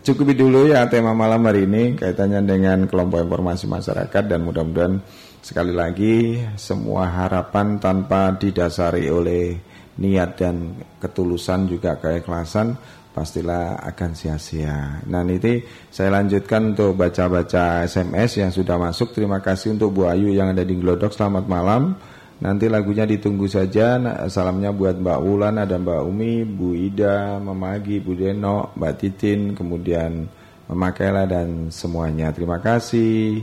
[0.00, 5.02] cukupi dulu ya tema malam hari ini kaitannya dengan kelompok informasi masyarakat dan mudah-mudahan
[5.40, 6.16] sekali lagi
[6.60, 9.56] semua harapan tanpa didasari oleh
[10.00, 12.76] niat dan ketulusan juga keikhlasan
[13.10, 15.02] pastilah akan sia-sia.
[15.10, 15.60] Nah ini
[15.90, 19.10] saya lanjutkan untuk baca-baca SMS yang sudah masuk.
[19.12, 21.10] Terima kasih untuk Bu Ayu yang ada di Glodok.
[21.10, 21.98] Selamat malam.
[22.40, 24.00] Nanti lagunya ditunggu saja.
[24.32, 30.24] Salamnya buat Mbak Wulan, ada Mbak Umi, Bu Ida, Memagi, Bu Deno, Mbak Titin, kemudian
[30.70, 32.30] Memakailah dan semuanya.
[32.30, 33.42] Terima kasih.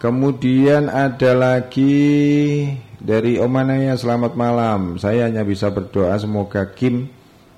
[0.00, 2.64] Kemudian ada lagi
[2.96, 4.96] dari Omanaya, selamat malam.
[4.96, 7.10] Saya hanya bisa berdoa semoga Kim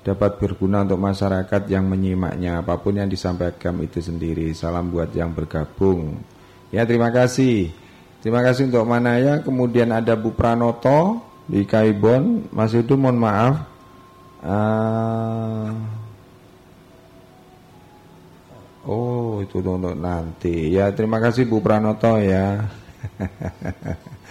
[0.03, 4.51] dapat berguna untuk masyarakat yang menyimaknya apa pun yang disampaikan itu sendiri.
[4.51, 6.19] Salam buat yang bergabung.
[6.75, 7.82] Ya terima kasih.
[8.23, 9.43] Terima kasih untuk Manaya.
[9.43, 12.47] Kemudian ada Bu Pranoto di Kaibon.
[12.55, 13.67] Mas itu mohon maaf.
[14.39, 15.71] Uh,
[18.87, 20.71] oh itu untuk nanti.
[20.71, 22.63] Ya terima kasih Bu Pranoto ya.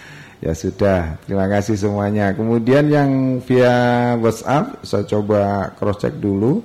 [0.43, 2.35] Ya sudah, terima kasih semuanya.
[2.35, 6.59] Kemudian yang via WhatsApp, saya coba cross check dulu.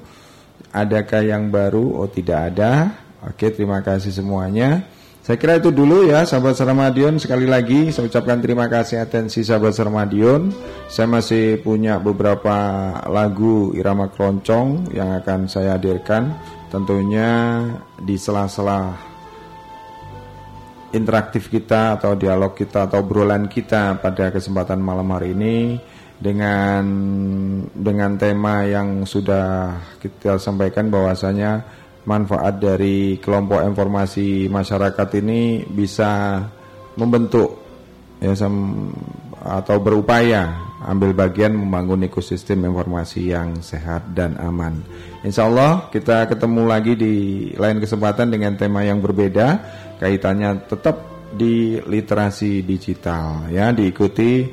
[0.74, 2.02] Adakah yang baru?
[2.02, 2.90] Oh tidak ada.
[3.22, 4.82] Oke, terima kasih semuanya.
[5.28, 9.76] Saya kira itu dulu ya sahabat Sarmadion Sekali lagi saya ucapkan terima kasih atensi sahabat
[9.76, 10.48] Sarmadion
[10.88, 12.56] Saya masih punya beberapa
[13.04, 16.32] lagu irama keroncong yang akan saya hadirkan.
[16.72, 17.60] Tentunya
[18.00, 18.96] di sela-sela
[20.96, 25.76] interaktif kita atau dialog kita atau obrolan kita pada kesempatan malam hari ini
[26.16, 26.84] dengan
[27.76, 31.62] dengan tema yang sudah kita sampaikan bahwasanya
[32.08, 36.40] manfaat dari kelompok informasi masyarakat ini bisa
[36.96, 37.60] membentuk
[38.18, 38.32] ya
[39.38, 44.80] atau berupaya ambil bagian membangun ekosistem informasi yang sehat dan aman.
[45.22, 47.14] Insya Allah kita ketemu lagi di
[47.54, 49.60] lain kesempatan dengan tema yang berbeda
[50.00, 50.96] kaitannya tetap
[51.28, 54.48] di literasi digital ya diikuti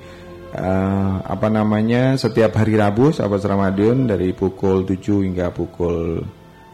[0.51, 6.19] uh, apa namanya setiap hari Rabu sahabat Ramadan dari pukul 7 hingga pukul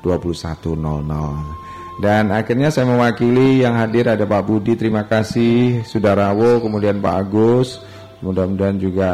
[0.04, 1.62] 21.00
[2.02, 5.86] dan akhirnya saya mewakili yang hadir ada Pak Budi terima kasih.
[5.86, 7.78] Sudah Rawo kemudian Pak Agus.
[8.26, 9.12] Mudah-mudahan juga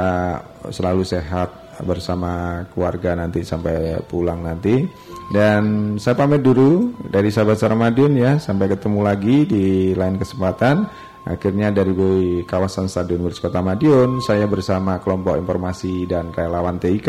[0.71, 1.51] selalu sehat
[1.83, 4.87] bersama keluarga nanti sampai pulang nanti.
[5.27, 10.87] Dan saya pamit dulu dari sahabat Sarmadin ya, sampai ketemu lagi di lain kesempatan.
[11.27, 11.91] Akhirnya dari
[12.47, 17.07] kawasan Stadion Wirs Kota Madiun, saya bersama kelompok informasi dan relawan TIK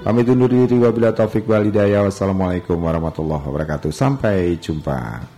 [0.00, 2.00] pamit undur diri wabila taufik walidaya.
[2.00, 3.92] Wassalamualaikum warahmatullahi wabarakatuh.
[3.92, 5.37] Sampai jumpa.